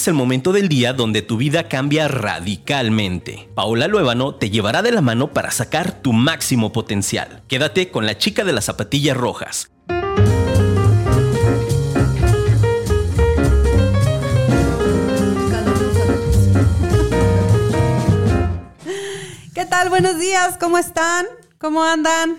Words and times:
es 0.00 0.08
el 0.08 0.14
momento 0.14 0.52
del 0.52 0.70
día 0.70 0.94
donde 0.94 1.20
tu 1.20 1.36
vida 1.36 1.68
cambia 1.68 2.08
radicalmente. 2.08 3.50
Paola 3.54 3.86
Luébano 3.86 4.34
te 4.34 4.48
llevará 4.48 4.80
de 4.80 4.92
la 4.92 5.02
mano 5.02 5.34
para 5.34 5.50
sacar 5.50 6.00
tu 6.00 6.14
máximo 6.14 6.72
potencial. 6.72 7.42
Quédate 7.48 7.90
con 7.90 8.06
la 8.06 8.16
chica 8.16 8.42
de 8.44 8.54
las 8.54 8.64
zapatillas 8.64 9.14
rojas. 9.14 9.70
¿Qué 19.54 19.66
tal? 19.68 19.90
Buenos 19.90 20.18
días, 20.18 20.56
¿cómo 20.58 20.78
están? 20.78 21.26
¿Cómo 21.58 21.84
andan? 21.84 22.38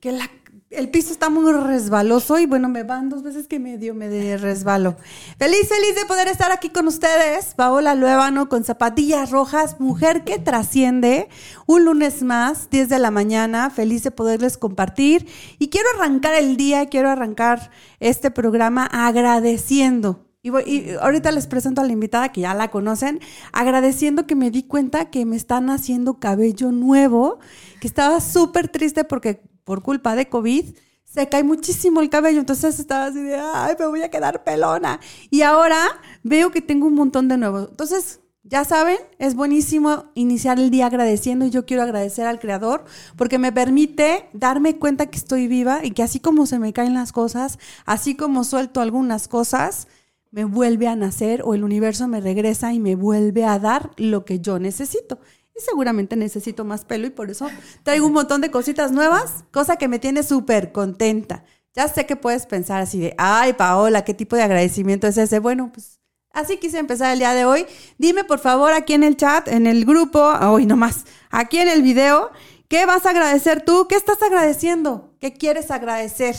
Que 0.00 0.10
la 0.10 0.28
el 0.70 0.90
piso 0.90 1.12
está 1.12 1.30
muy 1.30 1.50
resbaloso 1.50 2.38
y 2.38 2.44
bueno, 2.44 2.68
me 2.68 2.82
van 2.82 3.08
dos 3.08 3.22
veces 3.22 3.48
que 3.48 3.58
medio 3.58 3.94
me 3.94 4.08
de 4.08 4.36
resbalo. 4.36 4.96
Feliz, 5.38 5.66
feliz 5.66 5.94
de 5.94 6.04
poder 6.06 6.28
estar 6.28 6.52
aquí 6.52 6.68
con 6.68 6.86
ustedes. 6.86 7.54
Paola 7.54 7.94
Luébano 7.94 8.50
con 8.50 8.64
zapatillas 8.64 9.30
rojas, 9.30 9.80
mujer 9.80 10.24
que 10.24 10.38
trasciende. 10.38 11.28
Un 11.66 11.86
lunes 11.86 12.22
más, 12.22 12.68
10 12.68 12.90
de 12.90 12.98
la 12.98 13.10
mañana, 13.10 13.70
feliz 13.70 14.02
de 14.02 14.10
poderles 14.10 14.58
compartir. 14.58 15.26
Y 15.58 15.68
quiero 15.68 15.88
arrancar 15.94 16.34
el 16.34 16.58
día, 16.58 16.86
quiero 16.86 17.08
arrancar 17.08 17.70
este 17.98 18.30
programa 18.30 18.84
agradeciendo. 18.84 20.26
Y, 20.42 20.50
y 20.70 20.90
ahorita 21.00 21.32
les 21.32 21.46
presento 21.46 21.80
a 21.80 21.84
la 21.84 21.92
invitada 21.92 22.30
que 22.30 22.42
ya 22.42 22.52
la 22.54 22.70
conocen, 22.70 23.20
agradeciendo 23.52 24.26
que 24.26 24.34
me 24.34 24.50
di 24.50 24.64
cuenta 24.64 25.10
que 25.10 25.24
me 25.24 25.36
están 25.36 25.70
haciendo 25.70 26.20
cabello 26.20 26.72
nuevo, 26.72 27.38
que 27.80 27.88
estaba 27.88 28.20
súper 28.20 28.68
triste 28.68 29.04
porque 29.04 29.42
por 29.68 29.82
culpa 29.82 30.16
de 30.16 30.30
COVID, 30.30 30.64
se 31.04 31.28
cae 31.28 31.44
muchísimo 31.44 32.00
el 32.00 32.08
cabello. 32.08 32.40
Entonces 32.40 32.80
estaba 32.80 33.04
así 33.04 33.20
de, 33.20 33.36
ay, 33.36 33.74
me 33.78 33.86
voy 33.86 34.00
a 34.00 34.10
quedar 34.10 34.42
pelona. 34.42 34.98
Y 35.28 35.42
ahora 35.42 35.78
veo 36.22 36.50
que 36.50 36.62
tengo 36.62 36.86
un 36.86 36.94
montón 36.94 37.28
de 37.28 37.36
nuevos. 37.36 37.68
Entonces, 37.68 38.20
ya 38.44 38.64
saben, 38.64 38.96
es 39.18 39.34
buenísimo 39.34 40.06
iniciar 40.14 40.58
el 40.58 40.70
día 40.70 40.86
agradeciendo 40.86 41.44
y 41.44 41.50
yo 41.50 41.66
quiero 41.66 41.82
agradecer 41.82 42.26
al 42.26 42.40
Creador 42.40 42.86
porque 43.14 43.38
me 43.38 43.52
permite 43.52 44.30
darme 44.32 44.78
cuenta 44.78 45.04
que 45.04 45.18
estoy 45.18 45.48
viva 45.48 45.84
y 45.84 45.90
que 45.90 46.02
así 46.02 46.18
como 46.18 46.46
se 46.46 46.58
me 46.58 46.72
caen 46.72 46.94
las 46.94 47.12
cosas, 47.12 47.58
así 47.84 48.14
como 48.14 48.44
suelto 48.44 48.80
algunas 48.80 49.28
cosas, 49.28 49.86
me 50.30 50.44
vuelve 50.44 50.88
a 50.88 50.96
nacer 50.96 51.42
o 51.44 51.52
el 51.52 51.62
universo 51.62 52.08
me 52.08 52.22
regresa 52.22 52.72
y 52.72 52.80
me 52.80 52.94
vuelve 52.94 53.44
a 53.44 53.58
dar 53.58 53.90
lo 53.98 54.24
que 54.24 54.40
yo 54.40 54.58
necesito 54.58 55.18
seguramente 55.64 56.16
necesito 56.16 56.64
más 56.64 56.84
pelo 56.84 57.06
y 57.06 57.10
por 57.10 57.30
eso 57.30 57.48
traigo 57.82 58.06
un 58.06 58.12
montón 58.12 58.40
de 58.40 58.50
cositas 58.50 58.92
nuevas, 58.92 59.44
cosa 59.50 59.76
que 59.76 59.88
me 59.88 59.98
tiene 59.98 60.22
súper 60.22 60.72
contenta. 60.72 61.44
Ya 61.74 61.88
sé 61.88 62.06
que 62.06 62.16
puedes 62.16 62.46
pensar 62.46 62.80
así 62.82 62.98
de, 62.98 63.14
ay, 63.18 63.52
Paola, 63.52 64.04
¿qué 64.04 64.14
tipo 64.14 64.36
de 64.36 64.42
agradecimiento 64.42 65.06
es 65.06 65.16
ese? 65.18 65.38
Bueno, 65.38 65.70
pues 65.72 66.00
así 66.32 66.56
quise 66.56 66.78
empezar 66.78 67.12
el 67.12 67.20
día 67.20 67.34
de 67.34 67.44
hoy. 67.44 67.66
Dime 67.98 68.24
por 68.24 68.38
favor 68.38 68.72
aquí 68.72 68.94
en 68.94 69.04
el 69.04 69.16
chat, 69.16 69.48
en 69.48 69.66
el 69.66 69.84
grupo, 69.84 70.20
hoy 70.20 70.66
nomás, 70.66 71.04
aquí 71.30 71.58
en 71.58 71.68
el 71.68 71.82
video, 71.82 72.30
¿qué 72.68 72.86
vas 72.86 73.06
a 73.06 73.10
agradecer 73.10 73.64
tú? 73.64 73.86
¿Qué 73.88 73.96
estás 73.96 74.22
agradeciendo? 74.22 75.14
¿Qué 75.20 75.34
quieres 75.34 75.70
agradecer? 75.70 76.34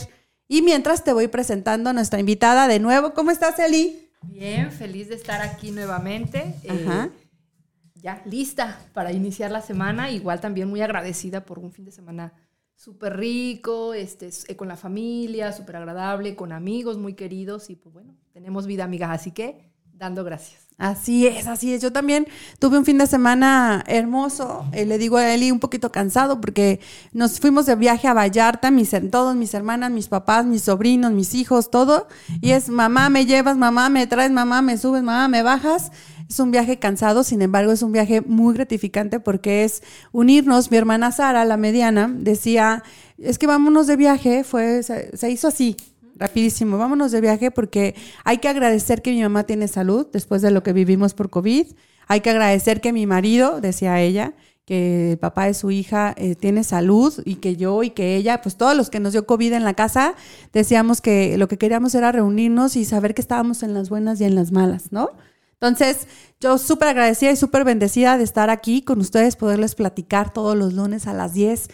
Y 0.48 0.62
mientras 0.62 1.04
te 1.04 1.12
voy 1.12 1.28
presentando 1.28 1.90
a 1.90 1.92
nuestra 1.92 2.18
invitada 2.18 2.66
de 2.66 2.80
nuevo, 2.80 3.14
¿cómo 3.14 3.30
estás, 3.30 3.58
Eli? 3.58 4.10
Bien, 4.22 4.70
feliz 4.70 5.08
de 5.08 5.14
estar 5.14 5.40
aquí 5.42 5.70
nuevamente. 5.70 6.54
Ajá. 6.68 7.04
Eh, 7.06 7.19
ya 8.02 8.22
lista 8.24 8.78
para 8.92 9.12
iniciar 9.12 9.50
la 9.50 9.62
semana. 9.62 10.10
Igual 10.10 10.40
también 10.40 10.68
muy 10.68 10.80
agradecida 10.80 11.44
por 11.44 11.58
un 11.58 11.72
fin 11.72 11.84
de 11.84 11.92
semana 11.92 12.32
súper 12.74 13.18
rico, 13.18 13.92
este, 13.92 14.30
eh, 14.48 14.56
con 14.56 14.68
la 14.68 14.76
familia, 14.76 15.52
súper 15.52 15.76
agradable, 15.76 16.34
con 16.34 16.50
amigos 16.50 16.96
muy 16.96 17.12
queridos 17.12 17.68
y 17.68 17.76
pues 17.76 17.92
bueno, 17.92 18.16
tenemos 18.32 18.66
vida 18.66 18.84
amiga, 18.84 19.12
así 19.12 19.32
que 19.32 19.70
dando 19.92 20.24
gracias. 20.24 20.70
Así 20.78 21.26
es, 21.26 21.46
así 21.46 21.74
es. 21.74 21.82
Yo 21.82 21.92
también 21.92 22.26
tuve 22.58 22.78
un 22.78 22.86
fin 22.86 22.96
de 22.96 23.06
semana 23.06 23.84
hermoso. 23.86 24.64
Eh, 24.72 24.86
le 24.86 24.96
digo 24.96 25.18
a 25.18 25.34
Eli 25.34 25.50
un 25.50 25.60
poquito 25.60 25.92
cansado 25.92 26.40
porque 26.40 26.80
nos 27.12 27.38
fuimos 27.38 27.66
de 27.66 27.76
viaje 27.76 28.08
a 28.08 28.14
Vallarta, 28.14 28.70
mis, 28.70 28.92
todos 29.10 29.36
mis 29.36 29.52
hermanas, 29.52 29.90
mis 29.90 30.08
papás, 30.08 30.46
mis 30.46 30.62
sobrinos, 30.62 31.12
mis 31.12 31.34
hijos, 31.34 31.70
todo. 31.70 32.08
Y 32.40 32.52
es 32.52 32.70
mamá 32.70 33.10
me 33.10 33.26
llevas, 33.26 33.58
mamá 33.58 33.90
me 33.90 34.06
traes, 34.06 34.32
mamá 34.32 34.62
me 34.62 34.78
subes, 34.78 35.02
mamá 35.02 35.28
me 35.28 35.42
bajas. 35.42 35.92
Es 36.30 36.38
un 36.38 36.52
viaje 36.52 36.78
cansado, 36.78 37.24
sin 37.24 37.42
embargo, 37.42 37.72
es 37.72 37.82
un 37.82 37.90
viaje 37.90 38.20
muy 38.20 38.54
gratificante 38.54 39.18
porque 39.18 39.64
es 39.64 39.82
unirnos. 40.12 40.70
Mi 40.70 40.76
hermana 40.76 41.10
Sara, 41.10 41.44
la 41.44 41.56
mediana, 41.56 42.08
decía, 42.08 42.84
es 43.18 43.36
que 43.36 43.48
vámonos 43.48 43.88
de 43.88 43.96
viaje, 43.96 44.44
fue, 44.44 44.84
se, 44.84 45.28
hizo 45.28 45.48
así, 45.48 45.76
rapidísimo, 46.14 46.78
vámonos 46.78 47.10
de 47.10 47.20
viaje 47.20 47.50
porque 47.50 47.96
hay 48.22 48.38
que 48.38 48.46
agradecer 48.46 49.02
que 49.02 49.10
mi 49.10 49.20
mamá 49.20 49.42
tiene 49.42 49.66
salud 49.66 50.06
después 50.12 50.40
de 50.40 50.52
lo 50.52 50.62
que 50.62 50.72
vivimos 50.72 51.14
por 51.14 51.30
COVID. 51.30 51.66
Hay 52.06 52.20
que 52.20 52.30
agradecer 52.30 52.80
que 52.80 52.92
mi 52.92 53.06
marido, 53.06 53.60
decía 53.60 54.00
ella, 54.00 54.34
que 54.66 55.10
el 55.12 55.18
papá 55.18 55.46
de 55.46 55.54
su 55.54 55.72
hija 55.72 56.14
eh, 56.16 56.36
tiene 56.36 56.62
salud 56.62 57.12
y 57.24 57.36
que 57.36 57.56
yo 57.56 57.82
y 57.82 57.90
que 57.90 58.14
ella, 58.14 58.40
pues 58.40 58.56
todos 58.56 58.76
los 58.76 58.88
que 58.88 59.00
nos 59.00 59.14
dio 59.14 59.26
COVID 59.26 59.54
en 59.54 59.64
la 59.64 59.74
casa, 59.74 60.14
decíamos 60.52 61.00
que 61.00 61.36
lo 61.38 61.48
que 61.48 61.58
queríamos 61.58 61.92
era 61.96 62.12
reunirnos 62.12 62.76
y 62.76 62.84
saber 62.84 63.14
que 63.14 63.20
estábamos 63.20 63.64
en 63.64 63.74
las 63.74 63.90
buenas 63.90 64.20
y 64.20 64.24
en 64.26 64.36
las 64.36 64.52
malas, 64.52 64.92
¿no? 64.92 65.10
Entonces, 65.60 66.06
yo 66.40 66.56
súper 66.56 66.88
agradecida 66.88 67.32
y 67.32 67.36
súper 67.36 67.64
bendecida 67.64 68.16
de 68.16 68.24
estar 68.24 68.48
aquí 68.48 68.80
con 68.80 68.98
ustedes, 69.00 69.36
poderles 69.36 69.74
platicar 69.74 70.32
todos 70.32 70.56
los 70.56 70.72
lunes 70.72 71.06
a 71.06 71.12
las 71.12 71.34
10. 71.34 71.68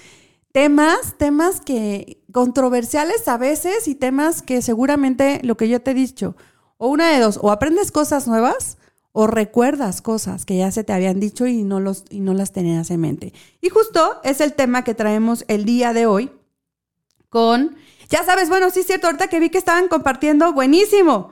Temas, 0.50 1.14
temas 1.18 1.60
que 1.60 2.20
controversiales 2.32 3.28
a 3.28 3.38
veces 3.38 3.86
y 3.86 3.94
temas 3.94 4.42
que 4.42 4.60
seguramente 4.62 5.40
lo 5.44 5.56
que 5.56 5.68
yo 5.68 5.80
te 5.80 5.92
he 5.92 5.94
dicho, 5.94 6.34
o 6.78 6.88
una 6.88 7.12
de 7.12 7.20
dos, 7.20 7.38
o 7.40 7.52
aprendes 7.52 7.92
cosas 7.92 8.26
nuevas 8.26 8.76
o 9.12 9.26
recuerdas 9.26 10.02
cosas 10.02 10.44
que 10.44 10.58
ya 10.58 10.70
se 10.72 10.84
te 10.84 10.92
habían 10.92 11.20
dicho 11.20 11.46
y 11.46 11.62
no, 11.62 11.80
los, 11.80 12.04
y 12.10 12.20
no 12.20 12.34
las 12.34 12.52
tenías 12.52 12.90
en 12.90 13.00
mente. 13.00 13.32
Y 13.60 13.70
justo 13.70 14.20
es 14.24 14.40
el 14.40 14.52
tema 14.52 14.82
que 14.84 14.94
traemos 14.94 15.44
el 15.48 15.64
día 15.64 15.92
de 15.92 16.06
hoy 16.06 16.32
con, 17.30 17.76
ya 18.10 18.24
sabes, 18.24 18.48
bueno, 18.48 18.68
sí 18.70 18.80
es 18.80 18.86
cierto, 18.86 19.06
ahorita 19.06 19.28
que 19.28 19.40
vi 19.40 19.48
que 19.48 19.58
estaban 19.58 19.88
compartiendo, 19.88 20.52
buenísimo. 20.52 21.30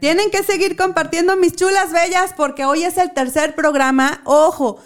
Tienen 0.00 0.30
que 0.30 0.42
seguir 0.42 0.76
compartiendo 0.76 1.36
mis 1.36 1.54
chulas 1.54 1.92
bellas 1.92 2.34
porque 2.36 2.64
hoy 2.64 2.82
es 2.82 2.98
el 2.98 3.12
tercer 3.12 3.54
programa. 3.54 4.20
Ojo, 4.24 4.78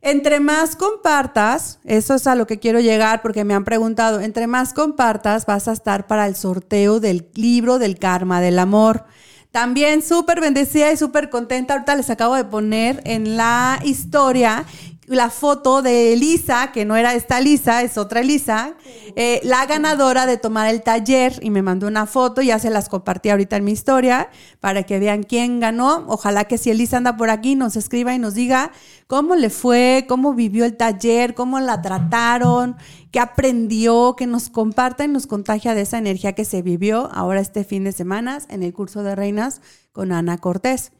entre 0.00 0.40
más 0.40 0.76
compartas, 0.76 1.78
eso 1.84 2.14
es 2.14 2.26
a 2.26 2.34
lo 2.34 2.46
que 2.46 2.58
quiero 2.58 2.80
llegar 2.80 3.22
porque 3.22 3.44
me 3.44 3.54
han 3.54 3.64
preguntado, 3.64 4.20
entre 4.20 4.46
más 4.46 4.74
compartas 4.74 5.46
vas 5.46 5.68
a 5.68 5.72
estar 5.72 6.06
para 6.06 6.26
el 6.26 6.36
sorteo 6.36 7.00
del 7.00 7.28
libro 7.34 7.78
del 7.78 7.98
karma 7.98 8.40
del 8.40 8.58
amor. 8.58 9.04
También 9.50 10.02
súper 10.02 10.40
bendecida 10.40 10.90
y 10.90 10.96
súper 10.96 11.30
contenta. 11.30 11.74
Ahorita 11.74 11.94
les 11.94 12.10
acabo 12.10 12.34
de 12.34 12.44
poner 12.44 13.00
en 13.04 13.36
la 13.36 13.78
historia 13.84 14.64
la 15.06 15.30
foto 15.30 15.82
de 15.82 16.12
Elisa, 16.12 16.72
que 16.72 16.84
no 16.84 16.96
era 16.96 17.14
esta 17.14 17.38
Elisa, 17.38 17.82
es 17.82 17.98
otra 17.98 18.20
Elisa, 18.20 18.74
eh, 19.16 19.40
la 19.44 19.66
ganadora 19.66 20.26
de 20.26 20.36
tomar 20.36 20.68
el 20.68 20.82
taller 20.82 21.38
y 21.42 21.50
me 21.50 21.62
mandó 21.62 21.86
una 21.86 22.06
foto, 22.06 22.42
ya 22.42 22.58
se 22.58 22.70
las 22.70 22.88
compartí 22.88 23.28
ahorita 23.28 23.56
en 23.56 23.64
mi 23.64 23.72
historia 23.72 24.30
para 24.60 24.84
que 24.84 24.98
vean 24.98 25.22
quién 25.22 25.60
ganó. 25.60 26.04
Ojalá 26.08 26.44
que 26.44 26.58
si 26.58 26.70
Elisa 26.70 26.96
anda 26.96 27.16
por 27.16 27.30
aquí 27.30 27.54
nos 27.54 27.76
escriba 27.76 28.14
y 28.14 28.18
nos 28.18 28.34
diga 28.34 28.72
cómo 29.06 29.36
le 29.36 29.50
fue, 29.50 30.06
cómo 30.08 30.34
vivió 30.34 30.64
el 30.64 30.76
taller, 30.76 31.34
cómo 31.34 31.60
la 31.60 31.82
trataron, 31.82 32.76
qué 33.10 33.20
aprendió, 33.20 34.14
que 34.16 34.26
nos 34.26 34.48
comparta 34.50 35.04
y 35.04 35.08
nos 35.08 35.26
contagia 35.26 35.74
de 35.74 35.82
esa 35.82 35.98
energía 35.98 36.32
que 36.32 36.44
se 36.44 36.62
vivió 36.62 37.10
ahora 37.12 37.40
este 37.40 37.64
fin 37.64 37.84
de 37.84 37.92
semana 37.92 38.38
en 38.48 38.62
el 38.62 38.72
curso 38.72 39.02
de 39.02 39.14
reinas 39.14 39.60
con 39.92 40.12
Ana 40.12 40.38
Cortés. 40.38 40.92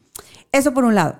Eso 0.51 0.73
por 0.73 0.85
un 0.85 0.95
lado. 0.95 1.19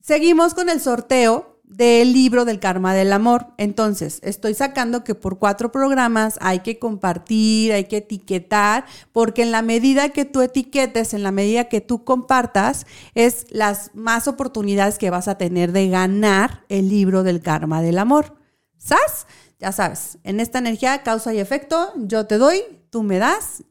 Seguimos 0.00 0.54
con 0.54 0.68
el 0.68 0.80
sorteo 0.80 1.51
del 1.72 2.12
libro 2.12 2.44
del 2.44 2.60
karma 2.60 2.94
del 2.94 3.12
amor. 3.12 3.46
Entonces, 3.56 4.20
estoy 4.22 4.54
sacando 4.54 5.04
que 5.04 5.14
por 5.14 5.38
cuatro 5.38 5.72
programas 5.72 6.38
hay 6.40 6.60
que 6.60 6.78
compartir, 6.78 7.72
hay 7.72 7.84
que 7.84 7.98
etiquetar, 7.98 8.84
porque 9.12 9.42
en 9.42 9.50
la 9.50 9.62
medida 9.62 10.10
que 10.10 10.24
tú 10.24 10.42
etiquetes, 10.42 11.14
en 11.14 11.22
la 11.22 11.32
medida 11.32 11.64
que 11.64 11.80
tú 11.80 12.04
compartas, 12.04 12.86
es 13.14 13.46
las 13.50 13.90
más 13.94 14.28
oportunidades 14.28 14.98
que 14.98 15.10
vas 15.10 15.28
a 15.28 15.38
tener 15.38 15.72
de 15.72 15.88
ganar 15.88 16.64
el 16.68 16.88
libro 16.88 17.22
del 17.22 17.40
karma 17.40 17.80
del 17.80 17.98
amor. 17.98 18.36
¿Sabes? 18.76 19.26
Ya 19.58 19.72
sabes, 19.72 20.18
en 20.24 20.40
esta 20.40 20.58
energía 20.58 21.02
causa 21.02 21.32
y 21.32 21.38
efecto, 21.38 21.92
yo 21.96 22.26
te 22.26 22.36
doy, 22.36 22.62
tú 22.90 23.02
me 23.04 23.18
das 23.18 23.62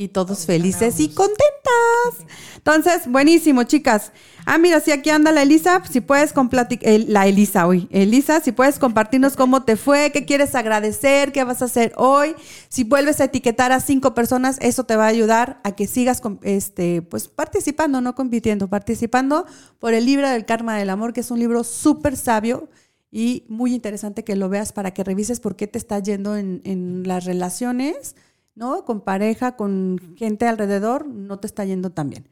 y 0.00 0.08
todos 0.08 0.46
felices 0.46 0.98
y 0.98 1.08
contentas. 1.10 2.26
Entonces, 2.56 3.02
buenísimo, 3.06 3.64
chicas. 3.64 4.12
Ah, 4.46 4.56
mira, 4.56 4.80
si 4.80 4.92
aquí 4.92 5.10
anda 5.10 5.30
la 5.30 5.42
Elisa, 5.42 5.82
si 5.90 6.00
puedes 6.00 6.32
compartir, 6.32 6.80
la 7.06 7.26
Elisa 7.26 7.66
hoy, 7.66 7.86
Elisa, 7.90 8.40
si 8.40 8.52
puedes 8.52 8.78
compartirnos 8.78 9.36
cómo 9.36 9.62
te 9.62 9.76
fue, 9.76 10.10
qué 10.10 10.24
quieres 10.24 10.54
agradecer, 10.54 11.32
qué 11.32 11.44
vas 11.44 11.60
a 11.60 11.66
hacer 11.66 11.92
hoy. 11.96 12.34
Si 12.70 12.84
vuelves 12.84 13.20
a 13.20 13.24
etiquetar 13.24 13.72
a 13.72 13.80
cinco 13.80 14.14
personas, 14.14 14.56
eso 14.62 14.84
te 14.84 14.96
va 14.96 15.04
a 15.04 15.08
ayudar 15.08 15.60
a 15.64 15.72
que 15.72 15.86
sigas 15.86 16.22
este, 16.44 17.02
pues, 17.02 17.28
participando, 17.28 18.00
no 18.00 18.14
compitiendo, 18.14 18.68
participando 18.68 19.44
por 19.78 19.92
el 19.92 20.06
libro 20.06 20.30
del 20.30 20.46
karma 20.46 20.78
del 20.78 20.88
amor, 20.88 21.12
que 21.12 21.20
es 21.20 21.30
un 21.30 21.38
libro 21.38 21.62
súper 21.62 22.16
sabio 22.16 22.70
y 23.12 23.44
muy 23.48 23.74
interesante 23.74 24.24
que 24.24 24.34
lo 24.34 24.48
veas 24.48 24.72
para 24.72 24.94
que 24.94 25.04
revises 25.04 25.40
por 25.40 25.56
qué 25.56 25.66
te 25.66 25.76
está 25.76 25.98
yendo 25.98 26.36
en, 26.36 26.62
en 26.64 27.06
las 27.06 27.26
relaciones 27.26 28.14
¿no? 28.54 28.84
Con 28.84 29.00
pareja, 29.00 29.56
con 29.56 30.14
gente 30.16 30.46
alrededor, 30.46 31.06
no 31.06 31.38
te 31.38 31.46
está 31.46 31.64
yendo 31.64 31.90
tan 31.90 32.10
bien. 32.10 32.28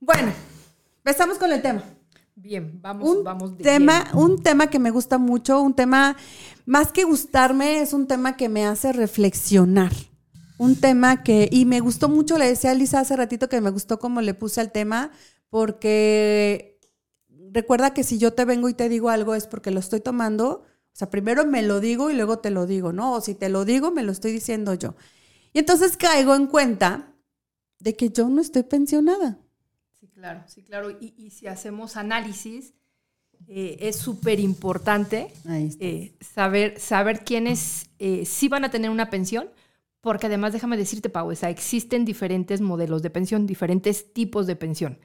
Bueno, 0.00 0.32
empezamos 0.98 1.38
con 1.38 1.52
el 1.52 1.62
tema. 1.62 1.82
Bien, 2.34 2.80
vamos, 2.80 3.08
un 3.08 3.24
vamos. 3.24 3.58
De 3.58 3.64
tema, 3.64 4.10
un 4.14 4.40
tema 4.40 4.68
que 4.68 4.78
me 4.78 4.90
gusta 4.90 5.18
mucho, 5.18 5.60
un 5.60 5.74
tema, 5.74 6.16
más 6.66 6.92
que 6.92 7.02
gustarme, 7.02 7.80
es 7.80 7.92
un 7.92 8.06
tema 8.06 8.36
que 8.36 8.48
me 8.48 8.64
hace 8.64 8.92
reflexionar. 8.92 9.92
Un 10.56 10.76
tema 10.76 11.22
que, 11.24 11.48
y 11.50 11.64
me 11.64 11.80
gustó 11.80 12.08
mucho, 12.08 12.38
le 12.38 12.46
decía 12.46 12.70
a 12.70 12.74
Lisa 12.74 13.00
hace 13.00 13.16
ratito 13.16 13.48
que 13.48 13.60
me 13.60 13.70
gustó 13.70 13.98
como 13.98 14.20
le 14.20 14.34
puse 14.34 14.60
al 14.60 14.70
tema, 14.70 15.10
porque 15.50 16.78
recuerda 17.52 17.92
que 17.92 18.04
si 18.04 18.18
yo 18.18 18.32
te 18.34 18.44
vengo 18.44 18.68
y 18.68 18.74
te 18.74 18.88
digo 18.88 19.08
algo 19.10 19.34
es 19.34 19.46
porque 19.46 19.70
lo 19.70 19.80
estoy 19.80 20.00
tomando, 20.00 20.62
o 20.98 21.04
sea, 21.06 21.10
primero 21.10 21.46
me 21.46 21.62
lo 21.62 21.78
digo 21.78 22.10
y 22.10 22.14
luego 22.16 22.40
te 22.40 22.50
lo 22.50 22.66
digo, 22.66 22.92
¿no? 22.92 23.12
O 23.12 23.20
si 23.20 23.36
te 23.36 23.48
lo 23.48 23.64
digo, 23.64 23.92
me 23.92 24.02
lo 24.02 24.10
estoy 24.10 24.32
diciendo 24.32 24.74
yo. 24.74 24.96
Y 25.52 25.60
entonces 25.60 25.96
caigo 25.96 26.34
en 26.34 26.48
cuenta 26.48 27.14
de 27.78 27.94
que 27.94 28.10
yo 28.10 28.28
no 28.28 28.40
estoy 28.40 28.64
pensionada. 28.64 29.38
Sí, 30.00 30.08
claro, 30.08 30.42
sí, 30.48 30.64
claro. 30.64 30.90
Y, 30.90 31.30
si 31.30 31.46
hacemos 31.46 31.96
análisis, 31.96 32.74
eh, 33.46 33.76
es 33.78 33.94
súper 33.94 34.40
importante 34.40 35.32
eh, 35.78 36.16
saber, 36.20 36.80
saber 36.80 37.22
quiénes 37.22 37.90
eh, 38.00 38.26
sí 38.26 38.48
van 38.48 38.64
a 38.64 38.70
tener 38.72 38.90
una 38.90 39.08
pensión, 39.08 39.50
porque 40.00 40.26
además 40.26 40.52
déjame 40.52 40.76
decirte, 40.76 41.10
Pau, 41.10 41.28
o 41.28 41.46
existen 41.46 42.04
diferentes 42.04 42.60
modelos 42.60 43.02
de 43.02 43.10
pensión, 43.10 43.46
diferentes 43.46 44.12
tipos 44.12 44.48
de 44.48 44.56
pensión. 44.56 44.98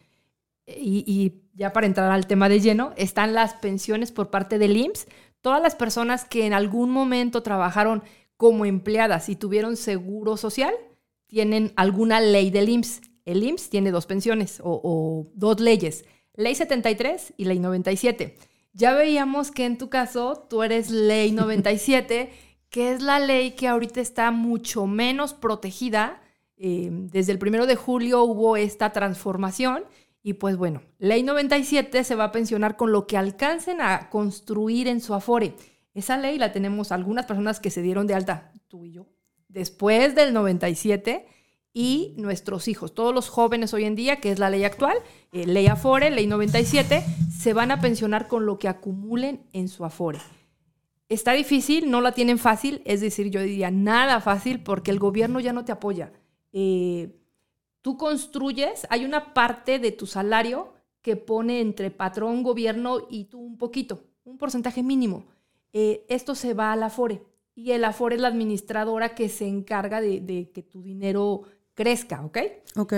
Y, 0.65 1.03
y, 1.05 1.43
ya 1.53 1.71
para 1.71 1.85
entrar 1.85 2.11
al 2.11 2.25
tema 2.25 2.49
de 2.49 2.61
lleno, 2.61 2.93
están 2.97 3.33
las 3.33 3.53
pensiones 3.53 4.11
por 4.11 4.31
parte 4.31 4.57
del 4.57 4.75
IMSS. 4.75 5.05
Todas 5.43 5.61
las 5.61 5.75
personas 5.75 6.23
que 6.23 6.45
en 6.45 6.53
algún 6.53 6.89
momento 6.89 7.43
trabajaron 7.43 8.01
como 8.37 8.63
empleadas 8.63 9.27
y 9.27 9.35
tuvieron 9.35 9.75
seguro 9.75 10.37
social, 10.37 10.73
tienen 11.27 11.73
alguna 11.75 12.21
ley 12.21 12.49
del 12.49 12.69
IMSS. 12.69 13.01
El 13.25 13.43
IMSS 13.43 13.69
tiene 13.69 13.91
dos 13.91 14.05
pensiones 14.05 14.61
o, 14.63 15.27
dos 15.33 15.59
leyes, 15.59 16.05
ley 16.33 16.55
73 16.55 17.33
y 17.35 17.43
ley 17.43 17.59
97. 17.59 18.37
Ya 18.71 18.93
veíamos 18.93 19.51
que 19.51 19.65
en 19.65 19.77
tu 19.77 19.89
caso 19.89 20.47
tú 20.49 20.63
eres 20.63 20.89
ley 20.89 21.33
97, 21.33 22.31
que 22.69 22.93
es 22.93 23.01
la 23.01 23.19
ley 23.19 23.51
que 23.51 23.67
ahorita 23.67 23.99
está 23.99 24.31
mucho 24.31 24.87
menos 24.87 25.33
protegida. 25.33 26.21
Eh, 26.55 26.87
desde 26.89 27.33
el 27.33 27.37
primero 27.37 27.65
de 27.65 27.75
julio 27.75 28.23
hubo 28.23 28.55
esta 28.55 28.93
transformación 28.93 29.83
y 30.23 30.33
pues 30.33 30.55
bueno, 30.55 30.81
ley 30.99 31.21
97 31.21 32.05
se 32.05 32.15
va 32.15 32.23
a 32.25 32.31
pensionar 32.31 32.77
con 32.77 32.93
lo 32.93 33.05
que 33.05 33.17
alcancen 33.17 33.81
a 33.81 34.09
construir 34.09 34.87
en 34.87 35.01
su 35.01 35.13
afore. 35.13 35.55
Esa 35.93 36.17
ley 36.17 36.37
la 36.37 36.53
tenemos 36.53 36.93
algunas 36.93 37.25
personas 37.25 37.59
que 37.59 37.69
se 37.69 37.81
dieron 37.81 38.07
de 38.07 38.15
alta, 38.15 38.53
tú 38.69 38.85
y 38.85 38.93
yo, 38.93 39.07
después 39.49 40.15
del 40.15 40.33
97 40.33 41.27
y 41.73 42.13
nuestros 42.17 42.67
hijos, 42.69 42.93
todos 42.93 43.13
los 43.13 43.29
jóvenes 43.29 43.73
hoy 43.73 43.83
en 43.83 43.95
día, 43.95 44.21
que 44.21 44.31
es 44.31 44.39
la 44.39 44.49
ley 44.49 44.63
actual, 44.63 44.95
eh, 45.33 45.45
ley 45.45 45.67
Afore, 45.67 46.09
ley 46.09 46.25
97, 46.25 47.03
se 47.37 47.53
van 47.53 47.71
a 47.71 47.81
pensionar 47.81 48.27
con 48.27 48.45
lo 48.45 48.57
que 48.59 48.69
acumulen 48.69 49.45
en 49.51 49.67
su 49.67 49.83
Afore. 49.83 50.19
Está 51.09 51.33
difícil, 51.33 51.91
no 51.91 51.99
la 51.99 52.13
tienen 52.13 52.39
fácil, 52.39 52.81
es 52.85 53.01
decir, 53.01 53.29
yo 53.29 53.41
diría 53.41 53.71
nada 53.71 54.21
fácil 54.21 54.63
porque 54.63 54.89
el 54.89 54.99
gobierno 54.99 55.39
ya 55.41 55.51
no 55.51 55.65
te 55.65 55.71
apoya. 55.71 56.13
Eh, 56.53 57.11
tú 57.83 57.97
construyes, 57.97 58.87
hay 58.89 59.05
una 59.05 59.35
parte 59.35 59.77
de 59.77 59.91
tu 59.91 60.07
salario 60.07 60.73
que 61.03 61.17
pone 61.17 61.59
entre 61.59 61.91
patrón, 61.91 62.41
gobierno 62.41 63.05
y 63.09 63.25
tú 63.25 63.39
un 63.39 63.57
poquito, 63.57 64.05
un 64.23 64.39
porcentaje 64.39 64.81
mínimo. 64.81 65.25
Eh, 65.73 66.05
esto 66.07 66.33
se 66.33 66.55
va 66.55 66.71
al 66.71 66.81
Afore 66.81 67.21
y 67.53 67.71
el 67.71 67.83
Afore 67.83 68.15
es 68.15 68.21
la 68.21 68.29
administradora 68.29 69.13
que 69.13 69.27
se 69.29 69.47
encarga 69.47 70.01
de, 70.01 70.49
que 70.53 70.63
tu 70.63 70.81
dinero 70.81 71.43
crezca, 71.73 72.25
¿ok? 72.25 72.37
Ok. 72.77 72.93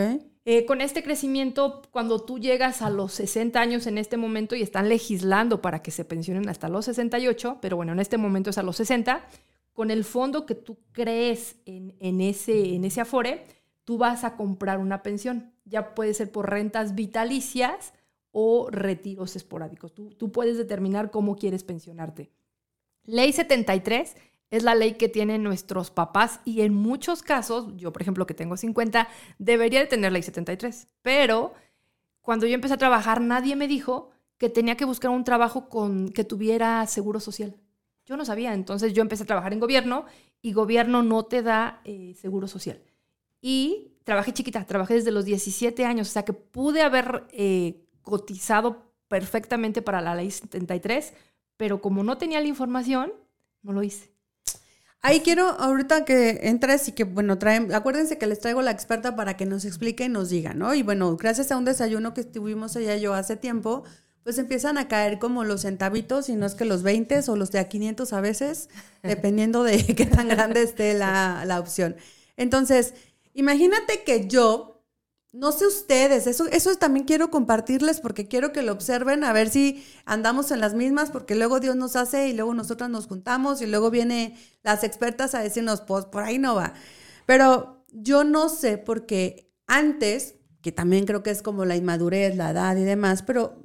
Eh, 0.47 0.65
con 0.65 0.81
este 0.81 1.01
crecimiento, 1.01 1.81
cuando 1.89 2.19
tú 2.19 2.37
llegas 2.37 2.83
a 2.83 2.91
los 2.91 3.13
60 3.13 3.59
años 3.59 3.87
en 3.87 3.97
este 3.97 4.17
momento 4.17 4.55
y 4.55 4.61
están 4.61 4.87
legislando 4.87 5.63
para 5.63 5.81
que 5.81 5.89
se 5.89 6.05
pensionen 6.05 6.47
hasta 6.47 6.69
los 6.69 6.85
68, 6.85 7.57
pero 7.59 7.75
bueno, 7.75 7.93
en 7.93 7.99
este 7.99 8.17
momento 8.17 8.51
es 8.51 8.59
a 8.59 8.63
los 8.63 8.75
60, 8.75 9.27
con 9.73 9.89
el 9.89 10.03
fondo 10.03 10.45
que 10.45 10.53
tú 10.53 10.77
crees 10.91 11.55
en, 11.65 12.21
ese, 12.21 12.75
en 12.75 12.85
ese 12.85 13.01
Afore, 13.01 13.43
tú 13.85 13.97
vas 13.97 14.23
a 14.23 14.35
comprar 14.35 14.79
una 14.79 15.01
pensión. 15.01 15.53
Ya 15.63 15.95
puede 15.95 16.13
ser 16.13 16.31
por 16.31 16.49
rentas 16.49 16.95
vitalicias 16.95 17.93
o 18.31 18.67
retiros 18.69 19.35
esporádicos. 19.35 19.93
Tú, 19.93 20.09
tú 20.13 20.31
puedes 20.31 20.57
determinar 20.57 21.11
cómo 21.11 21.35
quieres 21.37 21.63
pensionarte. 21.63 22.31
Ley 23.05 23.31
73 23.31 24.15
es 24.49 24.63
la 24.63 24.75
ley 24.75 24.93
que 24.93 25.09
tienen 25.09 25.43
nuestros 25.43 25.91
papás 25.91 26.39
y 26.45 26.61
en 26.61 26.73
muchos 26.73 27.21
casos, 27.23 27.67
yo 27.77 27.91
por 27.91 28.01
ejemplo 28.01 28.25
que 28.25 28.33
tengo 28.33 28.57
50, 28.57 29.07
debería 29.37 29.79
de 29.79 29.87
tener 29.87 30.11
ley 30.11 30.23
73, 30.23 30.87
pero 31.01 31.53
cuando 32.21 32.45
yo 32.45 32.55
empecé 32.55 32.73
a 32.75 32.77
trabajar 32.77 33.21
nadie 33.21 33.55
me 33.55 33.67
dijo 33.67 34.09
que 34.37 34.49
tenía 34.49 34.75
que 34.75 34.85
buscar 34.85 35.11
un 35.11 35.23
trabajo 35.23 35.69
con 35.69 36.09
que 36.09 36.23
tuviera 36.23 36.85
seguro 36.87 37.19
social. 37.19 37.55
Yo 38.05 38.17
no 38.17 38.25
sabía, 38.25 38.53
entonces 38.53 38.93
yo 38.93 39.01
empecé 39.01 39.23
a 39.23 39.27
trabajar 39.27 39.53
en 39.53 39.59
gobierno 39.59 40.05
y 40.41 40.53
gobierno 40.53 41.01
no 41.01 41.23
te 41.23 41.41
da 41.41 41.81
eh, 41.85 42.13
seguro 42.15 42.47
social. 42.47 42.81
Y 43.47 43.91
trabajé 44.05 44.33
chiquita, 44.33 44.65
trabajé 44.65 44.95
desde 44.95 45.11
los 45.11 45.23
17 45.23 45.85
años, 45.85 46.09
o 46.09 46.11
sea 46.11 46.25
que 46.25 46.33
pude 46.33 46.81
haber 46.81 47.27
eh, 47.29 47.85
cotizado 48.01 48.91
perfectamente 49.07 49.83
para 49.83 50.01
la 50.01 50.15
ley 50.15 50.31
73, 50.31 51.13
pero 51.55 51.79
como 51.79 52.01
no 52.03 52.17
tenía 52.17 52.41
la 52.41 52.47
información, 52.47 53.13
no 53.61 53.71
lo 53.71 53.83
hice. 53.83 54.09
Ahí 54.99 55.19
quiero 55.19 55.47
ahorita 55.47 56.05
que 56.05 56.39
entres 56.41 56.87
y 56.87 56.93
que, 56.93 57.03
bueno, 57.03 57.37
traen, 57.37 57.71
acuérdense 57.71 58.17
que 58.17 58.25
les 58.25 58.39
traigo 58.39 58.63
la 58.63 58.71
experta 58.71 59.15
para 59.15 59.37
que 59.37 59.45
nos 59.45 59.63
explique 59.63 60.05
y 60.05 60.09
nos 60.09 60.31
diga, 60.31 60.55
¿no? 60.55 60.73
Y 60.73 60.81
bueno, 60.81 61.15
gracias 61.15 61.51
a 61.51 61.57
un 61.57 61.65
desayuno 61.65 62.15
que 62.15 62.21
estuvimos 62.21 62.75
allá 62.75 62.97
yo 62.97 63.13
hace 63.13 63.35
tiempo, 63.35 63.83
pues 64.23 64.39
empiezan 64.39 64.79
a 64.79 64.87
caer 64.87 65.19
como 65.19 65.43
los 65.43 65.61
centavitos, 65.61 66.29
y 66.29 66.35
no 66.35 66.47
es 66.47 66.55
que 66.55 66.65
los 66.65 66.81
20 66.81 67.19
o 67.27 67.35
los 67.35 67.51
de 67.51 67.59
a 67.59 67.69
500 67.69 68.11
a 68.11 68.21
veces, 68.21 68.69
dependiendo 69.03 69.61
de 69.61 69.85
qué 69.85 70.07
tan 70.07 70.29
grande 70.29 70.63
esté 70.63 70.95
la, 70.95 71.43
la 71.45 71.59
opción. 71.59 71.95
Entonces, 72.37 72.95
imagínate 73.35 74.03
que 74.03 74.27
yo 74.27 74.75
no 75.35 75.51
sé 75.51 75.67
ustedes, 75.67 76.27
eso, 76.27 76.45
eso 76.47 76.73
también 76.77 77.05
quiero 77.05 77.29
compartirles 77.29 77.99
porque 77.99 78.27
quiero 78.29 78.53
que 78.53 78.61
lo 78.61 78.71
observen, 78.71 79.25
a 79.25 79.33
ver 79.33 79.49
si 79.49 79.85
andamos 80.05 80.49
en 80.51 80.61
las 80.61 80.73
mismas, 80.73 81.11
porque 81.11 81.35
luego 81.35 81.59
Dios 81.59 81.75
nos 81.75 81.97
hace 81.97 82.29
y 82.29 82.33
luego 82.33 82.53
nosotras 82.53 82.89
nos 82.89 83.07
juntamos 83.07 83.61
y 83.61 83.65
luego 83.65 83.91
viene 83.91 84.37
las 84.63 84.85
expertas 84.85 85.35
a 85.35 85.39
decirnos, 85.39 85.81
pues 85.81 86.05
por 86.05 86.23
ahí 86.23 86.39
no 86.39 86.55
va. 86.55 86.73
Pero 87.25 87.85
yo 87.91 88.23
no 88.23 88.47
sé 88.47 88.77
porque 88.77 89.51
antes, 89.67 90.35
que 90.61 90.71
también 90.71 91.05
creo 91.05 91.21
que 91.21 91.31
es 91.31 91.41
como 91.41 91.65
la 91.65 91.75
inmadurez, 91.75 92.37
la 92.37 92.51
edad 92.51 92.77
y 92.77 92.85
demás, 92.85 93.21
pero 93.21 93.61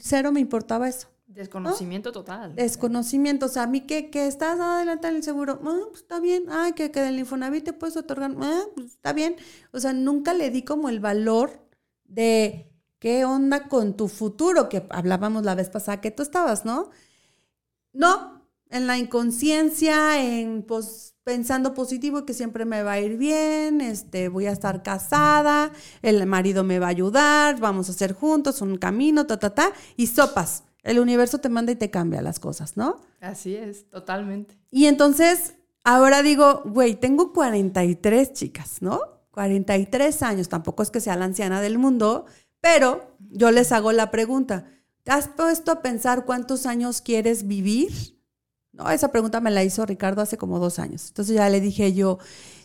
cero 0.00 0.32
me 0.32 0.40
importaba 0.40 0.88
eso. 0.88 1.08
Desconocimiento 1.34 2.12
total. 2.12 2.54
Desconocimiento. 2.54 3.46
O 3.46 3.48
sea, 3.48 3.64
a 3.64 3.66
mí 3.66 3.82
que, 3.82 4.10
que 4.10 4.26
estás 4.26 4.60
adelante 4.60 5.08
en 5.08 5.16
el 5.16 5.22
seguro, 5.22 5.60
ah, 5.64 5.80
pues 5.88 6.02
está 6.02 6.20
bien. 6.20 6.44
Ah, 6.48 6.72
que, 6.76 6.90
que 6.90 7.00
del 7.00 7.18
Infonavit 7.18 7.64
te 7.64 7.72
puedes 7.72 7.96
otorgar, 7.96 8.34
ah, 8.40 8.62
pues 8.74 8.88
está 8.88 9.12
bien. 9.12 9.36
O 9.72 9.80
sea, 9.80 9.92
nunca 9.92 10.34
le 10.34 10.50
di 10.50 10.62
como 10.62 10.88
el 10.88 11.00
valor 11.00 11.66
de 12.04 12.70
qué 12.98 13.24
onda 13.24 13.68
con 13.68 13.96
tu 13.96 14.08
futuro, 14.08 14.68
que 14.68 14.86
hablábamos 14.90 15.44
la 15.44 15.54
vez 15.54 15.70
pasada 15.70 16.00
que 16.00 16.10
tú 16.10 16.22
estabas, 16.22 16.64
¿no? 16.64 16.90
No, 17.92 18.42
en 18.68 18.86
la 18.86 18.98
inconsciencia, 18.98 20.22
en 20.22 20.62
pues 20.62 21.14
pensando 21.24 21.74
positivo 21.74 22.24
que 22.24 22.34
siempre 22.34 22.64
me 22.64 22.82
va 22.82 22.92
a 22.92 23.00
ir 23.00 23.16
bien, 23.16 23.80
este, 23.80 24.28
voy 24.28 24.46
a 24.46 24.52
estar 24.52 24.82
casada, 24.82 25.72
el 26.02 26.26
marido 26.26 26.64
me 26.64 26.78
va 26.78 26.86
a 26.86 26.90
ayudar, 26.90 27.60
vamos 27.60 27.88
a 27.88 27.92
hacer 27.92 28.12
juntos 28.12 28.60
un 28.60 28.76
camino, 28.76 29.26
ta, 29.26 29.38
ta, 29.38 29.54
ta, 29.54 29.72
y 29.96 30.08
sopas 30.08 30.64
el 30.82 30.98
universo 30.98 31.38
te 31.38 31.48
manda 31.48 31.72
y 31.72 31.76
te 31.76 31.90
cambia 31.90 32.22
las 32.22 32.40
cosas, 32.40 32.76
¿no? 32.76 33.00
Así 33.20 33.54
es, 33.54 33.88
totalmente. 33.88 34.56
Y 34.70 34.86
entonces, 34.86 35.54
ahora 35.84 36.22
digo, 36.22 36.62
güey, 36.64 36.94
tengo 36.94 37.32
43 37.32 38.32
chicas, 38.32 38.82
¿no? 38.82 39.00
43 39.30 40.22
años, 40.22 40.48
tampoco 40.48 40.82
es 40.82 40.90
que 40.90 41.00
sea 41.00 41.16
la 41.16 41.24
anciana 41.24 41.60
del 41.60 41.78
mundo, 41.78 42.26
pero 42.60 43.16
yo 43.30 43.50
les 43.50 43.72
hago 43.72 43.92
la 43.92 44.10
pregunta, 44.10 44.66
¿te 45.02 45.12
has 45.12 45.28
puesto 45.28 45.72
a 45.72 45.82
pensar 45.82 46.24
cuántos 46.24 46.66
años 46.66 47.00
quieres 47.00 47.46
vivir? 47.46 48.20
No, 48.72 48.90
esa 48.90 49.10
pregunta 49.10 49.40
me 49.40 49.50
la 49.50 49.64
hizo 49.64 49.84
Ricardo 49.84 50.22
hace 50.22 50.38
como 50.38 50.58
dos 50.58 50.78
años. 50.78 51.08
Entonces 51.08 51.36
ya 51.36 51.48
le 51.48 51.60
dije 51.60 51.92
yo, 51.92 52.18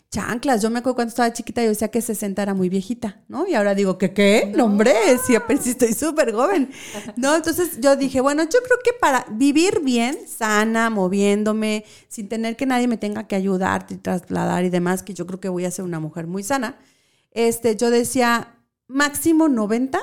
chanclas. 0.10 0.62
Yo 0.62 0.70
me 0.70 0.80
acuerdo 0.80 0.96
cuando 0.96 1.10
estaba 1.10 1.34
chiquita, 1.34 1.62
yo 1.62 1.70
decía 1.70 1.90
que 1.90 2.02
60 2.02 2.42
era 2.42 2.54
muy 2.54 2.70
viejita, 2.70 3.24
¿no? 3.28 3.48
Y 3.48 3.56
ahora 3.56 3.76
digo, 3.76 3.98
¿qué 3.98 4.14
qué? 4.14 4.52
No, 4.56 4.66
hombre, 4.66 4.94
sí, 5.26 5.36
estoy 5.70 5.94
súper 5.94 6.34
joven, 6.34 6.70
¿no? 7.16 7.36
Entonces 7.36 7.80
yo 7.82 7.96
dije, 7.96 8.22
bueno, 8.22 8.44
yo 8.44 8.60
creo 8.64 8.78
que 8.84 8.92
para 9.00 9.26
vivir 9.32 9.82
bien, 9.82 10.18
sana, 10.28 10.90
moviéndome, 10.90 11.86
sin 12.08 12.30
tener 12.30 12.56
que 12.56 12.66
nadie 12.66 12.88
me 12.88 12.98
tenga 12.98 13.28
que 13.28 13.36
ayudar, 13.36 13.88
trasladar 14.02 14.64
y 14.64 14.70
demás, 14.70 15.04
que 15.04 15.14
yo 15.14 15.28
creo 15.28 15.40
que 15.40 15.50
voy 15.50 15.66
a 15.66 15.72
ser 15.72 15.86
una 15.86 16.00
mujer 16.00 16.28
muy 16.28 16.44
sana, 16.44 16.78
este, 17.32 17.76
yo 17.76 17.92
decía, 17.92 18.56
máximo 18.88 19.48
90, 19.48 20.00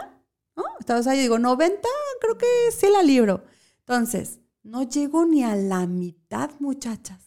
¿no? 0.57 0.63
Estaba 0.79 1.01
ahí, 1.11 1.19
digo, 1.19 1.39
90, 1.39 1.89
creo 2.21 2.39
que 2.39 2.47
sí 2.77 2.87
la 2.91 3.03
libro. 3.03 3.45
Entonces, 3.81 4.41
no 4.63 4.83
llego 4.83 5.27
ni 5.27 5.45
a 5.45 5.57
la 5.57 5.87
mitad, 5.87 6.51
muchachas. 6.59 7.24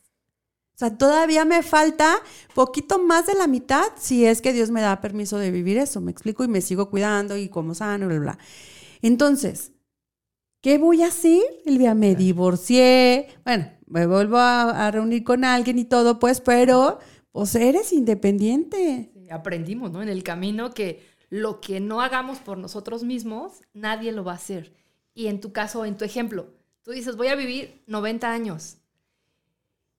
O 0.78 0.80
sea, 0.80 0.96
todavía 0.96 1.44
me 1.44 1.64
falta 1.64 2.18
poquito 2.54 3.00
más 3.00 3.26
de 3.26 3.34
la 3.34 3.48
mitad 3.48 3.84
si 3.96 4.28
es 4.28 4.44
que 4.44 4.54
Dios 4.54 4.70
me 4.70 4.82
da 4.82 5.02
permiso 5.02 5.40
de 5.40 5.50
vivir 5.50 5.80
eso. 5.80 6.02
Me 6.02 6.12
explico 6.12 6.44
y 6.44 6.48
me 6.48 6.62
sigo 6.62 6.92
cuidando 6.92 7.36
y 7.36 7.50
como 7.50 7.74
sano, 7.74 8.08
bla, 8.08 8.20
bla. 8.20 8.38
Entonces, 9.02 9.72
¿qué 10.62 10.78
voy 10.78 11.02
a 11.02 11.08
hacer? 11.08 11.42
El 11.66 11.80
día 11.80 11.96
me 11.96 12.14
divorcié, 12.14 13.28
bueno, 13.44 13.72
me 13.88 14.06
vuelvo 14.06 14.38
a, 14.38 14.92
reunir 14.92 15.24
con 15.24 15.46
alguien 15.46 15.80
y 15.80 15.86
todo, 15.86 16.20
pues, 16.20 16.42
pero, 16.42 17.00
pues 17.32 17.56
eres 17.56 17.92
independiente. 17.92 19.12
aprendimos, 19.32 19.92
¿no? 19.92 20.04
En 20.04 20.10
el 20.10 20.22
camino 20.22 20.76
que 20.76 21.04
lo 21.32 21.60
que 21.60 21.80
no 21.80 22.02
hagamos 22.02 22.38
por 22.38 22.60
nosotros 22.60 23.04
mismos, 23.04 23.62
nadie 23.74 24.12
lo 24.12 24.24
va 24.24 24.34
a 24.34 24.36
hacer. 24.36 24.76
Y 25.16 25.26
en 25.26 25.42
tu 25.42 25.52
caso, 25.52 25.86
en 25.86 25.98
tu 25.98 26.06
ejemplo, 26.06 26.54
tú 26.84 26.92
dices, 26.92 27.16
voy 27.16 27.30
a 27.30 27.36
vivir 27.36 27.82
90 27.88 28.32
años. 28.32 28.78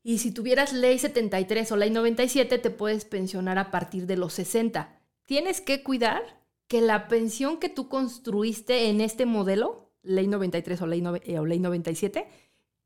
Y 0.08 0.20
si 0.20 0.32
tuvieras 0.32 0.72
ley 0.72 0.98
73 0.98 1.70
o 1.70 1.76
ley 1.76 1.90
97, 1.90 2.56
te 2.56 2.70
puedes 2.70 3.04
pensionar 3.04 3.58
a 3.58 3.70
partir 3.70 4.06
de 4.06 4.16
los 4.16 4.32
60. 4.32 4.98
Tienes 5.26 5.60
que 5.60 5.82
cuidar 5.82 6.22
que 6.66 6.80
la 6.80 7.08
pensión 7.08 7.58
que 7.58 7.68
tú 7.68 7.90
construiste 7.90 8.88
en 8.88 9.02
este 9.02 9.26
modelo, 9.26 9.90
ley 10.02 10.26
93 10.26 10.80
o 10.80 10.86
ley, 10.86 11.04
eh, 11.24 11.38
o 11.38 11.44
ley 11.44 11.58
97, 11.58 12.26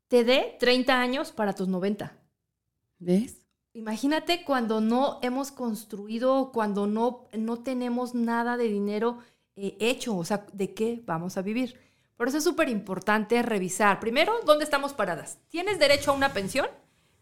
te 0.09 0.25
dé 0.25 0.57
30 0.59 0.99
años 0.99 1.31
para 1.31 1.53
tus 1.53 1.69
90. 1.69 2.13
¿Ves? 2.99 3.37
Imagínate 3.71 4.43
cuando 4.43 4.81
no 4.81 5.19
hemos 5.21 5.53
construido, 5.53 6.51
cuando 6.51 6.87
no, 6.87 7.29
no 7.31 7.63
tenemos 7.63 8.15
nada 8.15 8.57
de 8.57 8.67
dinero 8.67 9.19
eh, 9.55 9.77
hecho, 9.79 10.17
o 10.17 10.25
sea, 10.25 10.45
¿de 10.51 10.73
qué 10.73 11.01
vamos 11.05 11.37
a 11.37 11.41
vivir? 11.41 11.79
Por 12.17 12.27
eso 12.27 12.39
es 12.39 12.43
súper 12.43 12.67
importante 12.67 13.41
revisar, 13.43 14.01
primero, 14.01 14.33
dónde 14.45 14.65
estamos 14.65 14.91
paradas. 14.93 15.39
¿Tienes 15.47 15.79
derecho 15.79 16.11
a 16.11 16.15
una 16.15 16.33
pensión? 16.33 16.67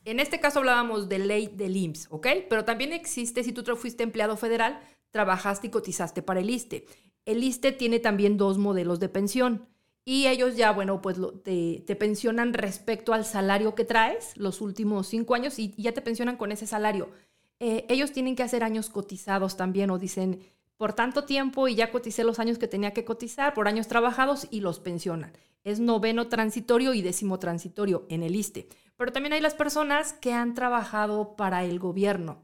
En 0.04 0.20
este 0.20 0.40
caso 0.40 0.60
hablábamos 0.60 1.10
de 1.10 1.20
ley 1.20 1.48
del 1.48 1.76
IMSS, 1.76 2.08
¿ok? 2.10 2.28
Pero 2.50 2.66
también 2.66 2.92
existe, 2.92 3.44
si 3.44 3.54
tú 3.54 3.64
fuiste 3.76 4.04
empleado 4.04 4.36
federal, 4.36 4.82
trabajaste 5.12 5.68
y 5.68 5.70
cotizaste 5.70 6.22
para 6.22 6.40
el 6.40 6.50
ISTE. 6.50 6.86
El 7.26 7.44
ISTE 7.44 7.72
tiene 7.72 8.00
también 8.00 8.38
dos 8.38 8.58
modelos 8.58 9.00
de 9.00 9.10
pensión. 9.10 9.68
Y 10.04 10.26
ellos 10.26 10.58
ya, 10.58 10.72
bueno, 10.72 11.02
pues 11.02 11.18
te, 11.44 11.96
pensionan 11.96 12.54
respecto 12.54 13.14
al 13.14 13.24
salario 13.24 13.76
que 13.76 13.86
traes 13.86 14.36
los 14.36 14.60
últimos 14.60 15.08
cinco 15.08 15.36
años 15.36 15.60
y, 15.60 15.76
ya 15.78 15.92
te 15.92 16.02
pensionan 16.02 16.38
con 16.38 16.52
ese 16.52 16.66
salario. 16.66 17.12
Eh, 17.60 17.86
ellos 17.88 18.12
tienen 18.12 18.36
que 18.36 18.42
hacer 18.42 18.64
años 18.64 18.90
cotizados 18.90 19.56
también 19.58 19.92
o 19.92 20.00
dicen, 20.00 20.40
por 20.82 20.94
tanto 20.94 21.26
tiempo 21.26 21.68
y 21.68 21.76
ya 21.76 21.92
coticé 21.92 22.24
los 22.24 22.40
años 22.40 22.58
que 22.58 22.68
tenía 22.68 22.92
que 22.92 23.06
cotizar 23.06 23.54
por 23.54 23.68
años 23.68 23.88
trabajados 23.88 24.48
y 24.50 24.62
los 24.62 24.80
pensionan. 24.80 25.32
Es 25.64 25.80
noveno 25.80 26.28
transitorio 26.28 26.96
y 26.96 27.04
décimo 27.04 27.38
transitorio 27.38 28.08
en 28.10 28.24
el 28.24 28.36
ISTE. 28.36 28.68
Pero 28.98 29.12
también 29.12 29.34
hay 29.34 29.42
las 29.42 29.54
personas 29.54 30.14
que 30.14 30.34
han 30.34 30.56
trabajado 30.56 31.36
para 31.36 31.64
el 31.66 31.78
gobierno 31.78 32.42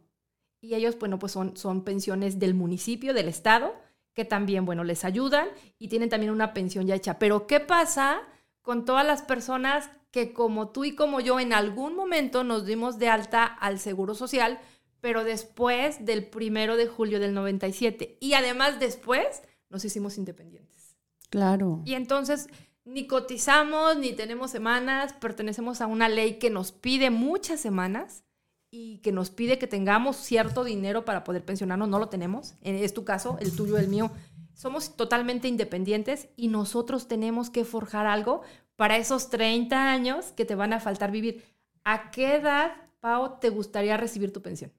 y 0.62 0.76
ellos, 0.76 1.00
bueno, 1.00 1.18
pues 1.18 1.32
son, 1.32 1.58
son 1.58 1.84
pensiones 1.84 2.38
del 2.38 2.54
municipio, 2.54 3.16
del 3.16 3.28
estado 3.28 3.74
que 4.14 4.24
también, 4.24 4.68
bueno, 4.68 4.84
les 4.84 5.04
ayudan 5.04 5.48
y 5.80 5.88
tienen 5.88 6.10
también 6.10 6.32
una 6.32 6.54
pensión 6.54 6.86
ya 6.86 6.94
hecha. 6.94 7.18
Pero 7.18 7.48
¿qué 7.48 7.60
pasa 7.60 8.22
con 8.62 8.86
todas 8.86 9.08
las 9.08 9.24
personas 9.24 9.90
que 10.12 10.32
como 10.32 10.70
tú 10.70 10.86
y 10.86 10.94
como 10.94 11.22
yo 11.22 11.40
en 11.40 11.54
algún 11.54 11.96
momento 11.96 12.44
nos 12.44 12.68
dimos 12.68 13.00
de 13.00 13.10
alta 13.10 13.46
al 13.46 13.80
Seguro 13.80 14.14
Social, 14.14 14.60
pero 15.02 15.24
después 15.24 16.06
del 16.06 16.26
primero 16.26 16.78
de 16.78 16.88
julio 16.88 17.20
del 17.20 17.34
97? 17.34 18.18
Y 18.20 18.34
además 18.34 18.80
después 18.80 19.44
nos 19.70 19.86
hicimos 19.86 20.18
independientes. 20.18 20.96
Claro. 21.30 21.82
Y 21.86 21.94
entonces 21.94 22.48
ni 22.88 23.06
cotizamos, 23.06 23.98
ni 23.98 24.14
tenemos 24.14 24.50
semanas, 24.52 25.12
pertenecemos 25.14 25.82
a 25.82 25.88
una 25.88 26.08
ley 26.08 26.40
que 26.40 26.50
nos 26.50 26.72
pide 26.72 27.10
muchas 27.10 27.60
semanas 27.60 28.24
y 28.72 29.00
que 29.00 29.12
nos 29.12 29.30
pide 29.30 29.60
que 29.60 29.68
tengamos 29.68 30.16
cierto 30.16 30.64
dinero 30.64 31.04
para 31.04 31.26
poder 31.26 31.44
pensionarnos, 31.44 31.90
no 31.90 32.00
lo 32.00 32.08
tenemos. 32.08 32.56
Es 32.62 32.94
tu 32.94 33.04
caso, 33.04 33.38
el 33.42 33.54
tuyo, 33.54 33.78
el 33.78 33.90
mío. 33.90 34.12
Somos 34.54 34.96
totalmente 34.96 35.50
independientes 35.50 36.30
y 36.38 36.48
nosotros 36.48 37.08
tenemos 37.08 37.50
que 37.50 37.66
forjar 37.66 38.08
algo 38.08 38.42
para 38.78 38.98
esos 38.98 39.30
30 39.30 39.92
años 39.92 40.32
que 40.32 40.46
te 40.46 40.56
van 40.56 40.72
a 40.72 40.80
faltar 40.80 41.12
vivir. 41.12 41.44
¿A 41.84 42.10
qué 42.12 42.36
edad, 42.36 42.72
Pau, 43.02 43.40
te 43.40 43.50
gustaría 43.50 43.98
recibir 43.98 44.32
tu 44.32 44.42
pensión? 44.42 44.72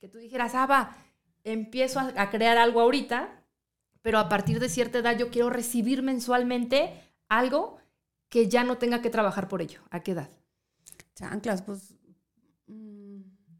Que 0.00 0.08
tú 0.08 0.18
dijeras, 0.18 0.54
ah, 0.54 0.66
va, 0.66 0.96
empiezo 1.44 2.00
a, 2.00 2.30
crear 2.30 2.58
algo 2.58 2.80
ahorita, 2.80 3.44
pero 4.02 4.18
a 4.18 4.28
partir 4.28 4.58
de 4.58 4.68
cierta 4.68 4.98
edad 4.98 5.16
yo 5.16 5.30
quiero 5.30 5.50
recibir 5.50 6.02
mensualmente 6.02 6.92
algo 7.28 7.78
que 8.28 8.48
ya 8.48 8.64
no 8.64 8.78
tenga 8.78 9.02
que 9.02 9.10
trabajar 9.10 9.48
por 9.48 9.62
ello. 9.62 9.80
¿A 9.90 10.00
qué 10.00 10.12
edad? 10.12 10.30
Chanclas, 11.14 11.62
pues 11.62 11.94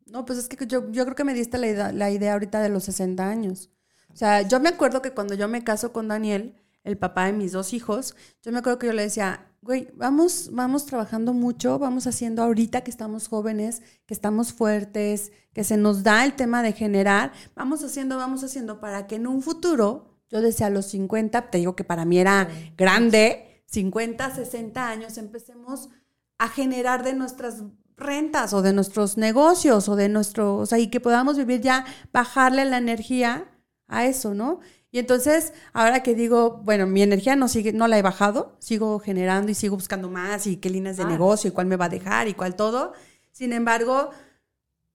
no, 0.07 0.25
pues 0.25 0.39
es 0.39 0.49
que 0.49 0.67
yo, 0.67 0.91
yo 0.91 1.05
creo 1.05 1.15
que 1.15 1.25
me 1.25 1.35
diste 1.35 1.57
la 1.59 1.69
idea, 1.69 1.93
la 1.93 2.11
idea 2.11 2.33
ahorita 2.33 2.61
de 2.61 2.69
los 2.69 2.85
60 2.85 3.29
años. 3.29 3.71
O 4.13 4.17
sea, 4.17 4.43
yo 4.43 4.59
me 4.59 4.69
acuerdo 4.69 5.03
que 5.03 5.13
cuando 5.13 5.35
yo 5.35 5.47
me 5.47 5.63
caso 5.63 5.93
con 5.93 6.09
Daniel, 6.09 6.57
el 6.83 6.99
papá 6.99 7.27
de 7.27 7.33
mis 7.33 7.53
dos 7.53 7.73
hijos, 7.73 8.17
yo 8.43 8.51
me 8.51 8.59
acuerdo 8.59 8.79
que 8.79 8.87
yo 8.89 8.93
le 8.93 9.03
decía, 9.03 9.47
güey, 9.63 9.91
vamos, 9.95 10.51
vamos 10.53 10.87
trabajando 10.87 11.35
mucho, 11.35 11.79
vamos 11.79 12.07
haciendo 12.07 12.43
ahorita 12.43 12.83
que 12.83 12.91
estamos 12.91 13.29
jóvenes, 13.29 13.83
que 14.07 14.15
estamos 14.15 14.53
fuertes, 14.53 15.33
que 15.53 15.65
se 15.65 15.77
nos 15.77 16.03
da 16.03 16.25
el 16.25 16.35
tema 16.35 16.63
de 16.63 16.73
generar, 16.73 17.33
vamos 17.55 17.85
haciendo, 17.85 18.17
vamos 18.17 18.43
haciendo 18.43 18.81
para 18.81 19.07
que 19.07 19.17
en 19.17 19.27
un 19.27 19.43
futuro, 19.43 20.19
yo 20.31 20.41
decía 20.41 20.67
a 20.67 20.71
los 20.71 20.87
50, 20.87 21.51
te 21.51 21.59
digo 21.59 21.77
que 21.77 21.85
para 21.85 22.05
mí 22.05 22.19
era 22.19 22.49
grande, 22.77 23.65
50, 23.67 24.35
60 24.35 24.89
años, 24.89 25.19
empecemos 25.19 25.91
a 26.39 26.49
generar 26.49 27.05
de 27.05 27.13
nuestras 27.13 27.63
rentas 27.97 28.55
o 28.55 28.63
de 28.63 28.73
nuestros 28.73 29.19
negocios 29.19 29.89
o 29.89 29.97
de 29.97 30.09
nuestro, 30.09 30.57
o 30.57 30.67
sea, 30.67 30.79
y 30.79 30.89
que 30.89 31.01
podamos 31.01 31.37
vivir 31.37 31.61
ya, 31.61 31.85
bajarle 32.13 32.65
la 32.65 32.79
energía 32.79 33.51
a 33.89 34.07
eso, 34.07 34.33
¿no? 34.33 34.61
Y 34.93 34.99
entonces, 34.99 35.53
ahora 35.73 36.03
que 36.03 36.15
digo, 36.15 36.61
bueno, 36.65 36.87
mi 36.87 37.03
energía 37.03 37.37
no 37.37 37.49
sigue, 37.49 37.73
no 37.73 37.87
la 37.87 37.99
he 37.99 38.03
bajado, 38.03 38.57
sigo 38.59 38.99
generando 38.99 39.51
y 39.53 39.55
sigo 39.55 39.77
buscando 39.77 40.11
más 40.11 40.47
y 40.47 40.57
qué 40.57 40.69
líneas 40.69 40.97
de 40.97 41.05
ah. 41.05 41.09
negocio 41.09 41.49
y 41.49 41.53
cuál 41.53 41.67
me 41.67 41.77
va 41.77 41.85
a 41.85 41.91
dejar 41.91 42.27
y 42.27 42.35
cuál 42.35 42.57
todo. 42.57 42.93
Sin 43.31 43.53
embargo, 43.53 44.11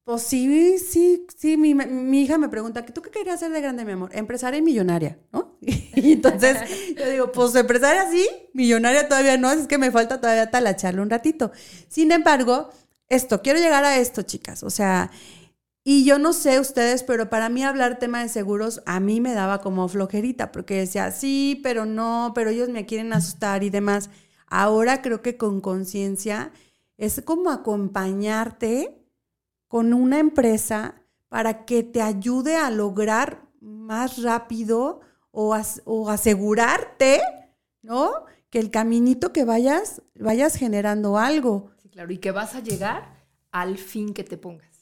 pues 0.04 0.22
sí, 0.22 0.78
sí, 0.78 1.26
sí, 1.36 1.58
mi, 1.58 1.74
mi 1.74 2.22
hija 2.24 2.38
me 2.38 2.50
pregunta, 2.50 2.86
¿tú 2.86 3.02
qué 3.02 3.10
querías 3.10 3.36
hacer 3.36 3.52
de 3.52 3.62
grande, 3.62 3.86
mi 3.86 3.94
amor? 3.94 4.12
Empresaria 4.14 4.60
y 4.60 4.62
millonaria, 4.62 5.18
¿no? 5.32 5.58
Y 5.96 6.12
entonces 6.12 6.58
yo 6.98 7.10
digo, 7.10 7.32
pues 7.32 7.56
empresaria 7.56 8.10
sí, 8.12 8.28
millonaria 8.54 9.08
todavía 9.08 9.38
no, 9.38 9.52
es 9.52 9.66
que 9.66 9.78
me 9.78 9.92
falta 9.92 10.20
todavía 10.20 10.52
talacharle 10.52 11.02
un 11.02 11.10
ratito. 11.10 11.52
Sin 11.88 12.12
embargo, 12.12 12.70
esto, 13.10 13.42
quiero 13.42 13.60
llegar 13.60 13.84
a 13.86 13.98
esto, 13.98 14.22
chicas. 14.24 14.62
O 14.64 14.70
sea, 14.70 15.10
y 15.88 16.04
yo 16.04 16.18
no 16.18 16.34
sé 16.34 16.60
ustedes, 16.60 17.04
pero 17.04 17.30
para 17.30 17.48
mí 17.48 17.64
hablar 17.64 18.00
tema 18.00 18.24
de 18.24 18.28
seguros 18.28 18.82
a 18.88 19.00
mí 19.00 19.22
me 19.22 19.36
daba 19.36 19.62
como 19.62 19.88
flojerita, 19.88 20.52
porque 20.52 20.78
decía, 20.78 21.12
sí, 21.12 21.60
pero 21.62 21.86
no, 21.86 22.32
pero 22.34 22.50
ellos 22.50 22.70
me 22.70 22.88
quieren 22.88 23.14
asustar 23.14 23.64
y 23.64 23.70
demás. 23.70 24.10
Ahora 24.48 25.04
creo 25.04 25.22
que 25.22 25.38
con 25.38 25.62
conciencia 25.62 26.52
es 26.98 27.22
como 27.24 27.52
acompañarte 27.52 29.06
con 29.68 29.94
una 29.94 30.18
empresa 30.18 31.04
para 31.30 31.66
que 31.66 31.84
te 31.84 32.02
ayude 32.02 32.56
a 32.56 32.72
lograr 32.72 33.48
más 33.62 34.24
rápido 34.24 35.02
o, 35.30 35.56
o 35.86 36.10
asegurarte, 36.10 37.22
¿no? 37.84 38.12
Que 38.50 38.58
el 38.58 38.72
caminito 38.72 39.32
que 39.32 39.46
vayas, 39.46 40.02
vayas 40.16 40.56
generando 40.56 41.20
algo. 41.20 41.70
Claro, 41.92 42.12
y 42.12 42.18
que 42.18 42.32
vas 42.32 42.56
a 42.56 42.62
llegar 42.62 43.28
al 43.52 43.78
fin 43.78 44.16
que 44.16 44.24
te 44.24 44.38
pongas. 44.38 44.75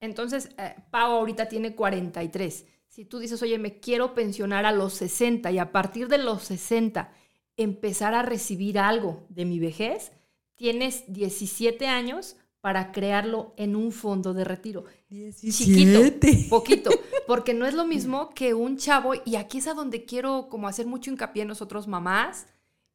Entonces, 0.00 0.50
eh, 0.58 0.74
Pau 0.90 1.12
ahorita 1.12 1.48
tiene 1.48 1.74
43. 1.74 2.66
Si 2.88 3.04
tú 3.04 3.18
dices, 3.18 3.42
oye, 3.42 3.58
me 3.58 3.80
quiero 3.80 4.14
pensionar 4.14 4.66
a 4.66 4.72
los 4.72 4.94
60 4.94 5.50
y 5.52 5.58
a 5.58 5.72
partir 5.72 6.08
de 6.08 6.18
los 6.18 6.42
60 6.44 7.12
empezar 7.56 8.14
a 8.14 8.22
recibir 8.22 8.78
algo 8.78 9.26
de 9.28 9.44
mi 9.44 9.58
vejez, 9.58 10.12
tienes 10.54 11.04
17 11.08 11.86
años 11.86 12.36
para 12.60 12.92
crearlo 12.92 13.54
en 13.56 13.76
un 13.76 13.92
fondo 13.92 14.34
de 14.34 14.44
retiro. 14.44 14.84
17. 15.08 15.52
Chiquito, 15.52 16.48
poquito, 16.48 16.90
porque 17.26 17.54
no 17.54 17.66
es 17.66 17.74
lo 17.74 17.84
mismo 17.86 18.30
que 18.30 18.54
un 18.54 18.76
chavo, 18.76 19.12
y 19.24 19.36
aquí 19.36 19.58
es 19.58 19.68
a 19.68 19.74
donde 19.74 20.04
quiero 20.04 20.48
como 20.48 20.68
hacer 20.68 20.86
mucho 20.86 21.10
hincapié 21.10 21.42
en 21.42 21.48
nosotros 21.48 21.86
mamás, 21.86 22.46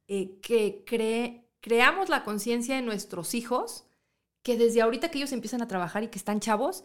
eh, 0.07 0.39
que 0.41 0.83
cree, 0.86 1.50
creamos 1.62 2.10
la 2.10 2.24
conciencia 2.24 2.77
en 2.77 2.86
nuestros 2.86 3.33
hijos 3.33 3.86
que 4.43 4.57
desde 4.57 4.81
ahorita 4.81 5.09
que 5.09 5.17
ellos 5.17 5.31
empiezan 5.31 5.62
a 5.62 5.67
trabajar 5.67 6.03
y 6.03 6.09
que 6.09 6.17
están 6.17 6.39
chavos, 6.39 6.83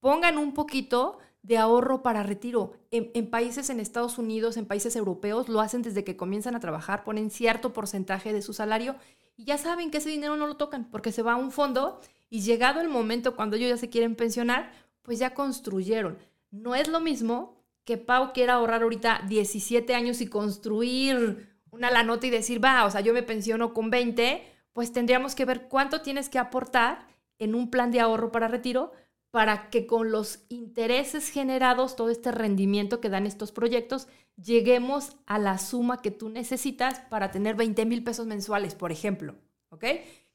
pongan 0.00 0.38
un 0.38 0.54
poquito 0.54 1.18
de 1.42 1.58
ahorro 1.58 2.02
para 2.02 2.22
retiro. 2.22 2.74
En, 2.90 3.30
países 3.30 3.70
en 3.70 3.80
Estados 3.80 4.18
Unidos, 4.18 4.56
en 4.56 4.66
países 4.66 4.96
europeos, 4.96 5.48
lo 5.48 5.60
hacen 5.60 5.82
desde 5.82 6.04
que 6.04 6.16
comienzan 6.16 6.54
a 6.54 6.60
trabajar, 6.60 7.04
ponen 7.04 7.30
cierto 7.30 7.72
porcentaje 7.72 8.32
de 8.32 8.42
su 8.42 8.52
salario 8.52 8.96
y 9.36 9.44
ya 9.44 9.58
saben 9.58 9.90
que 9.90 9.98
ese 9.98 10.10
dinero 10.10 10.36
no 10.36 10.46
lo 10.46 10.56
tocan 10.56 10.90
porque 10.90 11.12
se 11.12 11.22
va 11.22 11.32
a 11.32 11.36
un 11.36 11.50
fondo 11.50 12.00
y 12.28 12.42
llegado 12.42 12.80
el 12.80 12.88
momento 12.88 13.36
cuando 13.36 13.56
ellos 13.56 13.70
ya 13.70 13.76
se 13.76 13.90
quieren 13.90 14.16
pensionar, 14.16 14.72
pues 15.02 15.18
ya 15.18 15.34
construyeron. 15.34 16.18
No 16.50 16.74
es 16.74 16.88
lo 16.88 17.00
mismo 17.00 17.56
que 17.84 17.96
Pau 17.96 18.32
quiera 18.32 18.54
ahorrar 18.54 18.82
ahorita 18.82 19.22
17 19.26 19.94
años 19.94 20.20
y 20.20 20.26
construir 20.26 21.48
una 21.70 21.90
la 21.90 22.02
nota 22.02 22.26
y 22.26 22.30
decir, 22.30 22.62
va, 22.62 22.84
o 22.84 22.90
sea, 22.90 23.00
yo 23.00 23.14
me 23.14 23.22
pensiono 23.22 23.72
con 23.72 23.90
20, 23.90 24.44
pues 24.72 24.92
tendríamos 24.92 25.34
que 25.34 25.44
ver 25.44 25.68
cuánto 25.68 26.02
tienes 26.02 26.28
que 26.28 26.38
aportar 26.38 27.06
en 27.38 27.54
un 27.54 27.70
plan 27.70 27.90
de 27.90 28.00
ahorro 28.00 28.30
para 28.30 28.48
retiro 28.48 28.92
para 29.30 29.70
que 29.70 29.86
con 29.86 30.10
los 30.10 30.44
intereses 30.48 31.28
generados, 31.30 31.94
todo 31.94 32.10
este 32.10 32.32
rendimiento 32.32 33.00
que 33.00 33.08
dan 33.08 33.26
estos 33.26 33.52
proyectos, 33.52 34.08
lleguemos 34.36 35.16
a 35.26 35.38
la 35.38 35.58
suma 35.58 36.02
que 36.02 36.10
tú 36.10 36.28
necesitas 36.28 37.00
para 37.10 37.30
tener 37.30 37.54
20 37.54 37.86
mil 37.86 38.02
pesos 38.02 38.26
mensuales, 38.26 38.74
por 38.74 38.90
ejemplo. 38.90 39.36
¿Ok? 39.70 39.84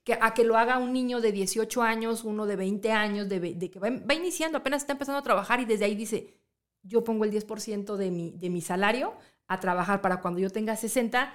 Que, 0.03 0.17
a 0.21 0.33
que 0.33 0.43
lo 0.43 0.55
haga 0.55 0.77
un 0.77 0.93
niño 0.93 1.19
de 1.19 1.31
18 1.31 1.81
años, 1.81 2.23
uno 2.23 2.45
de 2.45 2.55
20 2.55 2.91
años, 2.91 3.27
de, 3.27 3.69
que 3.71 3.79
va, 3.79 4.13
iniciando, 4.13 4.59
apenas 4.59 4.83
está 4.83 4.93
empezando 4.93 5.19
a 5.19 5.23
trabajar 5.23 5.59
y 5.59 5.65
desde 5.65 5.85
ahí 5.85 5.95
dice, 5.95 6.35
yo 6.83 7.03
pongo 7.03 7.25
el 7.25 7.31
10% 7.31 7.95
de 7.95 8.11
mi, 8.11 8.31
de 8.37 8.49
mi 8.49 8.61
salario 8.61 9.15
a 9.47 9.59
trabajar 9.59 10.01
para 10.01 10.21
cuando 10.21 10.39
yo 10.39 10.51
tenga 10.51 10.75
60. 10.75 11.33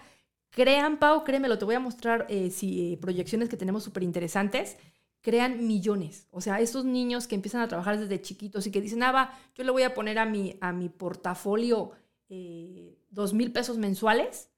Crean, 0.51 0.99
Pau, 0.99 1.25
créemelo, 1.25 1.59
te 1.59 1.65
voy 1.65 1.77
a 1.77 1.81
mostrar 1.81 2.27
eh, 2.29 2.53
eh, 2.63 2.99
proyecciones 3.01 3.49
que 3.49 3.57
tenemos 3.57 3.85
súper 3.85 4.03
interesantes 4.03 4.77
crean 5.21 5.67
millones. 5.67 6.27
O 6.31 6.41
sea, 6.41 6.61
esos 6.61 6.85
niños 6.85 7.27
que 7.27 7.35
empiezan 7.35 7.61
a 7.61 7.69
trabajar 7.69 7.99
desde 7.99 8.21
chiquitos 8.21 8.67
y 8.67 8.71
que 8.71 8.81
dicen, 8.81 9.03
ah, 9.03 9.13
va, 9.13 9.39
yo 9.55 9.65
le 9.65 9.71
voy 9.71 9.83
a 9.83 9.95
poner 9.95 10.19
a 10.19 10.27
mi, 10.27 10.57
a 10.61 10.73
mi 10.73 10.89
portafolio 10.89 11.93
eh, 12.29 12.99
dos 13.11 13.35
mil 13.35 13.53
pesos 13.53 13.77
mensuales, 13.77 14.51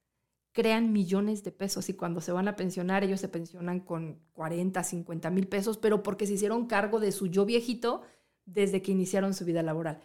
crean 0.52 0.92
millones 0.92 1.42
de 1.42 1.52
pesos 1.52 1.88
y 1.88 1.94
cuando 1.94 2.20
se 2.20 2.32
van 2.32 2.46
a 2.46 2.56
pensionar, 2.56 3.02
ellos 3.02 3.20
se 3.20 3.28
pensionan 3.28 3.80
con 3.80 4.20
40, 4.34 4.82
50 4.84 5.30
mil 5.30 5.48
pesos, 5.48 5.78
pero 5.78 6.02
porque 6.02 6.26
se 6.26 6.34
hicieron 6.34 6.66
cargo 6.66 7.00
de 7.00 7.12
su 7.12 7.26
yo 7.26 7.44
viejito 7.44 8.02
desde 8.44 8.82
que 8.82 8.92
iniciaron 8.92 9.34
su 9.34 9.44
vida 9.44 9.62
laboral. 9.62 10.00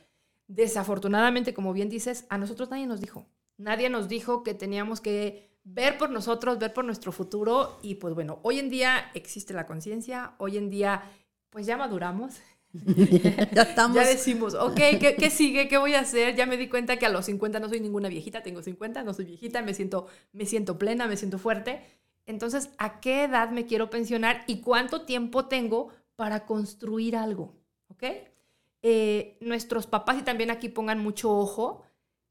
Desafortunadamente, 0.48 1.54
como 1.54 1.74
bien 1.74 1.90
dices, 1.90 2.26
a 2.30 2.38
nosotros 2.38 2.70
nadie 2.70 2.88
nos 2.88 3.02
dijo. 3.02 3.28
Nadie 3.58 3.90
nos 3.90 4.08
dijo 4.08 4.44
que 4.44 4.54
teníamos 4.54 5.02
que 5.02 5.47
ver 5.74 5.98
por 5.98 6.10
nosotros, 6.10 6.58
ver 6.60 6.74
por 6.74 6.86
nuestro 6.86 7.12
futuro 7.12 7.80
y 7.82 7.96
pues 7.96 8.14
bueno, 8.14 8.40
hoy 8.44 8.60
en 8.60 8.70
día 8.70 9.12
existe 9.14 9.54
la 9.54 9.66
conciencia, 9.66 10.34
hoy 10.38 10.58
en 10.58 10.70
día 10.70 11.04
pues 11.50 11.66
ya 11.66 11.78
maduramos. 11.78 12.36
ya 12.74 13.64
estamos. 13.64 13.96
Ya 13.96 14.06
decimos, 14.06 14.54
ok, 14.54 14.76
¿qué, 14.76 15.30
sigue? 15.30 15.68
¿Qué 15.68 15.78
voy 15.78 15.96
a 15.96 16.02
hacer? 16.02 16.36
Ya 16.36 16.46
me 16.46 16.58
di 16.58 16.70
cuenta 16.70 16.98
que 16.98 17.06
a 17.06 17.10
los 17.10 17.26
50 17.26 17.60
no 17.60 17.70
soy 17.70 17.80
ninguna 17.80 18.08
viejita, 18.10 18.44
tengo 18.44 18.62
50, 18.62 19.04
no 19.04 19.14
soy 19.14 19.26
viejita, 19.26 19.62
me 19.62 19.74
siento, 19.74 20.08
me 20.34 20.46
siento 20.46 20.78
plena, 20.78 21.08
me 21.08 21.18
siento 21.18 21.38
fuerte. 21.38 21.82
Entonces, 22.26 22.70
¿a 22.78 23.00
qué 23.00 23.24
edad 23.24 23.52
me 23.52 23.66
quiero 23.66 23.90
pensionar 23.90 24.44
y 24.48 24.62
cuánto 24.62 25.02
tiempo 25.04 25.46
tengo 25.46 25.90
para 26.16 26.46
construir 26.46 27.16
algo? 27.16 27.56
¿Ok? 27.88 28.04
Eh, 28.84 29.38
nuestros 29.42 29.88
papás, 29.88 30.18
y 30.20 30.24
también 30.24 30.52
aquí 30.52 30.70
pongan 30.70 31.00
mucho 31.00 31.32
ojo, 31.32 31.84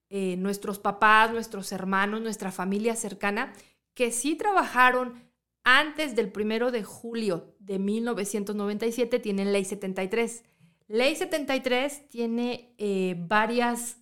eh, 0.09 0.37
nuestros 0.37 0.79
papás, 0.79 1.33
nuestros 1.33 1.73
hermanos, 1.73 2.21
nuestra 2.21 2.53
familia 2.53 2.95
cercana, 2.97 3.53
que 3.95 4.13
sí 4.13 4.37
trabajaron 4.37 5.25
antes 5.65 6.15
del 6.15 6.31
primero 6.31 6.71
de 6.71 6.85
julio 6.85 7.57
de 7.59 7.79
1997, 7.79 9.19
tienen 9.19 9.53
ley 9.53 9.65
73. 9.65 10.45
Ley 10.89 11.17
73 11.17 12.09
tiene 12.09 12.75
eh, 12.79 13.17
varias, 13.19 13.99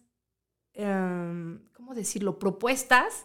em, 0.74 1.66
¿cómo 1.72 1.94
decirlo?, 1.94 2.38
propuestas 2.38 3.24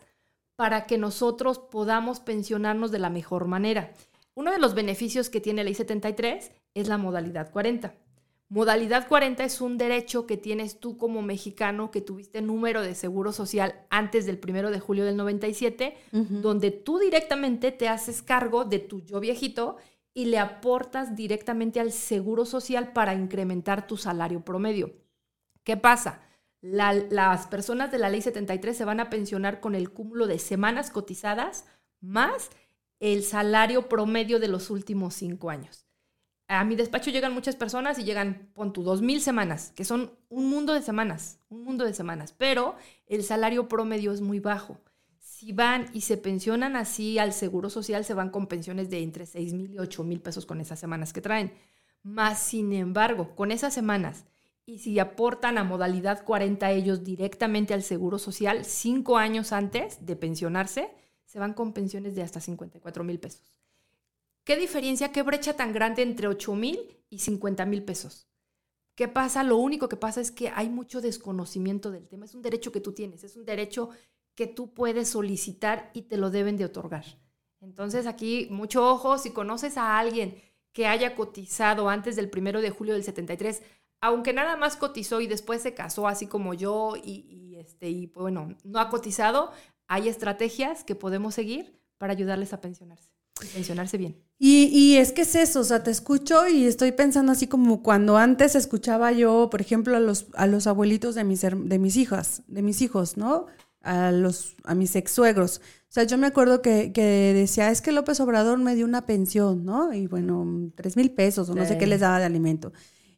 para 0.56 0.86
que 0.86 0.98
nosotros 0.98 1.60
podamos 1.60 2.20
pensionarnos 2.20 2.92
de 2.92 3.00
la 3.00 3.10
mejor 3.10 3.46
manera. 3.48 3.94
Uno 4.36 4.52
de 4.52 4.60
los 4.60 4.74
beneficios 4.74 5.30
que 5.30 5.42
tiene 5.42 5.66
Ley 5.66 5.74
73 5.74 6.52
es 6.74 6.88
la 6.88 6.98
modalidad 6.98 7.52
40. 7.52 7.94
Modalidad 8.52 9.08
40 9.08 9.44
es 9.44 9.62
un 9.62 9.78
derecho 9.78 10.26
que 10.26 10.36
tienes 10.36 10.80
tú 10.80 10.98
como 10.98 11.22
mexicano 11.22 11.92
que 11.92 12.02
tuviste 12.02 12.42
número 12.42 12.82
de 12.82 12.96
seguro 12.96 13.32
social 13.32 13.86
antes 13.92 14.26
del 14.26 14.40
primero 14.40 14.72
de 14.72 14.80
julio 14.80 15.06
del 15.06 15.18
97, 15.18 15.96
donde 16.12 16.72
tú 16.72 16.98
directamente 16.98 17.72
te 17.72 17.88
haces 17.88 18.24
cargo 18.24 18.66
de 18.66 18.80
tu 18.80 19.02
yo 19.02 19.20
viejito 19.20 19.78
y 20.16 20.26
le 20.26 20.40
aportas 20.40 21.16
directamente 21.16 21.80
al 21.80 21.92
seguro 21.92 22.44
social 22.44 22.92
para 22.92 23.14
incrementar 23.14 23.86
tu 23.86 23.98
salario 23.98 24.44
promedio. 24.44 24.94
¿Qué 25.64 25.78
pasa? 25.78 26.22
las 26.62 27.48
personas 27.48 27.90
de 27.90 28.00
la 28.00 28.10
ley 28.10 28.22
73 28.22 28.76
se 28.76 28.84
van 28.84 29.00
a 29.00 29.10
pensionar 29.10 29.62
con 29.62 29.76
el 29.76 29.92
cúmulo 29.92 30.28
de 30.28 30.40
semanas 30.40 30.92
cotizadas 30.92 31.64
más 32.02 32.50
el 33.00 33.24
salario 33.24 33.88
promedio 33.88 34.42
de 34.42 34.50
los 34.50 34.70
últimos 34.70 35.14
cinco 35.14 35.52
años 35.52 35.89
a 36.50 36.64
mi 36.64 36.76
despacho 36.76 37.12
llegan 37.12 37.34
muchas 37.34 37.56
personas 37.56 38.00
y 38.00 38.04
llegan, 38.04 38.50
pon 38.56 38.74
tu, 38.74 38.82
dos 38.82 39.04
mil 39.04 39.22
semanas, 39.22 39.72
que 39.76 39.86
son 39.86 40.12
un 40.30 40.50
mundo 40.50 40.74
de 40.74 40.82
semanas, 40.82 41.40
un 41.48 41.64
mundo 41.64 41.86
de 41.86 41.94
semanas, 41.94 42.34
pero 42.36 42.76
el 43.06 43.24
salario 43.24 43.68
promedio 43.68 44.12
es 44.12 44.22
muy 44.22 44.40
bajo. 44.40 44.80
Si 45.20 45.54
van 45.54 45.92
y 45.94 46.02
se 46.02 46.18
pensionan 46.18 46.76
así 46.76 47.20
al 47.20 47.34
seguro 47.34 47.70
social, 47.70 48.04
se 48.04 48.16
van 48.16 48.32
con 48.32 48.48
pensiones 48.48 48.90
de 48.90 49.04
entre 49.04 49.28
seis 49.28 49.54
mil 49.54 49.72
y 49.72 49.78
ocho 49.78 50.04
mil 50.04 50.22
pesos 50.22 50.48
con 50.48 50.60
esas 50.60 50.80
semanas 50.80 51.14
que 51.14 51.22
traen. 51.22 51.54
Más, 52.02 52.40
sin 52.40 52.74
embargo, 52.74 53.36
con 53.36 53.52
esas 53.52 53.72
semanas, 53.72 54.26
y 54.66 54.80
si 54.80 54.98
aportan 54.98 55.60
a 55.60 55.64
modalidad 55.64 56.26
40 56.26 56.72
ellos 56.72 57.04
directamente 57.04 57.76
al 57.76 57.84
seguro 57.84 58.18
social 58.18 58.66
cinco 58.66 59.18
años 59.18 59.52
antes 59.52 60.04
de 60.04 60.16
pensionarse, 60.16 60.90
se 61.26 61.38
van 61.38 61.54
con 61.54 61.74
pensiones 61.74 62.16
de 62.16 62.24
hasta 62.24 62.40
54 62.40 63.04
mil 63.04 63.20
pesos. 63.20 63.59
¿Qué 64.50 64.58
diferencia, 64.58 65.12
qué 65.12 65.22
brecha 65.22 65.56
tan 65.56 65.74
grande 65.74 66.02
entre 66.02 66.28
8 66.28 66.56
mil 66.56 66.80
y 67.12 67.20
50 67.20 67.68
mil 67.68 67.84
pesos? 67.84 68.28
¿Qué 68.96 69.08
pasa? 69.08 69.44
Lo 69.44 69.58
único 69.58 69.88
que 69.88 69.96
pasa 69.96 70.22
es 70.22 70.32
que 70.32 70.50
hay 70.50 70.70
mucho 70.70 71.02
desconocimiento 71.02 71.92
del 71.92 72.08
tema. 72.08 72.26
Es 72.26 72.34
un 72.34 72.42
derecho 72.42 72.72
que 72.72 72.82
tú 72.82 72.94
tienes, 72.94 73.24
es 73.24 73.36
un 73.36 73.46
derecho 73.46 73.92
que 74.34 74.48
tú 74.48 74.74
puedes 74.74 75.10
solicitar 75.10 75.92
y 75.94 76.02
te 76.02 76.18
lo 76.18 76.32
deben 76.32 76.58
de 76.58 76.66
otorgar. 76.66 77.06
Entonces 77.62 78.08
aquí, 78.08 78.48
mucho 78.50 78.90
ojo, 78.90 79.20
si 79.20 79.30
conoces 79.30 79.78
a 79.78 80.00
alguien 80.00 80.42
que 80.74 80.88
haya 80.88 81.14
cotizado 81.14 81.88
antes 81.88 82.16
del 82.16 82.32
primero 82.32 82.60
de 82.60 82.72
julio 82.72 82.96
del 82.96 83.04
73, 83.04 83.62
aunque 84.02 84.34
nada 84.34 84.58
más 84.58 84.78
cotizó 84.78 85.22
y 85.22 85.28
después 85.28 85.62
se 85.62 85.76
casó 85.76 86.08
así 86.08 86.26
como 86.26 86.56
yo 86.56 86.96
y, 86.96 87.56
este, 87.60 87.92
y 87.92 88.08
pues, 88.08 88.24
bueno, 88.24 88.58
no 88.64 88.80
ha 88.80 88.90
cotizado, 88.90 89.52
hay 89.88 90.10
estrategias 90.10 90.84
que 90.84 90.96
podemos 90.96 91.36
seguir 91.36 91.80
para 92.00 92.14
ayudarles 92.14 92.52
a 92.54 92.62
pensionarse 92.62 93.19
y 93.44 93.48
pensionarse 93.48 93.98
bien. 93.98 94.18
Y, 94.42 94.96
es 94.96 95.12
que 95.12 95.24
es 95.24 95.36
eso, 95.36 95.60
o 95.60 95.64
sea, 95.66 95.84
te 95.84 95.92
escucho 95.92 96.48
y 96.48 96.64
estoy 96.64 96.94
pensando 96.94 97.34
así 97.34 97.48
como 97.48 97.84
cuando 97.84 98.18
antes 98.18 98.56
escuchaba 98.56 99.12
yo, 99.12 99.50
por 99.52 99.60
ejemplo, 99.60 99.98
a 99.98 100.00
los, 100.00 100.28
a 100.34 100.48
los 100.48 100.66
abuelitos 100.66 101.14
de 101.16 101.26
mis, 101.26 101.42
de 101.42 101.80
mis 101.80 101.98
hijas, 101.98 102.44
de 102.48 102.62
mis 102.62 102.82
hijos, 102.82 103.18
¿no? 103.18 103.48
A, 103.82 104.12
los, 104.12 104.56
a 104.64 104.76
mis 104.76 104.96
ex 104.96 105.12
suegros. 105.12 105.60
O 105.90 105.92
sea, 105.92 106.04
yo 106.06 106.18
me 106.18 106.28
acuerdo 106.28 106.62
que, 106.62 106.90
decía, 107.36 107.70
es 107.70 107.82
que 107.82 107.92
López 107.92 108.22
Obrador 108.22 108.60
me 108.60 108.76
dio 108.76 108.86
una 108.86 109.06
pensión, 109.06 109.66
¿no? 109.66 109.94
Y 109.94 110.08
bueno, 110.08 110.72
tres 110.76 110.96
mil 110.96 111.12
pesos 111.12 111.50
o 111.50 111.56
no 111.56 111.66
sé 111.66 111.78
qué 111.78 111.88
les 111.88 112.00
daba 112.00 112.20
de 112.20 112.26
alimento. 112.26 112.72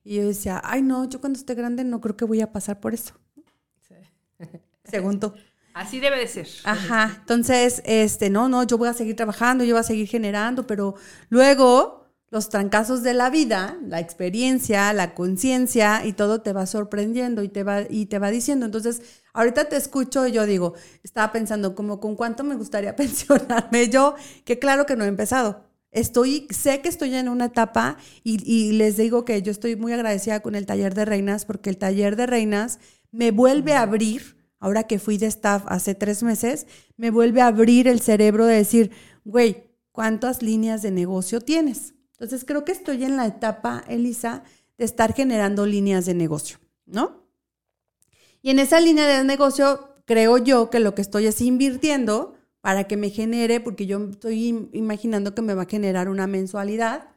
Y 0.03 0.15
yo 0.15 0.27
decía, 0.27 0.59
ay, 0.63 0.81
no, 0.81 1.07
yo 1.07 1.21
cuando 1.21 1.37
esté 1.37 1.53
grande 1.53 1.83
no 1.83 2.01
creo 2.01 2.17
que 2.17 2.25
voy 2.25 2.41
a 2.41 2.51
pasar 2.51 2.79
por 2.79 2.95
eso. 2.95 3.13
Sí. 3.87 3.95
Según 4.85 5.19
tú. 5.19 5.33
Así 5.73 5.99
debe 5.99 6.19
de 6.19 6.27
ser. 6.27 6.47
Ajá. 6.63 7.17
Entonces, 7.19 7.81
este, 7.85 8.29
no, 8.29 8.49
no, 8.49 8.63
yo 8.63 8.77
voy 8.77 8.89
a 8.89 8.93
seguir 8.93 9.15
trabajando, 9.15 9.63
yo 9.63 9.75
voy 9.75 9.81
a 9.81 9.83
seguir 9.83 10.07
generando, 10.07 10.67
pero 10.67 10.95
luego 11.29 12.01
los 12.31 12.47
trancazos 12.47 13.03
de 13.03 13.13
la 13.13 13.29
vida, 13.29 13.77
la 13.85 13.99
experiencia, 13.99 14.93
la 14.93 15.13
conciencia 15.13 16.05
y 16.05 16.13
todo 16.13 16.41
te 16.41 16.53
va 16.53 16.65
sorprendiendo 16.65 17.43
y 17.43 17.49
te 17.49 17.63
va, 17.63 17.81
y 17.89 18.05
te 18.05 18.19
va 18.19 18.31
diciendo. 18.31 18.65
Entonces, 18.65 19.01
ahorita 19.33 19.65
te 19.65 19.75
escucho 19.75 20.25
y 20.25 20.31
yo 20.31 20.45
digo, 20.45 20.73
estaba 21.03 21.33
pensando 21.33 21.75
como 21.75 21.99
con 21.99 22.15
cuánto 22.15 22.45
me 22.45 22.55
gustaría 22.55 22.95
pensionarme 22.95 23.89
yo, 23.89 24.15
que 24.45 24.59
claro 24.59 24.85
que 24.85 24.95
no 24.95 25.03
he 25.03 25.09
empezado. 25.09 25.65
Estoy, 25.91 26.47
sé 26.51 26.79
que 26.79 26.87
estoy 26.87 27.13
en 27.15 27.27
una 27.27 27.45
etapa 27.45 27.97
y, 28.23 28.41
y 28.49 28.71
les 28.71 28.95
digo 28.95 29.25
que 29.25 29.41
yo 29.41 29.51
estoy 29.51 29.75
muy 29.75 29.91
agradecida 29.91 30.39
con 30.39 30.55
el 30.55 30.65
taller 30.65 30.93
de 30.93 31.03
reinas 31.03 31.43
porque 31.43 31.69
el 31.69 31.77
taller 31.77 32.15
de 32.15 32.27
reinas 32.27 32.79
me 33.11 33.31
vuelve 33.31 33.73
a 33.73 33.81
abrir 33.81 34.40
ahora 34.61 34.83
que 34.83 34.99
fui 34.99 35.17
de 35.17 35.25
staff 35.25 35.63
hace 35.67 35.95
tres 35.95 36.23
meses, 36.23 36.67
me 36.95 37.11
vuelve 37.11 37.41
a 37.41 37.47
abrir 37.47 37.89
el 37.89 37.99
cerebro 37.99 38.45
de 38.45 38.55
decir, 38.55 38.91
güey, 39.25 39.71
¿cuántas 39.91 40.41
líneas 40.41 40.81
de 40.81 40.91
negocio 40.91 41.41
tienes? 41.41 41.95
Entonces 42.13 42.45
creo 42.45 42.63
que 42.63 42.71
estoy 42.71 43.03
en 43.03 43.17
la 43.17 43.25
etapa, 43.25 43.83
Elisa, 43.89 44.43
de 44.77 44.85
estar 44.85 45.13
generando 45.13 45.65
líneas 45.65 46.05
de 46.05 46.13
negocio, 46.13 46.59
¿no? 46.85 47.25
Y 48.43 48.51
en 48.51 48.59
esa 48.59 48.79
línea 48.79 49.07
de 49.07 49.23
negocio, 49.23 49.97
creo 50.05 50.37
yo 50.37 50.69
que 50.69 50.79
lo 50.79 50.95
que 50.95 51.01
estoy 51.01 51.25
es 51.25 51.41
invirtiendo 51.41 52.35
para 52.61 52.83
que 52.83 52.97
me 52.97 53.09
genere, 53.09 53.59
porque 53.59 53.87
yo 53.87 54.09
estoy 54.09 54.69
imaginando 54.73 55.33
que 55.33 55.41
me 55.41 55.55
va 55.55 55.63
a 55.63 55.69
generar 55.69 56.07
una 56.07 56.27
mensualidad, 56.27 57.09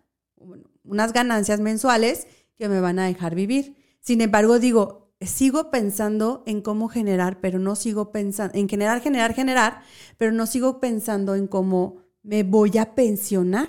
unas 0.83 1.13
ganancias 1.13 1.61
mensuales 1.61 2.27
que 2.57 2.69
me 2.69 2.81
van 2.81 2.99
a 2.99 3.07
dejar 3.07 3.35
vivir. 3.35 3.77
Sin 4.01 4.23
embargo, 4.23 4.59
digo, 4.59 5.04
sigo 5.27 5.71
pensando 5.71 6.43
en 6.47 6.61
cómo 6.63 6.89
generar, 6.89 7.41
pero 7.41 7.59
no 7.59 7.77
sigo 7.77 8.13
pensando 8.13 8.57
en 8.57 8.69
generar, 8.69 9.01
generar, 9.01 9.35
generar, 9.35 9.83
pero 10.19 10.33
no 10.33 10.47
sigo 10.47 10.81
pensando 10.81 11.35
en 11.35 11.47
cómo 11.47 11.99
me 12.23 12.43
voy 12.43 12.79
a 12.79 12.95
pensionar. 12.95 13.69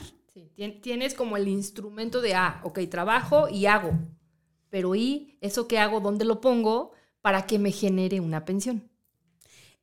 Tienes 0.82 1.14
como 1.14 1.36
el 1.36 1.48
instrumento 1.48 2.22
de, 2.22 2.34
ah, 2.36 2.62
ok, 2.64 2.80
trabajo 2.90 3.50
y 3.50 3.66
hago, 3.66 3.92
pero 4.70 4.96
¿y 4.96 5.38
eso 5.42 5.68
que 5.68 5.80
hago, 5.80 6.00
dónde 6.00 6.24
lo 6.24 6.40
pongo 6.40 6.92
para 7.22 7.46
que 7.46 7.60
me 7.60 7.72
genere 7.72 8.20
una 8.22 8.46
pensión? 8.46 8.90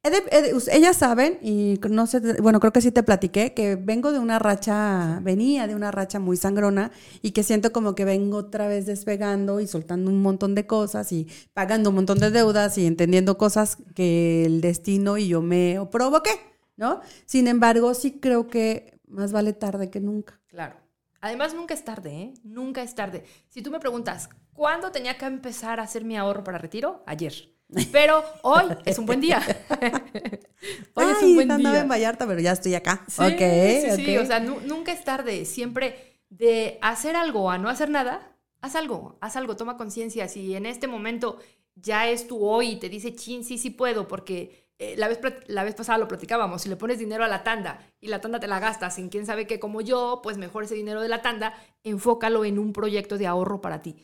Ellas 0.04 0.96
saben, 0.96 1.38
y 1.42 1.78
no 1.88 2.06
sé, 2.08 2.40
bueno, 2.42 2.58
creo 2.58 2.72
que 2.72 2.80
sí 2.80 2.90
te 2.90 3.04
platiqué, 3.04 3.54
que 3.54 3.76
vengo 3.76 4.10
de 4.10 4.18
una 4.18 4.40
racha, 4.40 5.20
venía 5.22 5.68
de 5.68 5.76
una 5.76 5.92
racha 5.92 6.18
muy 6.18 6.36
sangrona 6.36 6.90
y 7.22 7.30
que 7.30 7.44
siento 7.44 7.72
como 7.72 7.94
que 7.94 8.04
vengo 8.04 8.38
otra 8.38 8.66
vez 8.66 8.86
despegando 8.86 9.60
y 9.60 9.68
soltando 9.68 10.10
un 10.10 10.20
montón 10.20 10.56
de 10.56 10.66
cosas 10.66 11.12
y 11.12 11.28
pagando 11.54 11.90
un 11.90 11.96
montón 11.96 12.18
de 12.18 12.32
deudas 12.32 12.78
y 12.78 12.86
entendiendo 12.86 13.38
cosas 13.38 13.78
que 13.94 14.44
el 14.44 14.60
destino 14.60 15.18
y 15.18 15.28
yo 15.28 15.40
me 15.40 15.78
provoqué, 15.92 16.32
¿no? 16.76 17.00
Sin 17.24 17.46
embargo, 17.46 17.94
sí 17.94 18.18
creo 18.20 18.48
que 18.48 18.98
más 19.06 19.30
vale 19.30 19.52
tarde 19.52 19.88
que 19.88 20.00
nunca. 20.00 20.40
Claro. 20.48 20.76
Además, 21.20 21.54
nunca 21.54 21.74
es 21.74 21.84
tarde, 21.84 22.10
¿eh? 22.10 22.34
Nunca 22.42 22.82
es 22.82 22.96
tarde. 22.96 23.22
Si 23.48 23.62
tú 23.62 23.70
me 23.70 23.78
preguntas, 23.78 24.28
¿cuándo 24.52 24.90
tenía 24.90 25.16
que 25.16 25.26
empezar 25.26 25.78
a 25.78 25.84
hacer 25.84 26.04
mi 26.04 26.16
ahorro 26.16 26.42
para 26.42 26.58
retiro? 26.58 27.04
Ayer. 27.06 27.52
Pero 27.90 28.22
hoy 28.42 28.64
es 28.84 28.98
un 28.98 29.06
buen 29.06 29.20
día. 29.20 29.40
hoy 30.94 31.06
es 31.10 31.22
un 31.22 31.34
buen 31.34 31.56
día. 31.56 31.80
en 31.80 31.88
Vallarta, 31.88 32.26
pero 32.26 32.40
ya 32.40 32.52
estoy 32.52 32.74
acá. 32.74 33.04
Sí, 33.08 33.22
sí, 33.38 34.04
sí. 34.04 34.18
O 34.18 34.26
sea, 34.26 34.40
nunca 34.40 34.92
es 34.92 35.04
tarde. 35.04 35.44
Siempre 35.44 36.20
de 36.28 36.78
hacer 36.82 37.16
algo 37.16 37.50
a 37.50 37.58
no 37.58 37.68
hacer 37.68 37.90
nada, 37.90 38.36
haz 38.60 38.76
algo, 38.76 39.16
haz 39.20 39.36
algo, 39.36 39.56
toma 39.56 39.76
conciencia. 39.76 40.28
Si 40.28 40.54
en 40.54 40.66
este 40.66 40.86
momento 40.86 41.38
ya 41.74 42.08
es 42.08 42.26
tu 42.26 42.44
hoy 42.44 42.72
y 42.72 42.76
te 42.76 42.88
dice, 42.88 43.14
chin, 43.14 43.44
sí, 43.44 43.58
sí 43.58 43.70
puedo, 43.70 44.06
porque 44.06 44.70
eh, 44.78 44.94
la, 44.96 45.08
vez, 45.08 45.20
la 45.46 45.64
vez 45.64 45.74
pasada 45.74 45.98
lo 45.98 46.08
platicábamos, 46.08 46.62
si 46.62 46.68
le 46.68 46.76
pones 46.76 46.98
dinero 46.98 47.24
a 47.24 47.28
la 47.28 47.44
tanda 47.44 47.86
y 48.00 48.08
la 48.08 48.20
tanda 48.20 48.40
te 48.40 48.48
la 48.48 48.60
gastas 48.60 48.98
en 48.98 49.08
quién 49.08 49.26
sabe 49.26 49.46
qué 49.46 49.58
como 49.58 49.80
yo, 49.80 50.20
pues 50.22 50.36
mejor 50.38 50.64
ese 50.64 50.74
dinero 50.74 51.00
de 51.00 51.08
la 51.08 51.22
tanda, 51.22 51.54
enfócalo 51.84 52.44
en 52.44 52.58
un 52.58 52.72
proyecto 52.72 53.16
de 53.16 53.26
ahorro 53.26 53.60
para 53.60 53.82
ti. 53.82 53.96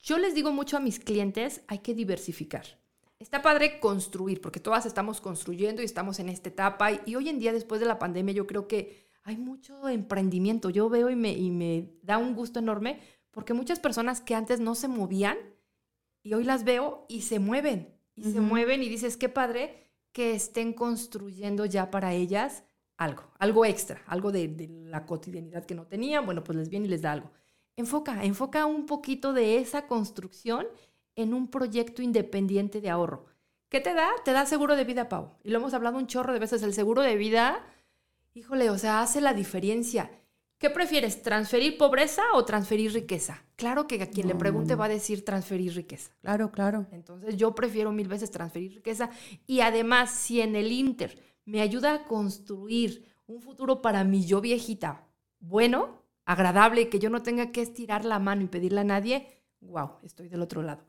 Yo 0.00 0.18
les 0.18 0.34
digo 0.34 0.52
mucho 0.52 0.76
a 0.76 0.80
mis 0.80 0.98
clientes, 0.98 1.62
hay 1.68 1.78
que 1.78 1.94
diversificar 1.94 2.81
está 3.22 3.42
padre 3.42 3.80
construir, 3.80 4.40
porque 4.40 4.60
todas 4.60 4.86
estamos 4.86 5.20
construyendo 5.20 5.82
y 5.82 5.84
estamos 5.84 6.18
en 6.18 6.28
esta 6.28 6.48
etapa. 6.48 6.90
Y, 7.06 7.14
hoy 7.14 7.28
en 7.28 7.38
día, 7.38 7.52
después 7.52 7.80
de 7.80 7.86
la 7.86 7.98
pandemia, 7.98 8.34
yo 8.34 8.46
creo 8.46 8.66
que 8.68 9.08
hay 9.22 9.36
mucho 9.36 9.88
emprendimiento. 9.88 10.70
Yo 10.70 10.88
veo 10.88 11.10
y 11.10 11.16
me, 11.16 11.32
y 11.32 11.50
me 11.50 11.90
da 12.02 12.18
un 12.18 12.34
gusto 12.34 12.58
enorme, 12.58 13.00
porque 13.30 13.54
muchas 13.54 13.80
personas 13.80 14.20
que 14.20 14.34
antes 14.34 14.60
no 14.60 14.74
se 14.74 14.88
movían, 14.88 15.38
y 16.22 16.34
hoy 16.34 16.44
las 16.44 16.64
veo 16.64 17.06
y 17.08 17.22
se 17.22 17.38
mueven, 17.38 17.98
y 18.14 18.30
se 18.30 18.40
mueven 18.40 18.82
y 18.82 18.88
dices, 18.88 19.16
qué 19.16 19.28
padre 19.28 19.90
que 20.12 20.34
estén 20.34 20.72
construyendo 20.72 21.64
ya 21.64 21.90
para 21.90 22.12
ellas 22.12 22.64
algo, 22.96 23.24
algo 23.38 23.64
extra, 23.64 24.02
algo 24.06 24.30
de, 24.30 24.46
de 24.48 24.68
la 24.68 25.06
cotidianidad 25.06 25.64
que 25.64 25.74
no 25.74 25.86
tenían. 25.86 26.24
Bueno, 26.24 26.44
pues 26.44 26.56
les 26.56 26.68
viene 26.68 26.86
y 26.86 26.90
les 26.90 27.02
da 27.02 27.12
algo. 27.12 27.30
Enfoca, 27.74 28.22
enfoca 28.22 28.66
un 28.66 28.86
poquito 28.86 29.32
de 29.32 29.56
esa 29.56 29.86
construcción 29.86 30.66
en 31.16 31.34
un 31.34 31.48
proyecto 31.48 32.02
independiente 32.02 32.80
de 32.80 32.90
ahorro. 32.90 33.26
¿Qué 33.68 33.80
te 33.80 33.94
da? 33.94 34.08
Te 34.24 34.32
da 34.32 34.46
seguro 34.46 34.76
de 34.76 34.84
vida, 34.84 35.08
Pau. 35.08 35.36
Y 35.42 35.50
lo 35.50 35.58
hemos 35.58 35.74
hablado 35.74 35.98
un 35.98 36.06
chorro 36.06 36.32
de 36.32 36.38
veces. 36.38 36.62
El 36.62 36.74
seguro 36.74 37.02
de 37.02 37.16
vida, 37.16 37.64
híjole, 38.34 38.70
o 38.70 38.78
sea, 38.78 39.00
hace 39.00 39.20
la 39.20 39.34
diferencia. 39.34 40.10
¿Qué 40.58 40.70
prefieres, 40.70 41.22
transferir 41.22 41.76
pobreza 41.76 42.22
o 42.34 42.44
transferir 42.44 42.92
riqueza? 42.92 43.42
Claro 43.56 43.88
que 43.88 44.00
a 44.00 44.10
quien 44.10 44.28
le 44.28 44.34
pregunte 44.34 44.76
va 44.76 44.84
a 44.84 44.88
decir 44.88 45.24
transferir 45.24 45.74
riqueza. 45.74 46.12
Claro, 46.20 46.52
claro. 46.52 46.86
Entonces 46.92 47.36
yo 47.36 47.54
prefiero 47.54 47.90
mil 47.92 48.06
veces 48.06 48.30
transferir 48.30 48.74
riqueza. 48.74 49.10
Y 49.46 49.60
además, 49.60 50.12
si 50.12 50.40
en 50.40 50.54
el 50.54 50.70
Inter 50.70 51.20
me 51.44 51.62
ayuda 51.62 51.94
a 51.94 52.04
construir 52.04 53.04
un 53.26 53.40
futuro 53.40 53.82
para 53.82 54.04
mi 54.04 54.24
yo 54.24 54.40
viejita 54.40 55.08
bueno, 55.42 56.02
agradable, 56.24 56.88
que 56.88 57.00
yo 57.00 57.10
no 57.10 57.22
tenga 57.22 57.50
que 57.50 57.62
estirar 57.62 58.04
la 58.04 58.20
mano 58.20 58.42
y 58.42 58.46
pedirle 58.46 58.80
a 58.80 58.84
nadie, 58.84 59.26
wow, 59.60 59.98
estoy 60.02 60.28
del 60.28 60.42
otro 60.42 60.62
lado. 60.62 60.84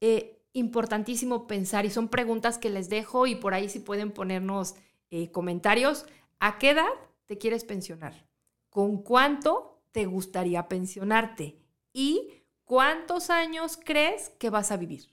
Eh, 0.00 0.42
importantísimo 0.52 1.46
pensar 1.46 1.84
y 1.84 1.90
son 1.90 2.08
preguntas 2.08 2.58
que 2.58 2.70
les 2.70 2.88
dejo 2.88 3.26
y 3.26 3.34
por 3.34 3.52
ahí 3.52 3.68
si 3.68 3.78
pueden 3.78 4.10
ponernos 4.10 4.74
eh, 5.10 5.30
comentarios. 5.30 6.06
¿A 6.40 6.58
qué 6.58 6.70
edad 6.70 6.88
te 7.26 7.38
quieres 7.38 7.64
pensionar? 7.64 8.26
¿Con 8.70 9.02
cuánto 9.02 9.82
te 9.92 10.06
gustaría 10.06 10.68
pensionarte? 10.68 11.58
¿Y 11.92 12.30
cuántos 12.64 13.30
años 13.30 13.78
crees 13.82 14.30
que 14.38 14.50
vas 14.50 14.70
a 14.70 14.76
vivir? 14.76 15.10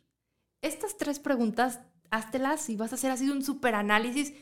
Estas 0.62 0.98
tres 0.98 1.20
preguntas, 1.20 1.82
háztelas 2.10 2.70
y 2.70 2.78
vas 2.78 2.94
a 2.94 2.96
hacer 2.96 3.12
así 3.12 3.30
un 3.30 3.44
super 3.44 3.76
análisis 3.76 4.34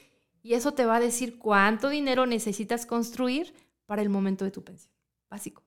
y 0.43 0.53
eso 0.53 0.73
te 0.73 0.85
va 0.85 0.97
a 0.97 0.99
decir 0.99 1.39
cuánto 1.39 1.89
dinero 1.89 2.25
necesitas 2.25 2.85
construir 2.85 3.53
para 3.85 4.01
el 4.01 4.09
momento 4.09 4.45
de 4.45 4.51
tu 4.51 4.63
pensión. 4.63 4.93
Básico. 5.29 5.63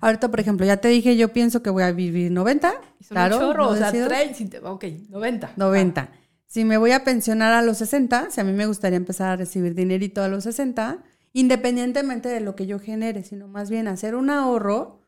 Ahorita, 0.00 0.30
por 0.30 0.40
ejemplo, 0.40 0.66
ya 0.66 0.78
te 0.78 0.88
dije, 0.88 1.16
yo 1.16 1.32
pienso 1.32 1.62
que 1.62 1.70
voy 1.70 1.82
a 1.82 1.92
vivir 1.92 2.30
90. 2.30 2.74
claro, 3.08 3.38
chorro, 3.38 3.68
o 3.68 3.76
sea, 3.76 3.90
30, 3.90 4.60
ok, 4.62 4.84
90. 5.08 5.52
90. 5.56 6.10
Si 6.46 6.64
me 6.64 6.78
voy 6.78 6.92
a 6.92 7.04
pensionar 7.04 7.52
a 7.52 7.62
los 7.62 7.78
60, 7.78 8.30
si 8.30 8.40
a 8.40 8.44
mí 8.44 8.52
me 8.52 8.66
gustaría 8.66 8.96
empezar 8.96 9.30
a 9.30 9.36
recibir 9.36 9.74
dinerito 9.74 10.22
a 10.22 10.28
los 10.28 10.44
60, 10.44 10.98
independientemente 11.32 12.28
de 12.28 12.40
lo 12.40 12.56
que 12.56 12.66
yo 12.66 12.78
genere, 12.78 13.22
sino 13.22 13.48
más 13.48 13.70
bien 13.70 13.86
hacer 13.86 14.14
un 14.14 14.30
ahorro 14.30 15.02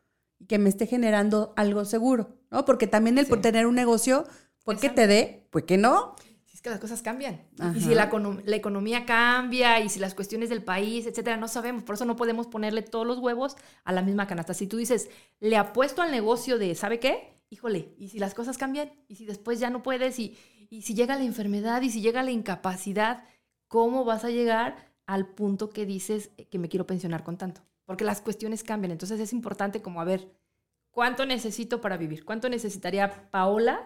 que 0.47 0.59
me 0.59 0.69
esté 0.69 0.85
generando 0.85 1.53
algo 1.55 1.85
seguro, 1.85 2.37
¿no? 2.51 2.65
Porque 2.65 2.87
también 2.87 3.17
el 3.17 3.25
por 3.25 3.41
tener 3.41 3.65
un 3.65 3.75
negocio, 3.75 4.25
pues 4.63 4.79
que 4.79 4.89
te 4.89 5.07
dé, 5.07 5.47
pues 5.49 5.65
que 5.65 5.77
no 5.77 6.15
que 6.61 6.69
las 6.69 6.79
cosas 6.79 7.01
cambian. 7.01 7.41
Y 7.75 7.81
si 7.81 7.95
la, 7.95 8.09
economía 8.55 9.05
cambia 9.05 9.79
y 9.79 9.89
si 9.89 9.99
las 9.99 10.13
cuestiones 10.13 10.49
del 10.49 10.63
país, 10.63 11.07
etcétera, 11.07 11.37
no 11.37 11.47
sabemos. 11.47 11.83
Por 11.83 11.95
eso 11.95 12.05
no 12.05 12.15
podemos 12.15 12.47
ponerle 12.47 12.83
todos 12.83 13.05
los 13.05 13.17
huevos 13.17 13.55
a 13.83 13.91
la 13.91 14.01
misma 14.01 14.27
canasta. 14.27 14.53
Si 14.53 14.67
tú 14.67 14.77
dices, 14.77 15.09
le 15.39 15.57
apuesto 15.57 16.01
al 16.01 16.11
negocio 16.11 16.59
de, 16.59 16.75
¿sabe 16.75 16.99
qué? 16.99 17.33
Híjole, 17.49 17.93
¿y 17.97 18.09
si 18.09 18.19
las 18.19 18.33
cosas 18.33 18.57
cambian? 18.57 18.91
¿Y 19.07 19.15
si 19.15 19.25
después 19.25 19.59
ya 19.59 19.69
no 19.69 19.81
puedes? 19.81 20.19
¿Y, 20.19 20.37
y 20.69 20.83
si 20.83 20.93
llega 20.93 21.15
la 21.15 21.23
enfermedad? 21.23 21.81
¿Y 21.81 21.89
si 21.89 22.01
llega 22.01 22.21
la 22.21 22.31
incapacidad? 22.31 23.25
¿Cómo 23.67 24.05
vas 24.05 24.23
a 24.23 24.29
llegar 24.29 24.91
al 25.07 25.27
punto 25.27 25.69
que 25.69 25.85
dices 25.85 26.29
que 26.49 26.59
me 26.59 26.69
quiero 26.69 26.85
pensionar 26.85 27.23
con 27.23 27.37
tanto? 27.37 27.61
Porque 27.85 28.05
las 28.05 28.21
cuestiones 28.21 28.63
cambian. 28.63 28.91
Entonces 28.91 29.19
es 29.19 29.33
importante 29.33 29.81
como, 29.81 29.99
a 29.99 30.05
ver, 30.05 30.31
¿cuánto 30.91 31.25
necesito 31.25 31.81
para 31.81 31.97
vivir? 31.97 32.23
¿Cuánto 32.23 32.49
necesitaría 32.49 33.31
Paola? 33.31 33.81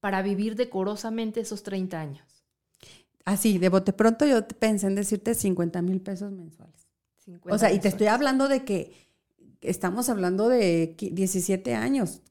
Para 0.00 0.22
vivir 0.22 0.56
decorosamente 0.56 1.40
esos 1.40 1.62
30 1.62 2.00
años? 2.00 2.44
Así, 3.24 3.58
de 3.58 3.68
bote 3.68 3.92
pronto 3.92 4.26
yo 4.26 4.46
pensé 4.46 4.86
en 4.86 4.94
decirte 4.94 5.34
50 5.34 5.82
mil 5.82 6.00
pesos 6.00 6.32
mensuales. 6.32 6.88
o 7.48 7.58
sea, 7.58 7.72
y 7.72 7.78
te 7.78 7.88
estoy 7.88 8.08
hablando 8.08 8.48
de 8.48 8.64
que 8.64 8.92
estamos 9.60 10.08
hablando 10.08 10.48
de 10.48 10.96
17 10.98 11.74
años. 11.74 12.22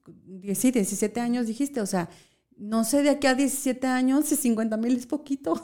Sí, 0.56 0.72
17 0.72 1.20
años 1.20 1.48
dijiste, 1.48 1.82
o 1.82 1.86
sea, 1.86 2.10
no 2.58 2.84
sé 2.84 3.04
de 3.04 3.12
aquí 3.12 3.28
a 3.28 3.36
17 3.36 3.88
años 3.88 4.26
si 4.26 4.36
50 4.36 4.78
mil 4.78 4.98
es 4.98 5.06
poquito. 5.06 5.54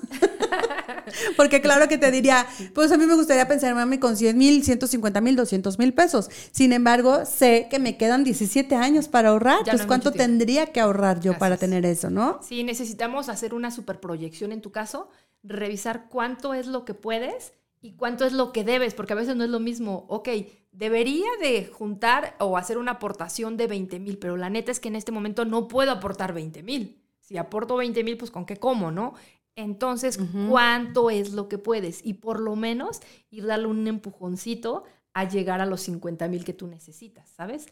Porque 1.37 1.61
claro 1.61 1.87
que 1.87 1.97
te 1.97 2.11
diría, 2.11 2.45
pues 2.73 2.91
a 2.91 2.97
mí 2.97 3.05
me 3.05 3.15
gustaría 3.15 3.47
pensar, 3.47 3.73
mami, 3.75 3.97
con 3.97 4.17
100 4.17 4.37
mil, 4.37 4.63
150 4.63 5.21
mil, 5.21 5.35
200 5.35 5.79
mil 5.79 5.93
pesos. 5.93 6.29
Sin 6.51 6.73
embargo, 6.73 7.25
sé 7.25 7.67
que 7.69 7.79
me 7.79 7.97
quedan 7.97 8.23
17 8.23 8.75
años 8.75 9.07
para 9.07 9.29
ahorrar. 9.29 9.59
pues 9.69 9.85
¿cuánto 9.85 10.11
tendría 10.11 10.67
que 10.67 10.79
ahorrar 10.79 11.19
yo 11.19 11.37
para 11.37 11.57
tener 11.57 11.85
eso, 11.85 12.09
no? 12.09 12.39
Sí, 12.41 12.63
necesitamos 12.63 13.29
hacer 13.29 13.53
una 13.53 13.71
superproyección 13.71 14.51
en 14.51 14.61
tu 14.61 14.71
caso, 14.71 15.09
revisar 15.43 16.07
cuánto 16.09 16.53
es 16.53 16.67
lo 16.67 16.85
que 16.85 16.93
puedes 16.93 17.53
y 17.81 17.93
cuánto 17.93 18.25
es 18.25 18.33
lo 18.33 18.51
que 18.51 18.63
debes, 18.63 18.93
porque 18.95 19.13
a 19.13 19.15
veces 19.15 19.35
no 19.35 19.43
es 19.43 19.49
lo 19.49 19.59
mismo, 19.59 20.05
ok, 20.09 20.29
debería 20.71 21.27
de 21.39 21.67
juntar 21.67 22.35
o 22.39 22.57
hacer 22.57 22.77
una 22.77 22.93
aportación 22.93 23.57
de 23.57 23.67
20 23.67 23.99
mil, 23.99 24.17
pero 24.17 24.37
la 24.37 24.49
neta 24.49 24.71
es 24.71 24.79
que 24.79 24.87
en 24.87 24.95
este 24.95 25.11
momento 25.11 25.45
no 25.45 25.67
puedo 25.67 25.91
aportar 25.91 26.33
20 26.33 26.63
mil. 26.63 27.01
Si 27.21 27.37
aporto 27.37 27.75
20 27.75 28.03
mil, 28.03 28.17
pues 28.17 28.29
con 28.29 28.45
qué 28.45 28.57
como, 28.57 28.91
¿no? 28.91 29.15
Entonces, 29.55 30.19
¿cuánto 30.49 31.09
es 31.09 31.31
lo 31.31 31.47
que 31.47 31.57
puedes? 31.57 32.05
Y 32.05 32.15
por 32.15 32.39
lo 32.39 32.55
menos 32.55 32.99
ir 33.29 33.45
darle 33.45 33.67
un 33.67 33.87
empujoncito 33.87 34.83
a 35.13 35.27
llegar 35.27 35.61
a 35.61 35.65
los 35.65 35.81
50 35.81 36.27
mil 36.27 36.43
que 36.43 36.53
tú 36.53 36.67
necesitas, 36.67 37.29
¿sabes? 37.29 37.67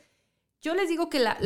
Yo 0.62 0.74
les 0.76 0.88
digo 0.88 1.10
que 1.10 1.19
la, 1.19 1.38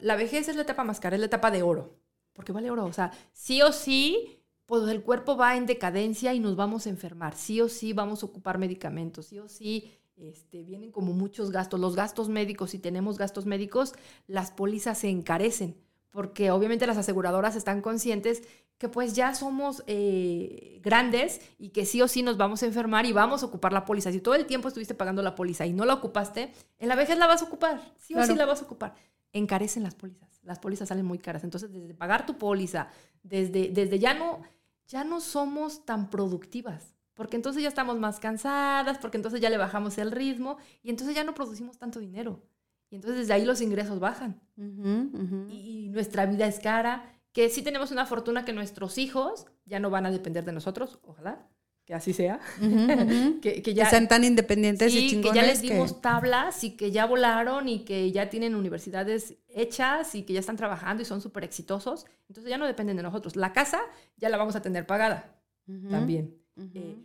la, 0.00 0.16
vejez 0.16 0.48
es 0.48 0.54
la 0.54 0.62
etapa 0.62 0.84
más 0.84 1.00
cara, 1.00 1.16
es 1.16 1.20
la 1.20 1.26
etapa 1.26 1.50
de 1.50 1.64
oro, 1.64 1.98
porque 2.32 2.52
vale 2.52 2.70
oro. 2.70 2.84
O 2.84 2.92
sea, 2.92 3.10
sí 3.32 3.60
o 3.62 3.72
sí, 3.72 4.44
pues 4.64 4.88
el 4.88 5.02
cuerpo 5.02 5.36
va 5.36 5.56
en 5.56 5.66
decadencia 5.66 6.32
y 6.34 6.38
nos 6.38 6.54
vamos 6.54 6.86
a 6.86 6.90
enfermar. 6.90 7.34
Sí 7.34 7.60
o 7.60 7.68
sí 7.68 7.92
vamos 7.92 8.22
a 8.22 8.26
ocupar 8.26 8.58
medicamentos, 8.58 9.26
sí 9.26 9.40
o 9.40 9.48
sí 9.48 9.90
este, 10.14 10.62
vienen 10.62 10.92
como 10.92 11.12
muchos 11.12 11.50
gastos. 11.50 11.80
Los 11.80 11.96
gastos 11.96 12.28
médicos, 12.28 12.70
si 12.70 12.78
tenemos 12.78 13.18
gastos 13.18 13.44
médicos, 13.44 13.94
las 14.28 14.52
pólizas 14.52 14.98
se 14.98 15.08
encarecen, 15.08 15.76
porque 16.10 16.52
obviamente 16.52 16.86
las 16.86 16.96
aseguradoras 16.96 17.56
están 17.56 17.82
conscientes 17.82 18.44
que 18.78 18.88
pues 18.88 19.14
ya 19.14 19.34
somos 19.34 19.82
eh, 19.86 20.80
grandes 20.82 21.40
y 21.58 21.70
que 21.70 21.86
sí 21.86 22.02
o 22.02 22.08
sí 22.08 22.22
nos 22.22 22.36
vamos 22.36 22.62
a 22.62 22.66
enfermar 22.66 23.06
y 23.06 23.12
vamos 23.12 23.42
a 23.42 23.46
ocupar 23.46 23.72
la 23.72 23.84
póliza. 23.84 24.10
Si 24.10 24.20
todo 24.20 24.34
el 24.34 24.46
tiempo 24.46 24.68
estuviste 24.68 24.94
pagando 24.94 25.22
la 25.22 25.34
póliza 25.34 25.64
y 25.66 25.72
no 25.72 25.84
la 25.84 25.94
ocupaste, 25.94 26.52
en 26.78 26.88
la 26.88 26.96
vejez 26.96 27.16
la 27.18 27.26
vas 27.26 27.42
a 27.42 27.44
ocupar, 27.46 27.80
sí 27.96 28.14
o 28.14 28.24
sí 28.24 28.34
la 28.34 28.46
vas 28.46 28.62
a 28.62 28.64
ocupar. 28.64 28.94
Encarecen 29.32 29.82
las 29.82 29.94
pólizas, 29.94 30.40
las 30.42 30.58
pólizas 30.58 30.88
salen 30.88 31.06
muy 31.06 31.18
caras. 31.18 31.44
Entonces, 31.44 31.72
desde 31.72 31.94
pagar 31.94 32.26
tu 32.26 32.36
póliza, 32.36 32.88
desde, 33.22 33.68
desde 33.68 33.98
ya, 33.98 34.14
no, 34.14 34.42
ya 34.86 35.04
no 35.04 35.20
somos 35.20 35.84
tan 35.84 36.10
productivas, 36.10 36.94
porque 37.14 37.36
entonces 37.36 37.62
ya 37.62 37.68
estamos 37.68 37.98
más 37.98 38.18
cansadas, 38.18 38.98
porque 38.98 39.16
entonces 39.16 39.40
ya 39.40 39.50
le 39.50 39.56
bajamos 39.56 39.98
el 39.98 40.10
ritmo 40.10 40.58
y 40.82 40.90
entonces 40.90 41.14
ya 41.14 41.24
no 41.24 41.34
producimos 41.34 41.78
tanto 41.78 42.00
dinero. 42.00 42.42
Y 42.90 42.96
entonces 42.96 43.20
desde 43.20 43.32
ahí 43.32 43.44
los 43.44 43.60
ingresos 43.60 43.98
bajan. 43.98 44.40
y 44.56 45.88
nuestra 45.90 46.26
vida 46.26 46.46
es 46.46 46.60
cara 46.60 47.13
que 47.34 47.50
sí 47.50 47.62
tenemos 47.62 47.90
una 47.90 48.06
fortuna 48.06 48.46
que 48.46 48.54
nuestros 48.54 48.96
hijos 48.96 49.46
ya 49.66 49.80
no 49.80 49.90
van 49.90 50.06
a 50.06 50.10
depender 50.10 50.44
de 50.44 50.52
nosotros, 50.52 51.00
ojalá 51.02 51.46
que 51.84 51.92
así 51.92 52.14
sea, 52.14 52.40
que, 53.42 53.74
ya 53.74 53.90
sean 53.90 54.08
tan 54.08 54.24
independientes 54.24 54.94
y 54.94 55.10
chingones 55.10 55.32
que 55.32 55.36
ya 55.36 55.46
les 55.46 55.60
dimos 55.60 56.00
tablas 56.00 56.64
y 56.64 56.76
que 56.76 56.90
ya 56.90 57.04
volaron 57.04 57.68
y 57.68 57.84
que 57.84 58.10
ya 58.10 58.30
tienen 58.30 58.54
universidades 58.54 59.34
hechas 59.48 60.14
y 60.14 60.22
que 60.22 60.32
ya 60.32 60.40
están 60.40 60.56
trabajando 60.56 61.02
y 61.02 61.04
son 61.04 61.20
súper 61.20 61.44
exitosos, 61.44 62.06
entonces 62.28 62.48
ya 62.48 62.56
no 62.56 62.66
dependen 62.66 62.96
de 62.96 63.02
nosotros. 63.02 63.36
La 63.36 63.52
casa 63.52 63.82
ya 64.16 64.30
la 64.30 64.38
vamos 64.38 64.56
a 64.56 64.62
tener 64.62 64.86
pagada 64.86 65.36
también. 65.90 66.38
Eh, 66.56 66.96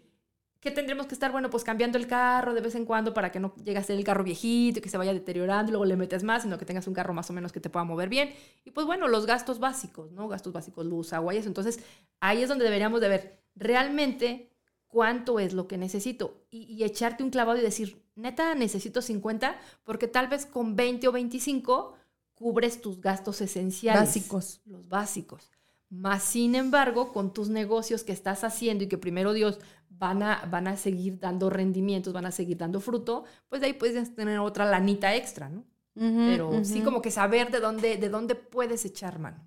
¿Qué 0.60 0.72
tendremos 0.72 1.08
que 1.08 1.14
estar? 1.14 1.32
Bueno, 1.32 1.50
pues 1.50 1.64
cambiando 1.64 1.98
el 1.98 2.06
carro 2.06 2.54
de 2.54 2.60
vez 2.60 2.76
en 2.76 2.84
cuando 2.84 3.14
para 3.14 3.32
que 3.32 3.40
no 3.40 3.54
llegue 3.64 3.78
a 3.78 3.84
ser 3.84 3.98
el 3.98 4.04
carro 4.04 4.26
viejito 4.26 4.80
y 4.80 4.82
que 4.82 4.90
se 4.90 4.98
vaya 4.98 5.14
deteriorando 5.14 5.70
y 5.70 5.72
luego 5.72 5.86
le 5.86 5.96
metes 5.96 6.24
más, 6.24 6.44
sino 6.44 6.58
que 6.58 6.66
tengas 6.66 6.86
un 6.88 6.94
carro 6.94 7.14
más 7.14 7.30
o 7.30 7.34
menos 7.34 7.54
que 7.54 7.62
te 7.62 7.70
pueda 7.70 7.86
mover 7.86 8.10
bien. 8.10 8.34
Y 8.66 8.72
pues 8.72 8.86
bueno, 8.86 9.08
los 9.08 9.26
gastos 9.26 9.60
básicos, 9.60 10.12
¿no? 10.12 10.28
Gastos 10.28 10.52
básicos, 10.52 10.86
luz, 10.86 11.14
agua 11.14 11.34
y 11.34 11.38
eso. 11.38 11.48
Entonces, 11.48 11.80
ahí 12.20 12.44
es 12.44 12.50
donde 12.50 12.66
deberíamos 12.66 13.00
de 13.00 13.08
ver 13.08 13.40
realmente 13.56 14.50
cuánto 14.90 15.40
es 15.40 15.54
lo 15.54 15.68
que 15.68 15.78
necesito 15.78 16.44
y, 16.50 16.84
echarte 16.84 17.24
un 17.24 17.30
clavado 17.30 17.58
y 17.58 17.62
decir, 17.62 18.04
neta, 18.16 18.54
necesito 18.54 19.02
50 19.02 19.56
porque 19.86 20.08
tal 20.08 20.28
vez 20.28 20.46
con 20.46 20.76
20 20.76 21.08
o 21.08 21.12
25 21.14 21.94
cubres 22.36 22.82
tus 22.82 23.00
gastos 23.00 23.40
esenciales. 23.40 24.02
Básicos. 24.02 24.62
Los 24.66 24.90
básicos. 24.90 25.52
Más 25.90 26.24
sin 26.24 26.54
embargo, 26.54 27.14
con 27.14 27.34
tus 27.34 27.50
negocios 27.50 28.04
que 28.04 28.12
estás 28.12 28.44
haciendo 28.44 28.84
y 28.84 28.88
que 28.88 28.98
primero 28.98 29.34
Dios 29.34 29.60
van 30.00 30.24
a, 30.24 30.46
van 30.50 30.68
a 30.68 30.78
seguir 30.78 31.20
dando 31.20 31.50
rendimientos, 31.50 32.14
van 32.14 32.26
a 32.26 32.32
seguir 32.32 32.58
dando 32.58 32.80
fruto, 32.80 33.26
pues 33.50 33.62
de 33.62 33.68
ahí 33.68 33.74
puedes 33.74 34.16
tener 34.16 34.40
otra 34.40 34.66
lanita 34.66 35.14
extra, 35.16 35.50
¿no? 35.50 35.66
Pero 35.94 36.64
sí 36.64 36.80
como 36.80 37.02
que 37.02 37.12
saber 37.12 37.52
de 37.52 37.60
dónde, 37.60 37.98
de 37.98 38.08
dónde 38.08 38.36
puedes 38.36 38.86
echar 38.86 39.20
mano. 39.20 39.44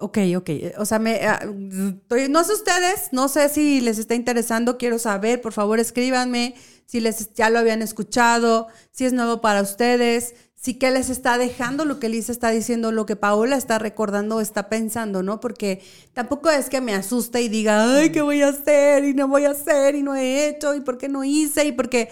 Ok, 0.00 0.18
ok. 0.36 0.50
O 0.78 0.84
sea, 0.86 0.98
me, 0.98 1.20
ah, 1.26 1.44
no 1.46 2.44
sé 2.44 2.52
ustedes, 2.52 3.08
no 3.12 3.28
sé 3.28 3.48
si 3.48 3.80
les 3.80 3.98
está 3.98 4.14
interesando, 4.14 4.78
quiero 4.78 4.98
saber, 4.98 5.40
por 5.40 5.52
favor 5.52 5.78
escríbanme 5.78 6.54
si 6.86 6.98
les 6.98 7.32
ya 7.34 7.50
lo 7.50 7.60
habían 7.60 7.82
escuchado, 7.82 8.66
si 8.90 9.04
es 9.04 9.12
nuevo 9.12 9.40
para 9.40 9.62
ustedes, 9.62 10.34
sí 10.56 10.74
que 10.74 10.90
les 10.90 11.08
está 11.08 11.38
dejando 11.38 11.84
lo 11.84 12.00
que 12.00 12.08
Lisa 12.08 12.32
está 12.32 12.50
diciendo, 12.50 12.90
lo 12.90 13.06
que 13.06 13.14
Paola 13.14 13.56
está 13.56 13.78
recordando, 13.78 14.40
está 14.40 14.68
pensando, 14.68 15.22
¿no? 15.22 15.38
Porque 15.38 15.82
tampoco 16.14 16.50
es 16.50 16.68
que 16.68 16.80
me 16.80 16.92
asuste 16.94 17.42
y 17.42 17.48
diga, 17.48 17.96
ay, 17.96 18.10
¿qué 18.10 18.22
voy 18.22 18.42
a 18.42 18.48
hacer? 18.48 19.04
Y 19.04 19.14
no 19.14 19.28
voy 19.28 19.44
a 19.44 19.50
hacer, 19.50 19.94
y 19.94 20.02
no 20.02 20.16
he 20.16 20.48
hecho, 20.48 20.74
y 20.74 20.80
por 20.80 20.98
qué 20.98 21.08
no 21.08 21.22
hice, 21.22 21.64
y 21.64 21.72
por 21.72 21.88
qué... 21.88 22.08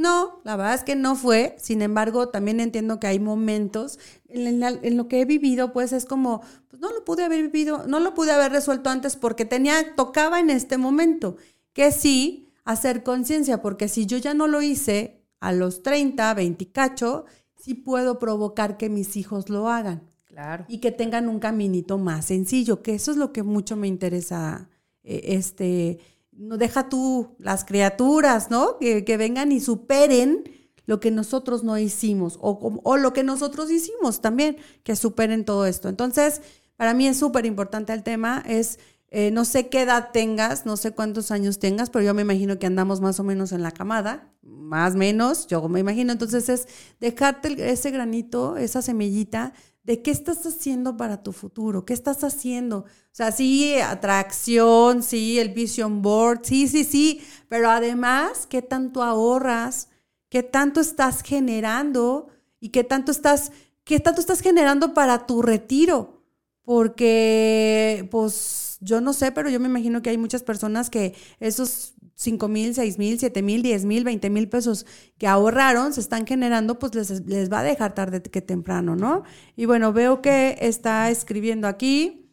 No, 0.00 0.40
la 0.44 0.56
verdad 0.56 0.76
es 0.76 0.82
que 0.82 0.96
no 0.96 1.14
fue. 1.14 1.54
Sin 1.58 1.82
embargo, 1.82 2.30
también 2.30 2.58
entiendo 2.58 2.98
que 2.98 3.06
hay 3.06 3.20
momentos 3.20 3.98
en, 4.28 4.96
lo 4.96 5.08
que 5.08 5.20
he 5.20 5.24
vivido, 5.26 5.74
pues 5.74 5.92
es 5.92 6.06
como, 6.06 6.40
pues 6.68 6.80
no 6.80 6.90
lo 6.90 7.04
pude 7.04 7.22
haber 7.22 7.42
vivido, 7.42 7.84
no 7.86 8.00
lo 8.00 8.14
pude 8.14 8.32
haber 8.32 8.50
resuelto 8.50 8.88
antes 8.88 9.16
porque 9.16 9.44
tenía, 9.44 9.94
tocaba 9.96 10.40
en 10.40 10.48
este 10.48 10.78
momento. 10.78 11.36
Que 11.74 11.92
sí, 11.92 12.48
hacer 12.64 13.02
conciencia, 13.02 13.60
porque 13.60 13.88
si 13.88 14.06
yo 14.06 14.16
ya 14.16 14.32
no 14.32 14.48
lo 14.48 14.62
hice 14.62 15.20
a 15.38 15.52
los 15.52 15.82
30, 15.82 16.32
20 16.32 16.72
cacho, 16.72 17.26
sí 17.58 17.74
puedo 17.74 18.18
provocar 18.18 18.78
que 18.78 18.88
mis 18.88 19.18
hijos 19.18 19.50
lo 19.50 19.68
hagan. 19.68 20.08
Claro. 20.24 20.64
Y 20.66 20.78
que 20.78 20.92
tengan 20.92 21.28
un 21.28 21.40
caminito 21.40 21.98
más 21.98 22.24
sencillo, 22.24 22.80
que 22.80 22.94
eso 22.94 23.10
es 23.10 23.18
lo 23.18 23.34
que 23.34 23.42
mucho 23.42 23.76
me 23.76 23.86
interesa, 23.86 24.70
eh, 25.02 25.20
este, 25.24 25.98
no 26.32 26.56
deja 26.56 26.88
tú 26.88 27.36
las 27.38 27.64
criaturas, 27.64 28.50
¿no? 28.50 28.78
Que, 28.78 29.16
vengan 29.16 29.52
y 29.52 29.60
superen 29.60 30.44
lo 30.86 31.00
que 31.00 31.10
nosotros 31.10 31.62
no 31.62 31.78
hicimos 31.78 32.38
o, 32.40 32.80
o 32.82 32.96
lo 32.96 33.12
que 33.12 33.22
nosotros 33.22 33.70
hicimos 33.70 34.20
también, 34.20 34.56
que 34.82 34.96
superen 34.96 35.44
todo 35.44 35.66
esto. 35.66 35.88
Entonces, 35.88 36.42
para 36.76 36.94
mí 36.94 37.06
es 37.06 37.18
súper 37.18 37.46
importante 37.46 37.92
el 37.92 38.02
tema, 38.02 38.42
es 38.46 38.78
eh, 39.12 39.32
no 39.32 39.44
sé 39.44 39.68
qué 39.68 39.82
edad 39.82 40.10
tengas, 40.12 40.66
no 40.66 40.76
sé 40.76 40.92
cuántos 40.92 41.32
años 41.32 41.58
tengas, 41.58 41.90
pero 41.90 42.04
yo 42.04 42.14
me 42.14 42.22
imagino 42.22 42.60
que 42.60 42.66
andamos 42.66 43.00
más 43.00 43.18
o 43.18 43.24
menos 43.24 43.50
en 43.50 43.62
la 43.62 43.72
camada, 43.72 44.32
más 44.42 44.94
o 44.94 44.98
menos, 44.98 45.48
yo 45.48 45.68
me 45.68 45.80
imagino. 45.80 46.12
Entonces 46.12 46.48
es 46.48 46.68
dejarte 47.00 47.70
ese 47.72 47.90
granito, 47.90 48.56
esa 48.56 48.82
semillita 48.82 49.52
de 49.82 50.02
qué 50.02 50.10
estás 50.10 50.44
haciendo 50.46 50.96
para 50.96 51.22
tu 51.22 51.32
futuro, 51.32 51.84
qué 51.84 51.94
estás 51.94 52.22
haciendo. 52.24 52.78
O 52.78 53.12
sea, 53.12 53.32
sí, 53.32 53.74
atracción, 53.76 55.02
sí, 55.02 55.38
el 55.38 55.50
vision 55.50 56.02
board, 56.02 56.40
sí, 56.44 56.68
sí, 56.68 56.84
sí, 56.84 57.22
pero 57.48 57.70
además, 57.70 58.46
qué 58.46 58.62
tanto 58.62 59.02
ahorras, 59.02 59.88
qué 60.28 60.42
tanto 60.42 60.80
estás 60.80 61.22
generando 61.22 62.28
y 62.60 62.68
qué 62.70 62.84
tanto 62.84 63.10
estás, 63.10 63.52
qué 63.84 64.00
tanto 64.00 64.20
estás 64.20 64.40
generando 64.40 64.94
para 64.94 65.26
tu 65.26 65.42
retiro. 65.42 66.22
Porque, 66.62 68.06
pues, 68.10 68.78
yo 68.80 69.00
no 69.00 69.12
sé, 69.12 69.32
pero 69.32 69.48
yo 69.50 69.58
me 69.58 69.68
imagino 69.68 70.02
que 70.02 70.10
hay 70.10 70.18
muchas 70.18 70.42
personas 70.42 70.88
que 70.88 71.14
esos 71.40 71.94
5 72.20 72.48
mil, 72.48 72.74
6 72.74 72.98
mil, 72.98 73.18
7 73.18 73.42
mil, 73.42 73.62
10 73.62 73.86
mil, 73.86 74.04
20 74.04 74.28
mil 74.28 74.46
pesos 74.46 74.84
que 75.16 75.26
ahorraron, 75.26 75.94
se 75.94 76.00
están 76.00 76.26
generando, 76.26 76.78
pues 76.78 76.94
les, 76.94 77.50
va 77.50 77.60
a 77.60 77.62
dejar 77.62 77.94
tarde 77.94 78.20
que 78.20 78.42
temprano, 78.42 78.94
¿no? 78.94 79.22
Y 79.56 79.64
bueno, 79.64 79.94
veo 79.94 80.20
que 80.20 80.58
está 80.60 81.08
escribiendo 81.08 81.66
aquí. 81.66 82.30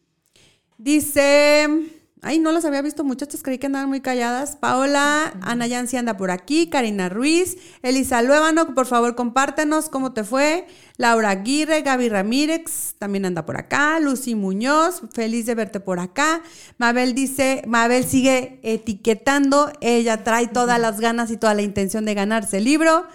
Dice, 0.77 1.69
Ay, 2.23 2.39
no 2.39 2.51
las 2.51 2.65
había 2.65 2.81
visto 2.81 3.03
muchachas, 3.03 3.43
creí 3.43 3.59
que 3.59 3.67
andaban 3.67 3.89
muy 3.89 4.01
calladas. 4.01 4.55
Paola, 4.55 5.37
Ana 5.41 5.67
Yancy 5.67 5.97
anda 5.97 6.17
por 6.17 6.31
aquí, 6.31 6.67
Karina 6.67 7.09
Ruiz, 7.09 7.57
Elisa 7.83 8.23
Luébano, 8.23 8.73
por 8.73 8.87
favor 8.87 9.15
compártenos 9.15 9.87
cómo 9.87 10.13
te 10.13 10.23
fue. 10.23 10.65
Laura 10.97 11.29
Aguirre, 11.29 11.83
Gaby 11.83 12.09
Ramírez, 12.09 12.95
también 12.97 13.25
anda 13.25 13.45
por 13.45 13.57
acá. 13.57 13.99
Lucy 13.99 14.33
Muñoz, 14.33 15.03
feliz 15.13 15.45
de 15.45 15.53
verte 15.53 15.79
por 15.79 15.99
acá. 15.99 16.41
Mabel 16.79 17.13
dice, 17.13 17.61
Mabel 17.67 18.03
sigue 18.03 18.59
etiquetando, 18.63 19.71
ella 19.79 20.23
trae 20.23 20.47
todas 20.47 20.79
las 20.79 20.99
ganas 20.99 21.29
y 21.29 21.37
toda 21.37 21.53
la 21.53 21.61
intención 21.61 22.03
de 22.05 22.15
ganarse 22.15 22.57
el 22.57 22.63
libro. 22.63 23.05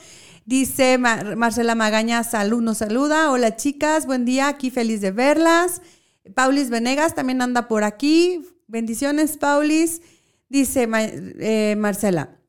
Dice 0.47 0.99
Marcela 0.99 1.75
Magaña, 1.75 2.23
salud, 2.23 2.63
nos 2.63 2.79
saluda. 2.79 3.33
Hola 3.33 3.57
chicas, 3.57 4.07
buen 4.07 4.25
día, 4.25 4.47
aquí 4.47 4.71
feliz 4.71 5.01
de 5.01 5.11
verlas. 5.11 5.83
Paulis 6.37 6.71
Venegas 6.71 7.17
también 7.17 7.43
anda 7.43 7.67
por 7.67 7.83
aquí. 7.83 8.47
Bendiciones, 8.73 9.37
Paulis. 9.37 10.01
Dice 10.49 10.89
eh, 10.91 11.77
Marcela. 11.77 12.41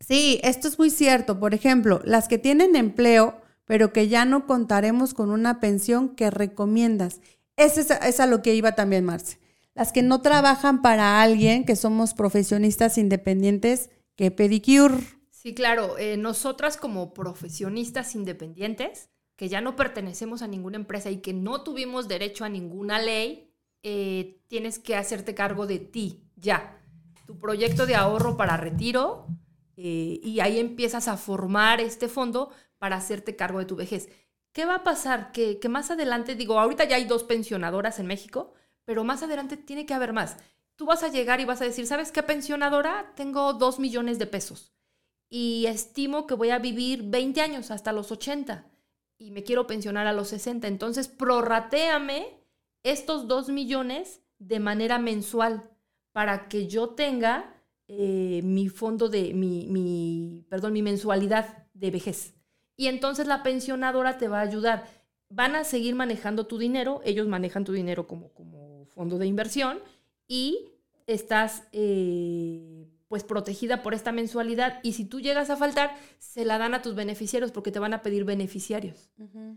Sí, 0.00 0.40
esto 0.42 0.66
es 0.66 0.76
muy 0.76 0.90
cierto. 0.90 1.38
Por 1.38 1.54
ejemplo, 1.54 2.02
las 2.04 2.26
que 2.26 2.36
tienen 2.36 2.74
empleo, 2.74 3.40
pero 3.64 3.92
que 3.92 4.08
ya 4.08 4.24
no 4.24 4.48
contaremos 4.48 5.14
con 5.14 5.30
una 5.30 5.60
pensión 5.60 6.16
que 6.16 6.32
recomiendas. 6.32 7.20
Esa 7.56 7.96
es, 7.98 8.18
a 8.18 8.26
lo 8.26 8.42
que 8.42 8.56
iba 8.56 8.72
también, 8.74 9.04
Marce. 9.04 9.38
Las 9.72 9.92
que 9.92 10.02
no 10.02 10.20
trabajan 10.20 10.82
para 10.82 11.22
alguien, 11.22 11.64
que 11.64 11.76
somos 11.76 12.12
profesionistas 12.12 12.98
independientes, 12.98 13.90
que 14.16 14.32
pedicure. 14.32 14.96
Sí, 15.30 15.54
claro. 15.54 15.96
Eh, 15.96 16.16
nosotras 16.16 16.76
como 16.76 17.14
profesionistas 17.14 18.16
independientes, 18.16 19.10
que 19.36 19.48
ya 19.48 19.60
no 19.60 19.76
pertenecemos 19.76 20.42
a 20.42 20.48
ninguna 20.48 20.76
empresa 20.76 21.08
y 21.12 21.18
que 21.18 21.32
no 21.32 21.62
tuvimos 21.62 22.08
derecho 22.08 22.44
a 22.44 22.48
ninguna 22.48 23.00
ley, 23.00 23.51
eh, 23.82 24.40
tienes 24.48 24.78
que 24.78 24.96
hacerte 24.96 25.34
cargo 25.34 25.66
de 25.66 25.78
ti, 25.78 26.24
ya. 26.36 26.78
Tu 27.26 27.38
proyecto 27.38 27.86
de 27.86 27.94
ahorro 27.94 28.36
para 28.36 28.56
retiro 28.56 29.26
eh, 29.76 30.20
y 30.22 30.40
ahí 30.40 30.58
empiezas 30.58 31.08
a 31.08 31.16
formar 31.16 31.80
este 31.80 32.08
fondo 32.08 32.50
para 32.78 32.96
hacerte 32.96 33.36
cargo 33.36 33.58
de 33.58 33.64
tu 33.64 33.76
vejez. 33.76 34.08
¿Qué 34.52 34.64
va 34.64 34.76
a 34.76 34.84
pasar? 34.84 35.32
Que, 35.32 35.58
que 35.58 35.68
más 35.68 35.90
adelante, 35.90 36.34
digo, 36.34 36.58
ahorita 36.58 36.84
ya 36.84 36.96
hay 36.96 37.04
dos 37.04 37.24
pensionadoras 37.24 37.98
en 37.98 38.06
México, 38.06 38.54
pero 38.84 39.04
más 39.04 39.22
adelante 39.22 39.56
tiene 39.56 39.86
que 39.86 39.94
haber 39.94 40.12
más. 40.12 40.36
Tú 40.76 40.86
vas 40.86 41.02
a 41.02 41.08
llegar 41.08 41.40
y 41.40 41.44
vas 41.44 41.62
a 41.62 41.64
decir, 41.64 41.86
¿sabes 41.86 42.12
qué 42.12 42.22
pensionadora? 42.22 43.12
Tengo 43.14 43.52
dos 43.54 43.78
millones 43.78 44.18
de 44.18 44.26
pesos 44.26 44.72
y 45.34 45.64
estimo 45.64 46.26
que 46.26 46.34
voy 46.34 46.50
a 46.50 46.58
vivir 46.58 47.04
20 47.04 47.40
años 47.40 47.70
hasta 47.70 47.90
los 47.90 48.12
80 48.12 48.66
y 49.16 49.30
me 49.30 49.44
quiero 49.44 49.66
pensionar 49.66 50.06
a 50.06 50.12
los 50.12 50.28
60. 50.28 50.68
Entonces, 50.68 51.08
prorratéame 51.08 52.41
estos 52.82 53.28
dos 53.28 53.48
millones 53.48 54.20
de 54.38 54.60
manera 54.60 54.98
mensual 54.98 55.70
para 56.12 56.48
que 56.48 56.66
yo 56.68 56.90
tenga 56.90 57.54
eh, 57.88 58.40
mi 58.44 58.68
fondo 58.68 59.08
de, 59.08 59.34
mi, 59.34 59.66
mi, 59.68 60.44
perdón, 60.48 60.72
mi 60.72 60.82
mensualidad 60.82 61.66
de 61.74 61.90
vejez. 61.90 62.34
Y 62.76 62.86
entonces 62.86 63.26
la 63.26 63.42
pensionadora 63.42 64.18
te 64.18 64.28
va 64.28 64.38
a 64.38 64.42
ayudar. 64.42 64.86
Van 65.28 65.54
a 65.54 65.64
seguir 65.64 65.94
manejando 65.94 66.46
tu 66.46 66.58
dinero, 66.58 67.00
ellos 67.04 67.26
manejan 67.26 67.64
tu 67.64 67.72
dinero 67.72 68.06
como, 68.06 68.32
como 68.32 68.86
fondo 68.86 69.18
de 69.18 69.26
inversión 69.26 69.78
y 70.28 70.72
estás 71.06 71.64
eh, 71.72 72.88
pues 73.12 73.24
protegida 73.24 73.82
por 73.82 73.92
esta 73.92 74.10
mensualidad 74.10 74.80
y 74.82 74.94
si 74.94 75.04
tú 75.04 75.20
llegas 75.20 75.50
a 75.50 75.58
faltar, 75.58 75.94
se 76.16 76.46
la 76.46 76.56
dan 76.56 76.72
a 76.72 76.80
tus 76.80 76.94
beneficiarios 76.94 77.52
porque 77.52 77.70
te 77.70 77.78
van 77.78 77.92
a 77.92 78.00
pedir 78.00 78.24
beneficiarios. 78.24 79.10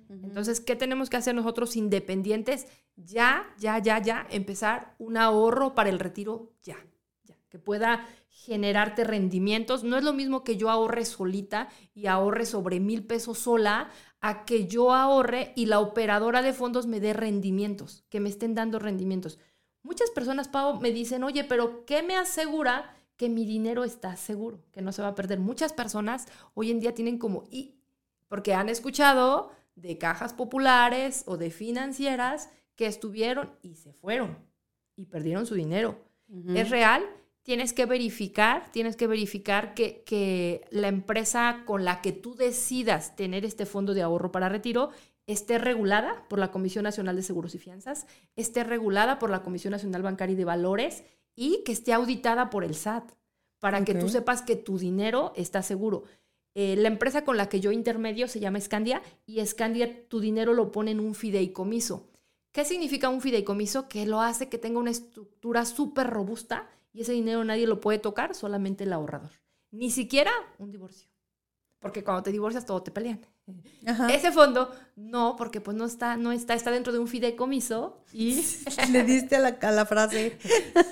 Entonces, 0.10 0.60
¿qué 0.60 0.76
tenemos 0.76 1.10
que 1.10 1.16
hacer 1.16 1.34
nosotros 1.34 1.78
independientes? 1.78 2.68
Ya, 2.98 3.48
ya, 3.58 3.80
ya, 3.80 4.02
ya, 4.02 4.28
empezar 4.30 4.94
un 5.00 5.16
ahorro 5.16 5.74
para 5.74 5.90
el 5.90 6.00
retiro 6.00 6.52
ya, 6.64 6.76
ya, 7.24 7.38
que 7.48 7.58
pueda 7.58 8.06
generarte 8.28 9.06
rendimientos. 9.06 9.86
No 9.86 9.96
es 9.96 10.04
lo 10.04 10.12
mismo 10.12 10.44
que 10.44 10.58
yo 10.58 10.70
ahorre 10.70 11.06
solita 11.06 11.70
y 11.94 12.08
ahorre 12.08 12.46
sobre 12.46 12.82
mil 12.82 13.08
pesos 13.08 13.38
sola 13.38 13.90
a 14.20 14.44
que 14.44 14.68
yo 14.68 14.92
ahorre 14.92 15.54
y 15.56 15.68
la 15.68 15.80
operadora 15.80 16.42
de 16.42 16.52
fondos 16.52 16.88
me 16.88 17.00
dé 17.00 17.14
rendimientos, 17.14 18.04
que 18.10 18.20
me 18.20 18.28
estén 18.28 18.54
dando 18.54 18.80
rendimientos. 18.80 19.40
Muchas 19.82 20.10
personas, 20.10 20.50
Pau, 20.50 20.82
me 20.82 20.92
dicen, 20.92 21.24
oye, 21.24 21.46
pero 21.46 21.86
¿qué 21.86 22.04
me 22.04 22.18
asegura 22.18 22.92
que 23.18 23.30
mi 23.30 23.46
dinero 23.46 23.84
está 23.84 24.16
seguro, 24.18 24.60
que 24.72 24.82
no 24.82 24.92
se 24.92 25.02
va 25.02 25.10
a 25.10 25.16
perder? 25.16 25.40
Muchas 25.40 25.74
personas 25.74 26.28
hoy 26.54 26.72
en 26.72 26.80
día 26.80 26.94
tienen 26.94 27.18
como, 27.18 27.44
y 27.50 27.76
porque 28.28 28.54
han 28.54 28.70
escuchado 28.70 29.52
de 29.76 29.98
cajas 29.98 30.34
populares 30.34 31.24
o 31.28 31.38
de 31.38 31.52
financieras 31.52 32.50
que 32.76 32.88
estuvieron 32.88 33.52
y 33.62 33.76
se 33.76 33.94
fueron 33.94 34.38
y 34.96 35.06
perdieron 35.06 35.46
su 35.46 35.56
dinero. 35.56 36.00
¿Es 36.56 36.70
real? 36.70 37.04
Tienes 37.44 37.74
que 37.74 37.86
verificar, 37.86 38.72
tienes 38.72 38.96
que 38.96 39.08
verificar 39.08 39.76
que, 39.76 40.02
que 40.04 40.66
la 40.72 40.88
empresa 40.88 41.64
con 41.66 41.86
la 41.86 42.02
que 42.02 42.12
tú 42.12 42.36
decidas 42.36 43.16
tener 43.16 43.46
este 43.46 43.66
fondo 43.66 43.94
de 43.94 44.02
ahorro 44.02 44.32
para 44.32 44.50
retiro 44.50 44.90
esté 45.28 45.58
regulada 45.58 46.26
por 46.28 46.40
la 46.40 46.52
Comisión 46.52 46.84
Nacional 46.84 47.16
de 47.16 47.24
Seguros 47.24 47.56
y 47.56 47.60
Fianzas, 47.60 48.08
esté 48.36 48.64
regulada 48.64 49.20
por 49.20 49.30
la 49.30 49.44
Comisión 49.44 49.72
Nacional 49.72 50.02
Bancaria 50.02 50.34
y 50.34 50.38
de 50.38 50.46
Valores 50.46 51.04
y 51.36 51.64
que 51.64 51.72
esté 51.72 51.94
auditada 51.94 52.50
por 52.50 52.64
el 52.64 52.76
SAT, 52.76 53.12
para 53.60 53.84
que 53.84 53.96
tú 53.96 54.10
sepas 54.10 54.42
que 54.42 54.56
tu 54.56 54.78
dinero 54.78 55.34
está 55.36 55.62
seguro. 55.64 56.04
Eh, 56.54 56.76
la 56.78 56.88
empresa 56.88 57.26
con 57.26 57.36
la 57.36 57.50
que 57.50 57.60
yo 57.60 57.72
intermedio 57.72 58.28
se 58.28 58.40
llama 58.40 58.62
Scandia 58.62 59.02
y 59.26 59.46
Scandia 59.46 60.08
tu 60.08 60.20
dinero 60.20 60.54
lo 60.54 60.72
pone 60.72 60.92
en 60.92 61.00
un 61.00 61.14
fideicomiso. 61.14 62.08
¿Qué 62.54 62.64
significa 62.64 63.10
un 63.10 63.20
fideicomiso? 63.20 63.90
Que 63.90 64.06
lo 64.06 64.22
hace 64.22 64.48
que 64.48 64.58
tenga 64.58 64.80
una 64.80 64.92
estructura 64.92 65.66
súper 65.66 66.08
robusta 66.08 66.70
y 66.94 67.02
ese 67.02 67.12
dinero 67.12 67.44
nadie 67.44 67.68
lo 67.68 67.82
puede 67.82 68.00
tocar, 68.00 68.34
solamente 68.34 68.86
el 68.86 68.94
ahorrador. 68.94 69.32
Ni 69.72 69.92
siquiera 69.92 70.32
un 70.58 70.72
divorcio. 70.72 71.10
Porque 71.80 72.04
cuando 72.04 72.24
te 72.24 72.32
divorcias 72.32 72.66
todo 72.66 72.82
te 72.82 72.92
pelean. 72.92 73.20
Ese 74.10 74.32
fondo, 74.32 74.74
no, 74.96 75.36
porque 75.36 75.62
pues 75.62 75.78
no 75.78 75.86
está, 75.86 76.18
no 76.18 76.32
está, 76.32 76.56
está 76.56 76.72
dentro 76.72 76.92
de 76.92 77.00
un 77.00 77.08
fideicomiso 77.08 78.04
y... 78.12 78.44
Le 78.92 79.04
diste 79.04 79.36
a 79.36 79.72
la, 79.72 79.86
frase. 79.86 80.38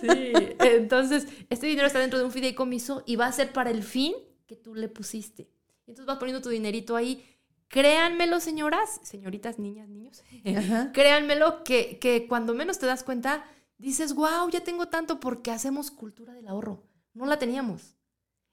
sí, 0.02 0.34
entonces 0.60 1.28
este 1.50 1.66
dinero 1.66 1.88
está 1.88 2.00
dentro 2.00 2.20
de 2.20 2.26
un 2.26 2.32
fideicomiso 2.32 3.04
y 3.08 3.16
va 3.16 3.26
a 3.26 3.32
ser 3.32 3.52
para 3.52 3.72
el 3.72 3.82
fin 3.82 4.14
que 4.46 4.56
tú 4.56 4.76
le 4.76 4.88
pusiste. 4.88 5.50
Entonces 5.88 6.06
vas 6.06 6.18
poniendo 6.18 6.42
tu 6.42 6.50
dinerito 6.50 6.96
ahí. 6.96 7.26
Créanmelo, 7.70 8.40
señoras, 8.40 9.00
señoritas, 9.02 9.58
niñas, 9.58 9.90
niños. 9.90 10.24
Créanmelo 10.94 11.64
que, 11.64 11.98
que 11.98 12.28
cuando 12.28 12.54
menos 12.54 12.78
te 12.78 12.86
das 12.86 13.04
cuenta, 13.04 13.44
dices, 13.80 14.14
wow, 14.14 14.48
ya 14.52 14.64
tengo 14.64 14.90
tanto 14.90 15.20
porque 15.20 15.50
hacemos 15.50 15.90
cultura 15.90 16.34
del 16.34 16.48
ahorro. 16.48 16.84
No 17.16 17.26
la 17.26 17.40
teníamos. 17.40 17.96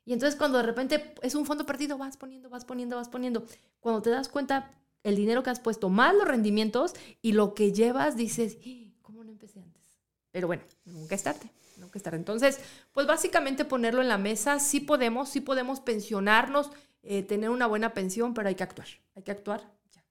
Y 0.05 0.13
entonces 0.13 0.37
cuando 0.37 0.59
de 0.59 0.65
repente 0.65 1.15
es 1.23 1.35
un 1.35 1.47
fondo 1.47 1.67
perdido, 1.67 1.99
vas 1.99 2.17
poniendo, 2.17 2.49
vas 2.49 2.65
poniendo, 2.65 2.97
vas 2.97 3.09
poniendo. 3.09 3.45
Cuando 3.81 4.03
te 4.03 4.11
das 4.11 4.29
cuenta 4.29 4.73
el 5.03 5.17
dinero 5.17 5.43
que 5.43 5.51
has 5.51 5.61
puesto, 5.61 5.89
más 5.89 6.15
los 6.15 6.27
rendimientos 6.27 6.95
y 7.23 7.33
lo 7.33 7.55
que 7.55 7.73
llevas, 7.73 8.17
dices, 8.17 8.59
¡Ah! 8.67 8.93
¿cómo 9.03 9.25
no 9.25 9.31
empecé 9.31 9.61
antes? 9.61 9.83
Pero 10.31 10.47
bueno, 10.47 10.63
nunca 10.85 11.15
es 11.15 11.23
tarde, 11.23 11.51
nunca 11.77 11.99
es 11.99 12.03
tarde. 12.03 12.19
Entonces, 12.19 12.61
pues 12.93 13.07
básicamente 13.07 13.65
ponerlo 13.65 14.03
en 14.03 14.09
la 14.09 14.19
mesa, 14.19 14.59
sí 14.59 14.81
podemos, 14.81 15.29
sí 15.29 15.41
podemos 15.41 15.81
pensionarnos, 15.81 16.71
eh, 17.03 17.23
tener 17.23 17.51
una 17.51 17.67
buena 17.67 17.95
pensión, 17.95 18.35
pero 18.35 18.49
hay 18.49 18.55
que 18.55 18.63
actuar, 18.63 18.89
hay 19.15 19.23
que 19.23 19.31
actuar 19.31 19.63
ya. 19.93 20.05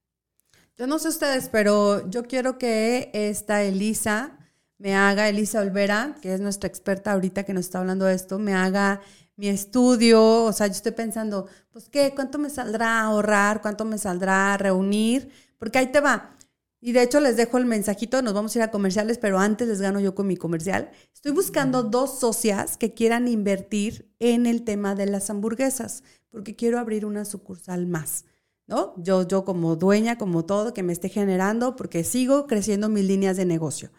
Yo 0.78 0.88
no 0.88 0.98
sé 1.00 1.10
ustedes, 1.10 1.50
pero 1.50 2.10
yo 2.10 2.24
quiero 2.24 2.58
que 2.58 3.12
esta 3.14 3.64
Elisa 3.64 4.38
me 4.78 4.96
haga, 4.96 5.30
Elisa 5.30 5.62
Olvera, 5.62 6.16
que 6.22 6.34
es 6.34 6.40
nuestra 6.40 6.68
experta 6.68 7.12
ahorita 7.12 7.44
que 7.44 7.54
nos 7.54 7.66
está 7.66 7.80
hablando 7.80 8.06
de 8.06 8.16
esto, 8.16 8.40
me 8.40 8.54
haga 8.54 9.02
mi 9.40 9.48
estudio, 9.48 10.44
o 10.44 10.52
sea, 10.52 10.68
yo 10.68 10.74
estoy 10.74 10.92
pensando, 10.92 11.48
pues 11.72 11.88
qué, 11.88 12.12
cuánto 12.14 12.38
me 12.38 12.50
saldrá 12.50 13.00
ahorrar, 13.00 13.62
cuánto 13.62 13.86
me 13.86 13.98
saldrá 13.98 14.58
reunir, 14.58 15.32
porque 15.58 15.78
ahí 15.78 15.88
te 15.94 16.02
va. 16.02 16.36
Y 16.82 16.92
de 16.92 17.04
hecho 17.04 17.22
les 17.22 17.38
dejo 17.38 17.58
el 17.58 17.66
mensajito, 17.66 18.22
nos 18.22 18.34
vamos 18.34 18.54
a 18.54 18.60
ir 18.60 18.64
a 18.64 18.72
comerciales, 18.72 19.18
pero 19.18 19.40
antes 19.40 19.70
les 19.70 19.80
gano 19.80 20.02
yo 20.02 20.14
con 20.14 20.28
mi 20.28 20.36
comercial. 20.36 20.92
Estoy 21.14 21.32
buscando 21.32 21.84
dos 21.84 22.20
socias 22.20 22.76
que 22.76 22.94
quieran 22.94 23.30
invertir 23.30 24.14
en 24.20 24.46
el 24.46 24.64
tema 24.64 24.94
de 24.94 25.06
las 25.06 25.30
hamburguesas, 25.30 26.04
porque 26.30 26.58
quiero 26.58 26.78
abrir 26.78 27.06
una 27.06 27.24
sucursal 27.24 27.88
más. 27.88 28.26
¿No? 28.68 28.94
Yo, 28.98 29.26
yo 29.26 29.46
como 29.46 29.78
dueña, 29.78 30.18
como 30.18 30.46
todo, 30.46 30.74
que 30.74 30.84
me 30.84 30.94
esté 30.94 31.08
generando, 31.08 31.78
porque 31.78 32.04
sigo 32.04 32.46
creciendo 32.46 32.90
mis 32.90 33.06
líneas 33.06 33.38
de 33.38 33.46
negocio. 33.46 33.90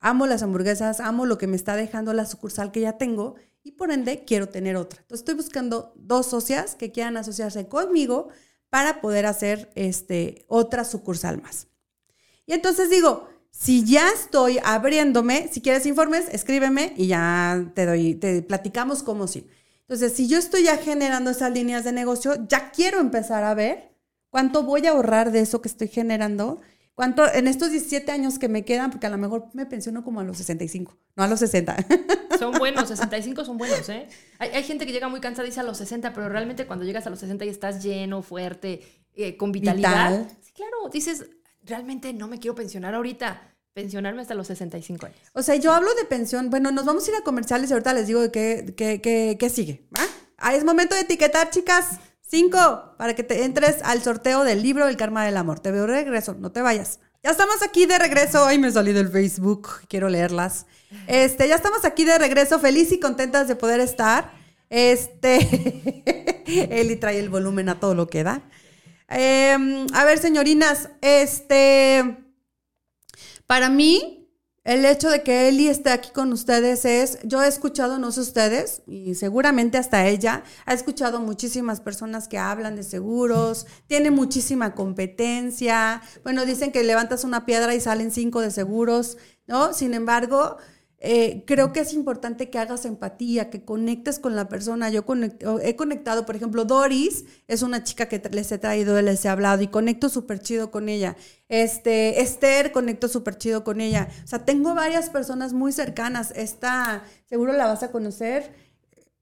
Amo 0.00 0.26
las 0.26 0.42
hamburguesas, 0.42 0.98
amo 0.98 1.26
lo 1.26 1.38
que 1.38 1.46
me 1.46 1.56
está 1.56 1.76
dejando 1.76 2.12
la 2.12 2.26
sucursal 2.26 2.72
que 2.72 2.80
ya 2.80 2.98
tengo 2.98 3.36
y 3.70 3.72
por 3.72 3.92
ende 3.92 4.24
quiero 4.24 4.48
tener 4.48 4.74
otra. 4.74 5.00
Entonces 5.00 5.20
estoy 5.20 5.36
buscando 5.36 5.92
dos 5.94 6.26
socias 6.26 6.74
que 6.74 6.90
quieran 6.90 7.16
asociarse 7.16 7.68
conmigo 7.68 8.28
para 8.68 9.00
poder 9.00 9.26
hacer 9.26 9.70
este, 9.76 10.44
otra 10.48 10.84
sucursal 10.84 11.40
más. 11.40 11.68
Y 12.46 12.52
entonces 12.52 12.90
digo, 12.90 13.28
si 13.52 13.84
ya 13.84 14.08
estoy 14.10 14.58
abriéndome, 14.64 15.48
si 15.52 15.60
quieres 15.60 15.86
informes, 15.86 16.26
escríbeme 16.32 16.94
y 16.96 17.06
ya 17.06 17.70
te 17.74 17.86
doy, 17.86 18.16
te 18.16 18.42
platicamos 18.42 19.04
cómo 19.04 19.28
sí. 19.28 19.46
Entonces, 19.82 20.14
si 20.14 20.26
yo 20.26 20.38
estoy 20.38 20.64
ya 20.64 20.76
generando 20.76 21.30
esas 21.30 21.52
líneas 21.52 21.84
de 21.84 21.92
negocio, 21.92 22.34
ya 22.48 22.70
quiero 22.72 22.98
empezar 22.98 23.44
a 23.44 23.54
ver 23.54 23.96
cuánto 24.30 24.64
voy 24.64 24.86
a 24.86 24.90
ahorrar 24.90 25.30
de 25.30 25.40
eso 25.40 25.62
que 25.62 25.68
estoy 25.68 25.88
generando 25.88 26.60
¿Cuánto, 26.94 27.32
en 27.32 27.48
estos 27.48 27.70
17 27.70 28.12
años 28.12 28.38
que 28.38 28.48
me 28.48 28.64
quedan, 28.64 28.90
porque 28.90 29.06
a 29.06 29.10
lo 29.10 29.18
mejor 29.18 29.48
me 29.54 29.64
pensiono 29.66 30.04
como 30.04 30.20
a 30.20 30.24
los 30.24 30.36
65, 30.36 30.98
no 31.16 31.22
a 31.22 31.28
los 31.28 31.38
60. 31.40 31.76
Son 32.38 32.52
buenos, 32.52 32.88
65 32.88 33.44
son 33.44 33.58
buenos, 33.58 33.86
¿eh? 33.90 34.08
Hay, 34.38 34.62
gente 34.64 34.86
que 34.86 34.92
llega 34.92 35.08
muy 35.08 35.20
cansada 35.20 35.46
y 35.46 35.50
dice 35.50 35.60
a 35.60 35.62
los 35.62 35.76
60, 35.76 36.14
pero 36.14 36.30
realmente 36.30 36.66
cuando 36.66 36.86
llegas 36.86 37.06
a 37.06 37.10
los 37.10 37.18
60 37.18 37.44
y 37.44 37.48
estás 37.50 37.82
lleno, 37.82 38.22
fuerte, 38.22 38.80
eh, 39.14 39.36
con 39.36 39.52
vitalidad. 39.52 40.26
Sí, 40.40 40.52
claro, 40.52 40.88
dices, 40.90 41.26
realmente 41.64 42.14
no 42.14 42.28
me 42.28 42.38
quiero 42.38 42.54
pensionar 42.54 42.94
ahorita. 42.94 43.42
Pensionarme 43.72 44.22
hasta 44.22 44.34
los 44.34 44.48
65 44.48 45.06
años. 45.06 45.18
O 45.32 45.42
sea, 45.42 45.54
yo 45.56 45.72
hablo 45.72 45.94
de 45.94 46.04
pensión. 46.04 46.50
Bueno, 46.50 46.72
nos 46.72 46.84
vamos 46.86 47.06
a 47.06 47.10
ir 47.10 47.16
a 47.16 47.22
comerciales 47.22 47.70
y 47.70 47.72
ahorita 47.72 47.94
les 47.94 48.08
digo 48.08 48.32
qué, 48.32 48.74
qué, 48.76 49.50
sigue. 49.50 49.86
Ah, 50.38 50.54
es 50.54 50.64
momento 50.64 50.94
de 50.94 51.02
etiquetar, 51.02 51.50
chicas. 51.50 52.00
Cinco, 52.30 52.94
para 52.96 53.14
que 53.14 53.24
te 53.24 53.42
entres 53.42 53.82
al 53.82 54.02
sorteo 54.04 54.44
del 54.44 54.62
libro 54.62 54.86
El 54.86 54.96
Karma 54.96 55.24
del 55.24 55.36
Amor. 55.36 55.58
Te 55.58 55.72
veo 55.72 55.88
de 55.88 56.04
regreso, 56.04 56.36
no 56.38 56.52
te 56.52 56.62
vayas. 56.62 57.00
Ya 57.24 57.30
estamos 57.30 57.60
aquí 57.60 57.86
de 57.86 57.98
regreso. 57.98 58.44
Ay, 58.44 58.56
me 58.56 58.70
salí 58.70 58.92
del 58.92 59.08
Facebook. 59.08 59.68
Quiero 59.88 60.08
leerlas. 60.08 60.66
Este, 61.08 61.48
ya 61.48 61.56
estamos 61.56 61.84
aquí 61.84 62.04
de 62.04 62.16
regreso, 62.18 62.60
feliz 62.60 62.92
y 62.92 63.00
contentas 63.00 63.48
de 63.48 63.56
poder 63.56 63.80
estar. 63.80 64.32
Este, 64.68 65.38
Eli 66.70 66.94
trae 66.94 67.18
el 67.18 67.30
volumen 67.30 67.68
a 67.68 67.80
todo 67.80 67.96
lo 67.96 68.06
que 68.06 68.22
da. 68.22 68.42
Em, 69.08 69.88
a 69.92 70.04
ver, 70.04 70.18
señorinas, 70.18 70.88
este, 71.00 72.16
para 73.48 73.68
mí, 73.70 74.19
el 74.70 74.84
hecho 74.84 75.10
de 75.10 75.24
que 75.24 75.48
Eli 75.48 75.66
esté 75.66 75.90
aquí 75.90 76.12
con 76.12 76.32
ustedes 76.32 76.84
es, 76.84 77.18
yo 77.24 77.42
he 77.42 77.48
escuchado, 77.48 77.98
no 77.98 78.12
sé 78.12 78.20
ustedes, 78.20 78.82
y 78.86 79.16
seguramente 79.16 79.78
hasta 79.78 80.06
ella, 80.06 80.44
ha 80.64 80.72
escuchado 80.72 81.18
muchísimas 81.18 81.80
personas 81.80 82.28
que 82.28 82.38
hablan 82.38 82.76
de 82.76 82.84
seguros, 82.84 83.66
tiene 83.88 84.12
muchísima 84.12 84.76
competencia, 84.76 86.02
bueno, 86.22 86.46
dicen 86.46 86.70
que 86.70 86.84
levantas 86.84 87.24
una 87.24 87.46
piedra 87.46 87.74
y 87.74 87.80
salen 87.80 88.12
cinco 88.12 88.40
de 88.42 88.52
seguros, 88.52 89.18
¿no? 89.48 89.72
Sin 89.72 89.92
embargo, 89.92 90.58
eh, 91.02 91.44
creo 91.46 91.72
que 91.72 91.80
es 91.80 91.94
importante 91.94 92.50
que 92.50 92.58
hagas 92.58 92.84
empatía, 92.84 93.48
que 93.48 93.64
conectes 93.64 94.18
con 94.18 94.36
la 94.36 94.50
persona. 94.50 94.90
Yo 94.90 95.02
he 95.62 95.74
conectado, 95.74 96.26
por 96.26 96.36
ejemplo, 96.36 96.66
Doris 96.66 97.24
es 97.48 97.62
una 97.62 97.82
chica 97.84 98.06
que 98.06 98.20
les 98.30 98.52
he 98.52 98.58
traído, 98.58 99.00
les 99.00 99.24
he 99.24 99.30
hablado 99.30 99.62
y 99.62 99.68
conecto 99.68 100.10
súper 100.10 100.40
chido 100.40 100.70
con 100.70 100.90
ella. 100.90 101.16
Este, 101.48 102.20
Esther, 102.20 102.70
conecto 102.70 103.08
súper 103.08 103.38
chido 103.38 103.64
con 103.64 103.80
ella. 103.80 104.08
O 104.24 104.26
sea, 104.26 104.44
tengo 104.44 104.74
varias 104.74 105.08
personas 105.08 105.54
muy 105.54 105.72
cercanas. 105.72 106.34
Esta, 106.36 107.02
seguro 107.24 107.54
la 107.54 107.66
vas 107.66 107.82
a 107.82 107.90
conocer. 107.90 108.52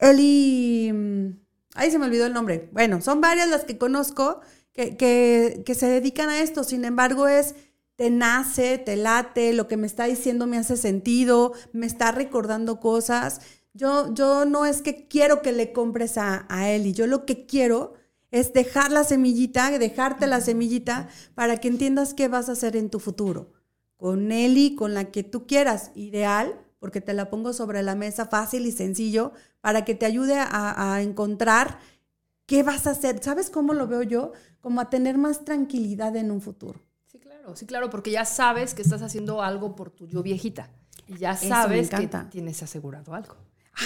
Eli, 0.01 0.91
mm, 0.93 1.29
ahí 1.75 1.93
se 1.93 1.99
me 2.01 2.07
olvidó 2.07 2.27
el 2.27 2.33
nombre. 2.33 2.69
Bueno, 2.73 3.01
son 3.01 3.21
varias 3.21 3.49
las 3.49 3.63
que 3.63 3.79
conozco 3.79 4.41
que, 4.73 4.97
que, 4.97 5.63
que 5.65 5.75
se 5.77 5.87
dedican 5.87 6.29
a 6.29 6.41
esto. 6.41 6.65
Sin 6.65 6.85
embargo, 6.85 7.29
es 7.29 7.55
te 7.99 8.11
nace, 8.11 8.79
te 8.79 8.97
late, 8.97 9.53
lo 9.55 9.67
que 9.67 9.77
me 9.77 9.89
está 9.89 10.05
diciendo 10.05 10.47
me 10.47 10.57
hace 10.57 10.77
sentido, 10.77 11.53
me 11.73 11.85
está 11.87 12.13
recordando 12.13 12.79
cosas. 12.79 13.41
Yo, 13.75 14.15
yo 14.15 14.45
no 14.45 14.67
es 14.67 14.83
que 14.83 15.09
quiero 15.09 15.43
que 15.43 15.53
le 15.53 15.73
compres 15.73 16.17
a, 16.17 16.47
a 16.49 16.77
y 16.77 16.93
yo 16.93 17.09
lo 17.09 17.27
que 17.27 17.45
quiero 17.47 17.95
es 18.31 18.53
dejar 18.53 18.93
la 18.93 19.03
semillita, 19.05 19.77
dejarte 19.79 20.29
la 20.29 20.41
semillita 20.41 21.09
para 21.35 21.57
que 21.59 21.67
entiendas 21.69 22.15
qué 22.15 22.29
vas 22.29 22.49
a 22.49 22.53
hacer 22.53 22.77
en 22.77 22.89
tu 22.91 23.01
futuro. 23.01 23.53
Con 23.97 24.31
Eli, 24.31 24.77
con 24.77 24.95
la 24.95 25.11
que 25.11 25.25
tú 25.25 25.47
quieras, 25.49 25.91
ideal, 25.97 26.55
porque 26.79 27.01
te 27.01 27.15
la 27.15 27.31
pongo 27.31 27.53
sobre 27.53 27.83
la 27.83 27.97
mesa 27.97 28.27
fácil 28.27 28.67
y 28.67 28.73
sencillo, 28.73 29.33
para 29.61 29.85
que 29.85 29.97
te 29.97 30.07
ayude 30.07 30.37
a, 30.39 30.95
a 30.95 31.03
encontrar 31.03 31.81
qué 32.47 32.63
vas 32.63 32.87
a 32.87 32.93
hacer. 32.93 33.23
¿Sabes 33.25 33.51
cómo 33.51 33.75
lo 33.75 33.89
veo 33.89 34.03
yo? 34.05 34.33
Como 34.61 34.81
a 34.81 34.91
tener 34.91 35.19
más 35.19 35.45
tranquilidad 35.45 36.15
en 36.17 36.31
un 36.31 36.41
futuro. 36.41 36.88
Sí, 37.57 37.67
claro, 37.67 37.91
porque 37.91 38.11
ya 38.11 38.25
sabes 38.25 38.75
que 38.75 38.83
estás 38.83 39.03
haciendo 39.03 39.43
algo 39.43 39.75
por 39.75 39.91
tu 39.91 40.07
yo 40.07 40.23
viejita. 40.23 40.71
Y 41.07 41.17
ya 41.17 41.37
sabes 41.37 41.91
que 41.91 42.09
tienes 42.31 42.63
asegurado 42.63 43.15
algo. 43.15 43.37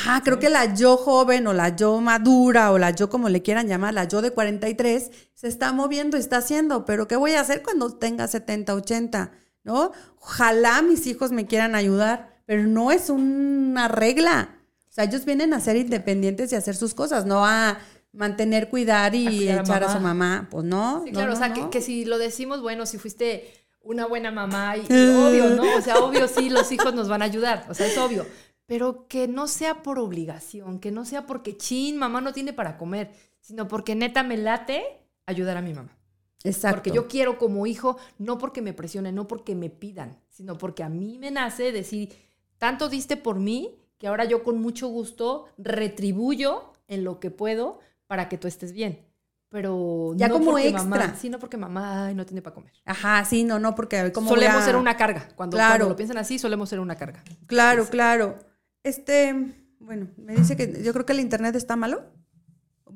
Ah, 0.06 0.22
creo 0.24 0.38
que 0.38 0.48
la 0.48 0.74
yo 0.74 0.96
joven 0.96 1.46
o 1.46 1.52
la 1.52 1.76
yo 1.76 2.00
madura 2.00 2.72
o 2.72 2.78
la 2.78 2.92
yo 2.92 3.10
como 3.10 3.28
le 3.28 3.42
quieran 3.42 3.68
llamar, 3.68 3.92
la 3.92 4.04
yo 4.04 4.22
de 4.22 4.30
43, 4.30 5.10
se 5.34 5.48
está 5.48 5.72
moviendo, 5.72 6.16
está 6.16 6.38
haciendo, 6.38 6.86
pero 6.86 7.06
¿qué 7.06 7.16
voy 7.16 7.32
a 7.32 7.40
hacer 7.40 7.62
cuando 7.62 7.94
tenga 7.94 8.26
70, 8.26 8.74
80? 8.74 9.32
¿No? 9.64 9.92
Ojalá 10.18 10.82
mis 10.82 11.06
hijos 11.06 11.30
me 11.30 11.46
quieran 11.46 11.74
ayudar, 11.74 12.42
pero 12.46 12.66
no 12.66 12.90
es 12.90 13.10
una 13.10 13.86
regla. 13.88 14.56
O 14.88 14.94
sea, 14.94 15.04
ellos 15.04 15.24
vienen 15.24 15.54
a 15.54 15.60
ser 15.60 15.76
independientes 15.76 16.52
y 16.52 16.54
a 16.54 16.58
hacer 16.58 16.74
sus 16.74 16.94
cosas, 16.94 17.26
no 17.26 17.46
a 17.46 17.78
mantener, 18.12 18.68
cuidar 18.68 19.14
y 19.14 19.48
echar 19.48 19.84
a, 19.84 19.92
su 19.92 20.00
mamá. 20.00 20.48
Pues 20.50 20.64
no. 20.64 21.02
Sí, 21.04 21.12
claro, 21.12 21.32
o 21.32 21.36
sea, 21.36 21.52
Que, 21.52 21.80
si 21.80 22.04
lo 22.04 22.18
decimos, 22.18 22.62
bueno, 22.62 22.86
si 22.86 22.98
fuiste 22.98 23.52
una 23.82 24.06
buena 24.06 24.30
mamá 24.30 24.76
y 24.76 24.82
obvio, 24.82 25.50
¿no? 25.50 25.76
O 25.76 25.80
sea, 25.80 25.98
obvio 25.98 26.28
sí, 26.28 26.50
los 26.50 26.70
hijos 26.70 26.94
nos 26.94 27.08
van 27.08 27.22
a 27.22 27.24
ayudar, 27.24 27.66
o 27.68 27.74
sea, 27.74 27.86
es 27.86 27.98
obvio 27.98 28.26
pero 28.72 29.06
que 29.06 29.28
no 29.28 29.48
sea 29.48 29.82
por 29.82 29.98
obligación, 29.98 30.78
que 30.78 30.90
no 30.90 31.04
sea 31.04 31.26
porque 31.26 31.58
chin, 31.58 31.98
mamá 31.98 32.22
no 32.22 32.32
tiene 32.32 32.54
para 32.54 32.78
comer, 32.78 33.10
sino 33.40 33.68
porque 33.68 33.94
neta 33.94 34.22
me 34.22 34.38
late 34.38 34.82
ayudar 35.26 35.58
a 35.58 35.60
mi 35.60 35.74
mamá. 35.74 35.94
Exacto. 36.42 36.76
Porque 36.76 36.90
yo 36.90 37.06
quiero 37.06 37.38
como 37.38 37.66
hijo, 37.66 37.98
no 38.16 38.38
porque 38.38 38.62
me 38.62 38.72
presionen, 38.72 39.14
no 39.14 39.28
porque 39.28 39.54
me 39.54 39.68
pidan, 39.68 40.18
sino 40.30 40.56
porque 40.56 40.82
a 40.82 40.88
mí 40.88 41.18
me 41.18 41.30
nace 41.30 41.70
decir, 41.70 42.14
tanto 42.56 42.88
diste 42.88 43.18
por 43.18 43.38
mí 43.38 43.76
que 43.98 44.08
ahora 44.08 44.24
yo 44.24 44.42
con 44.42 44.60
mucho 44.60 44.88
gusto 44.88 45.46
retribuyo 45.58 46.72
en 46.88 47.04
lo 47.04 47.20
que 47.20 47.30
puedo 47.30 47.78
para 48.12 48.28
que 48.28 48.36
tú 48.36 48.46
estés 48.46 48.74
bien. 48.74 49.08
Pero 49.48 50.12
ya 50.16 50.28
como 50.28 50.58
extra. 50.58 50.84
Mamá, 50.84 51.16
sí, 51.18 51.30
no 51.30 51.38
porque 51.38 51.56
mamá 51.56 52.12
no 52.12 52.26
tiene 52.26 52.42
para 52.42 52.52
comer. 52.52 52.74
Ajá, 52.84 53.24
sí, 53.24 53.42
no, 53.42 53.58
no, 53.58 53.74
porque 53.74 54.12
como 54.12 54.28
solemos 54.28 54.62
ser 54.64 54.76
una 54.76 54.98
carga. 54.98 55.30
Cuando, 55.34 55.56
claro. 55.56 55.70
cuando 55.70 55.88
lo 55.88 55.96
piensan 55.96 56.18
así, 56.18 56.38
solemos 56.38 56.68
ser 56.68 56.80
una 56.80 56.94
carga. 56.94 57.24
Claro, 57.46 57.86
claro. 57.86 58.38
Este, 58.82 59.54
bueno, 59.78 60.08
me 60.18 60.34
dice 60.34 60.58
que 60.58 60.82
yo 60.82 60.92
creo 60.92 61.06
que 61.06 61.14
el 61.14 61.20
internet 61.20 61.56
está 61.56 61.74
malo, 61.74 62.04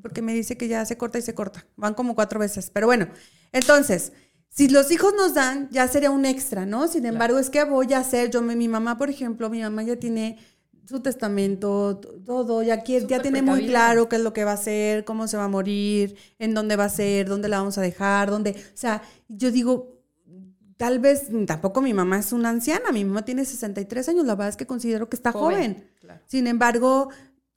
porque 0.03 0.21
me 0.21 0.35
dice 0.35 0.55
que 0.55 0.67
ya 0.67 0.85
se 0.85 0.99
corta 0.99 1.17
y 1.17 1.23
se 1.23 1.33
corta. 1.33 1.65
Van 1.77 1.95
como 1.95 2.13
cuatro 2.13 2.39
veces. 2.39 2.69
Pero 2.69 2.85
bueno, 2.85 3.07
entonces, 3.51 4.13
si 4.49 4.69
los 4.69 4.91
hijos 4.91 5.15
nos 5.15 5.33
dan, 5.33 5.67
ya 5.71 5.87
sería 5.87 6.11
un 6.11 6.25
extra, 6.25 6.67
¿no? 6.67 6.87
Sin 6.87 7.07
embargo, 7.07 7.39
es 7.39 7.49
que 7.49 7.63
voy 7.63 7.91
a 7.93 7.97
hacer, 7.97 8.29
yo, 8.29 8.43
mi 8.43 8.67
mamá, 8.67 8.99
por 8.99 9.09
ejemplo, 9.09 9.49
mi 9.49 9.63
mamá 9.63 9.81
ya 9.81 9.95
tiene 9.95 10.37
su 10.87 11.01
testamento, 11.01 11.99
todo, 12.25 12.63
ya, 12.63 12.83
ya 12.83 13.21
tiene 13.21 13.41
muy 13.41 13.67
claro 13.67 14.07
qué 14.07 14.15
es 14.15 14.21
lo 14.21 14.31
que 14.31 14.45
va 14.45 14.51
a 14.51 14.55
hacer, 14.55 15.03
cómo 15.03 15.27
se 15.27 15.35
va 15.35 15.43
a 15.43 15.49
morir, 15.49 16.15
en 16.39 16.53
dónde 16.53 16.77
va 16.77 16.85
a 16.85 16.89
ser, 16.89 17.27
dónde 17.27 17.49
la 17.49 17.57
vamos 17.57 17.77
a 17.77 17.81
dejar, 17.81 18.29
dónde, 18.29 18.51
o 18.51 18.77
sea, 18.77 19.01
yo 19.27 19.51
digo, 19.51 19.97
tal 20.77 20.99
vez 20.99 21.27
tampoco 21.45 21.81
mi 21.81 21.93
mamá 21.93 22.19
es 22.19 22.31
una 22.31 22.49
anciana, 22.49 22.91
mi 22.91 23.03
mamá 23.03 23.25
tiene 23.25 23.43
63 23.43 24.09
años, 24.09 24.25
la 24.25 24.35
verdad 24.35 24.49
es 24.49 24.57
que 24.57 24.67
considero 24.67 25.09
que 25.09 25.17
está 25.17 25.31
joven. 25.31 25.83
Sin 26.25 26.47
embargo, 26.47 27.09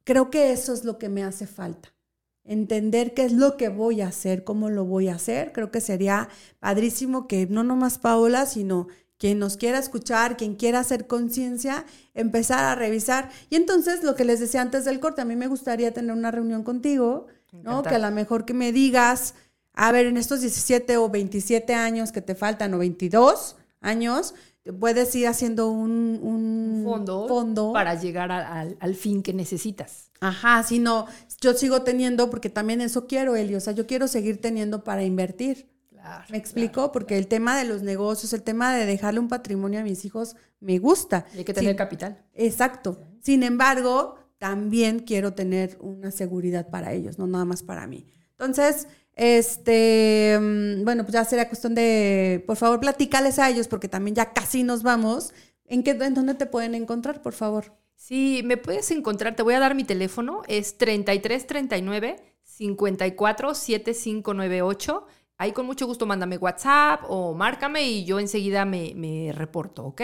creo 0.05 0.31
que 0.31 0.53
eso 0.53 0.73
es 0.73 0.85
lo 0.85 0.99
que 0.99 1.09
me 1.09 1.23
hace 1.23 1.47
falta. 1.47 1.95
Entender 2.43 3.15
qué 3.15 3.25
es 3.25 3.33
lo 3.33 3.57
que 3.57 3.69
voy 3.69 4.01
a 4.01 4.09
hacer, 4.09 4.43
cómo 4.43 4.71
lo 4.71 4.85
voy 4.85 5.09
a 5.09 5.15
hacer. 5.15 5.53
Creo 5.53 5.71
que 5.71 5.81
sería 5.81 6.29
padrísimo 6.59 7.29
que 7.29 7.47
no 7.47 7.63
nomás 7.63 7.99
Paola, 7.99 8.47
sino 8.47 8.89
quien 9.21 9.39
nos 9.39 9.59
quiera 9.59 9.79
escuchar, 9.79 10.39
quien 10.39 10.55
quiera 10.55 10.81
hacer 10.81 11.07
conciencia, 11.07 11.85
empezar 12.15 12.65
a 12.65 12.75
revisar. 12.75 13.29
Y 13.51 13.57
entonces, 13.57 14.03
lo 14.03 14.15
que 14.15 14.25
les 14.25 14.41
decía 14.41 14.63
antes 14.63 14.87
del 14.87 14.99
corte, 14.99 15.21
a 15.21 15.27
mí 15.27 15.37
me 15.37 15.47
gustaría 15.47 15.93
tener 15.93 16.17
una 16.17 16.31
reunión 16.31 16.65
contigo, 16.65 17.27
¿no? 17.53 17.83
Que 17.83 17.97
a 17.97 17.99
lo 17.99 18.11
mejor 18.13 18.47
que 18.47 18.55
me 18.55 18.73
digas, 18.73 19.35
a 19.75 19.93
ver, 19.93 20.07
en 20.07 20.17
estos 20.17 20.41
17 20.41 20.97
o 20.97 21.11
27 21.11 21.75
años 21.75 22.13
que 22.13 22.23
te 22.23 22.35
faltan, 22.35 22.73
o 22.73 22.79
22 22.79 23.57
años, 23.83 24.35
puedes 24.79 25.15
ir 25.15 25.27
haciendo 25.27 25.69
un, 25.69 26.83
fondo, 27.29 27.75
para 27.75 27.97
llegar 27.97 28.33
al 28.33 28.95
fin 28.95 29.23
que 29.23 29.35
necesitas. 29.35 30.11
Ajá, 30.21 30.63
si 30.63 30.79
no, 30.79 31.07
yo 31.43 31.53
sigo 31.53 31.83
teniendo, 31.83 32.31
porque 32.31 32.49
también 32.49 32.81
eso 32.81 33.07
quiero, 33.07 33.37
Eli, 33.37 33.55
o 33.55 33.61
sea, 33.61 33.75
yo 33.75 33.87
quiero 33.87 34.09
seguir 34.09 34.41
teniendo 34.41 34.83
para 34.83 35.03
invertir. 35.03 35.69
Claro, 36.01 36.25
¿Me 36.31 36.39
explico? 36.39 36.93
porque 36.93 37.19
el 37.19 37.27
tema 37.27 37.59
de 37.59 37.65
los 37.65 37.83
negocios, 37.83 38.33
el 38.33 38.43
tema 38.43 38.75
de 38.75 38.87
dejarle 38.87 39.21
un 39.21 39.29
patrimonio 39.29 39.81
a 39.81 39.83
mis 39.83 40.05
hijos, 40.05 40.37
me 40.61 40.79
gusta. 40.79 41.27
hay 41.35 41.45
que 41.45 41.55
tener 41.55 41.77
capital. 41.77 42.23
Exacto. 42.35 42.99
Sin 43.21 43.43
embargo, 43.43 44.17
también 44.39 45.01
quiero 45.01 45.35
tener 45.35 45.77
una 45.81 46.11
seguridad 46.11 46.71
para 46.71 46.93
ellos, 46.93 47.19
no 47.19 47.27
nada 47.27 47.45
más 47.45 47.63
para 47.63 47.87
mí. 47.87 48.07
Entonces, 48.33 48.89
este, 49.15 50.39
mm, 50.41 50.85
bueno, 50.85 51.03
pues 51.03 51.13
ya 51.13 51.25
sería 51.27 51.49
cuestión 51.49 51.75
de, 51.75 52.43
por 52.47 52.57
favor, 52.57 52.81
platícales 52.81 53.39
a 53.39 53.51
ellos, 53.51 53.69
porque 53.69 53.89
también 53.89 54.15
ya 54.15 54.33
casi 54.33 54.63
nos 54.63 54.83
vamos. 54.83 55.35
¿En, 55.67 55.83
qué, 55.83 55.91
en 55.91 56.15
dónde 56.15 56.35
te 56.35 56.47
pueden 56.47 56.75
encontrar, 56.75 57.21
por 57.21 57.35
favor? 57.35 57.75
Sí, 57.97 58.41
me 58.45 58.57
puedes 58.57 58.91
encontrar, 58.91 59.37
te 59.37 59.43
voy 59.43 59.53
a 59.53 59.61
dar 59.61 59.75
mi 59.75 59.85
teléfono, 59.85 60.43
es 60.49 60.79
3339 60.79 62.17
54 62.43 63.55
7598. 63.55 65.07
Ahí 65.41 65.53
con 65.53 65.65
mucho 65.65 65.87
gusto 65.87 66.05
mándame 66.05 66.37
WhatsApp 66.37 67.03
o 67.09 67.33
márcame 67.33 67.89
y 67.89 68.05
yo 68.05 68.21
enseguida 68.21 68.67
me, 68.67 69.33
reporto, 69.35 69.87
¿ok? 69.87 70.03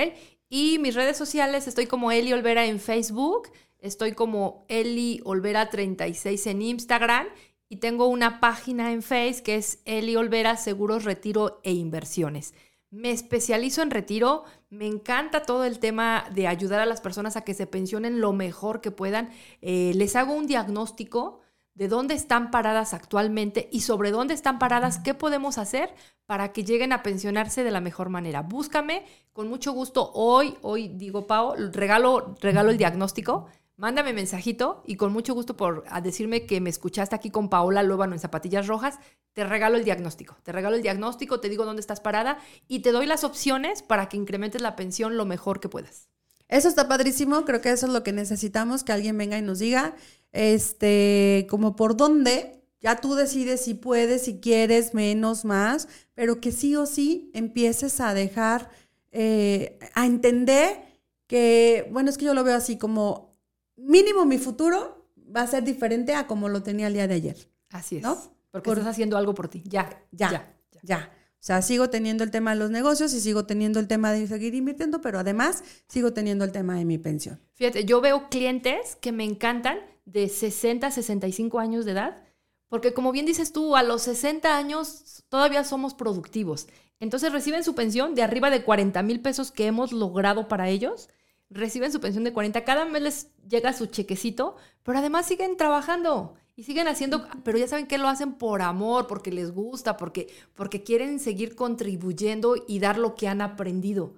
Y 0.48 0.78
mis 0.78 0.94
redes 0.94 1.18
sociales, 1.18 1.68
estoy 1.68 1.84
como 1.84 2.10
Eli 2.10 2.32
Olvera 2.32 2.64
en 2.64 2.80
Facebook, 2.80 3.50
estoy 3.78 4.12
como 4.12 4.64
Eli 4.70 5.20
Olvera 5.26 5.68
36 5.68 6.46
en 6.46 6.62
Instagram 6.62 7.26
y 7.68 7.76
tengo 7.76 8.06
una 8.06 8.40
página 8.40 8.92
en 8.92 9.02
Face 9.02 9.42
que 9.44 9.56
es 9.56 9.82
Eli 9.84 10.16
Olvera 10.16 10.56
Seguros, 10.56 11.04
Retiro 11.04 11.60
e 11.64 11.72
Inversiones. 11.72 12.54
Me 12.88 13.10
especializo 13.10 13.82
en 13.82 13.90
retiro, 13.90 14.44
me 14.70 14.86
encanta 14.86 15.42
todo 15.42 15.64
el 15.64 15.80
tema 15.80 16.24
de 16.32 16.46
ayudar 16.46 16.80
a 16.80 16.86
las 16.86 17.02
personas 17.02 17.36
a 17.36 17.42
que 17.42 17.52
se 17.52 17.66
pensionen 17.66 18.22
lo 18.22 18.32
mejor 18.32 18.80
que 18.80 18.90
puedan. 18.90 19.28
Eh, 19.60 19.92
les 19.96 20.16
hago 20.16 20.32
un 20.32 20.46
diagnóstico 20.46 21.40
de 21.76 21.86
dónde 21.86 22.14
están 22.14 22.50
paradas 22.50 22.92
actualmente 22.92 23.68
y 23.70 23.82
sobre 23.82 24.10
dónde 24.10 24.34
están 24.34 24.58
paradas, 24.58 24.98
qué 24.98 25.14
podemos 25.14 25.58
hacer 25.58 25.94
para 26.26 26.52
que 26.52 26.64
lleguen 26.64 26.92
a 26.92 27.04
pensionarse 27.04 27.62
de 27.62 27.70
la 27.70 27.80
mejor 27.80 28.08
manera. 28.08 28.42
Búscame, 28.42 29.04
con 29.32 29.48
mucho 29.48 29.70
gusto. 29.72 30.10
Hoy, 30.14 30.56
hoy 30.62 30.88
digo, 30.88 31.28
Pau, 31.28 31.54
regalo, 31.72 32.34
regalo 32.40 32.70
el 32.70 32.78
diagnóstico 32.78 33.46
mándame 33.76 34.12
mensajito 34.12 34.82
y 34.86 34.96
con 34.96 35.12
mucho 35.12 35.34
gusto 35.34 35.56
por 35.56 35.84
decirme 36.02 36.46
que 36.46 36.60
me 36.60 36.70
escuchaste 36.70 37.14
aquí 37.14 37.30
con 37.30 37.48
Paola 37.48 37.82
Luébano 37.82 38.14
en 38.14 38.18
Zapatillas 38.18 38.66
Rojas, 38.66 38.98
te 39.32 39.44
regalo 39.44 39.76
el 39.76 39.84
diagnóstico. 39.84 40.36
Te 40.42 40.52
regalo 40.52 40.76
el 40.76 40.82
diagnóstico, 40.82 41.40
te 41.40 41.48
digo 41.48 41.64
dónde 41.64 41.80
estás 41.80 42.00
parada 42.00 42.38
y 42.68 42.80
te 42.80 42.92
doy 42.92 43.06
las 43.06 43.22
opciones 43.22 43.82
para 43.82 44.08
que 44.08 44.16
incrementes 44.16 44.62
la 44.62 44.76
pensión 44.76 45.16
lo 45.16 45.26
mejor 45.26 45.60
que 45.60 45.68
puedas. 45.68 46.08
Eso 46.48 46.68
está 46.68 46.88
padrísimo, 46.88 47.44
creo 47.44 47.60
que 47.60 47.70
eso 47.70 47.86
es 47.86 47.92
lo 47.92 48.04
que 48.04 48.12
necesitamos, 48.12 48.84
que 48.84 48.92
alguien 48.92 49.18
venga 49.18 49.36
y 49.36 49.42
nos 49.42 49.58
diga, 49.58 49.96
este, 50.36 51.46
como 51.48 51.76
por 51.76 51.96
dónde, 51.96 52.62
ya 52.80 52.96
tú 53.00 53.14
decides 53.14 53.62
si 53.62 53.74
puedes, 53.74 54.22
si 54.22 54.38
quieres, 54.38 54.92
menos, 54.92 55.44
más, 55.44 55.88
pero 56.14 56.40
que 56.40 56.52
sí 56.52 56.76
o 56.76 56.84
sí 56.84 57.30
empieces 57.32 58.00
a 58.00 58.12
dejar, 58.12 58.70
eh, 59.12 59.78
a 59.94 60.04
entender 60.04 60.82
que, 61.26 61.88
bueno, 61.90 62.10
es 62.10 62.18
que 62.18 62.26
yo 62.26 62.34
lo 62.34 62.44
veo 62.44 62.54
así 62.54 62.76
como 62.76 63.34
mínimo 63.76 64.24
mi 64.26 64.38
futuro 64.38 65.10
va 65.34 65.40
a 65.40 65.46
ser 65.46 65.64
diferente 65.64 66.14
a 66.14 66.26
como 66.26 66.48
lo 66.48 66.62
tenía 66.62 66.88
el 66.88 66.92
día 66.92 67.08
de 67.08 67.14
ayer. 67.14 67.50
Así 67.70 67.96
es. 67.96 68.02
¿no? 68.02 68.16
Porque 68.50 68.70
estás 68.70 68.86
haciendo 68.86 69.16
algo 69.16 69.34
por 69.34 69.48
ti. 69.48 69.62
Ya, 69.66 70.02
ya, 70.12 70.30
ya, 70.30 70.54
ya. 70.82 71.10
O 71.32 71.46
sea, 71.46 71.62
sigo 71.62 71.88
teniendo 71.90 72.24
el 72.24 72.30
tema 72.30 72.52
de 72.52 72.56
los 72.58 72.70
negocios 72.70 73.14
y 73.14 73.20
sigo 73.20 73.46
teniendo 73.46 73.80
el 73.80 73.88
tema 73.88 74.12
de 74.12 74.26
seguir 74.26 74.54
invirtiendo, 74.54 75.00
pero 75.00 75.18
además 75.18 75.64
sigo 75.88 76.12
teniendo 76.12 76.44
el 76.44 76.52
tema 76.52 76.76
de 76.76 76.84
mi 76.84 76.98
pensión. 76.98 77.40
Fíjate, 77.54 77.84
yo 77.84 78.00
veo 78.00 78.28
clientes 78.28 78.96
que 79.00 79.12
me 79.12 79.24
encantan 79.24 79.78
de 80.06 80.30
60, 80.30 80.90
65 80.90 81.58
años 81.58 81.84
de 81.84 81.92
edad, 81.92 82.24
porque 82.68 82.94
como 82.94 83.12
bien 83.12 83.26
dices 83.26 83.52
tú, 83.52 83.76
a 83.76 83.82
los 83.82 84.02
60 84.02 84.56
años 84.56 85.24
todavía 85.28 85.62
somos 85.62 85.92
productivos. 85.92 86.66
Entonces 86.98 87.32
reciben 87.32 87.62
su 87.62 87.74
pensión 87.74 88.14
de 88.14 88.22
arriba 88.22 88.48
de 88.48 88.64
40 88.64 89.02
mil 89.02 89.20
pesos 89.20 89.52
que 89.52 89.66
hemos 89.66 89.92
logrado 89.92 90.48
para 90.48 90.70
ellos 90.70 91.10
reciben 91.50 91.92
su 91.92 92.00
pensión 92.00 92.24
de 92.24 92.32
40, 92.32 92.64
cada 92.64 92.84
mes 92.84 93.02
les 93.02 93.30
llega 93.48 93.72
su 93.72 93.86
chequecito, 93.86 94.56
pero 94.82 94.98
además 94.98 95.26
siguen 95.26 95.56
trabajando 95.56 96.34
y 96.56 96.64
siguen 96.64 96.88
haciendo, 96.88 97.26
pero 97.44 97.58
ya 97.58 97.68
saben 97.68 97.86
que 97.86 97.98
lo 97.98 98.08
hacen 98.08 98.34
por 98.34 98.62
amor, 98.62 99.06
porque 99.06 99.30
les 99.30 99.52
gusta, 99.52 99.96
porque, 99.96 100.28
porque 100.54 100.82
quieren 100.82 101.20
seguir 101.20 101.54
contribuyendo 101.54 102.56
y 102.66 102.78
dar 102.78 102.98
lo 102.98 103.14
que 103.14 103.28
han 103.28 103.40
aprendido, 103.40 104.14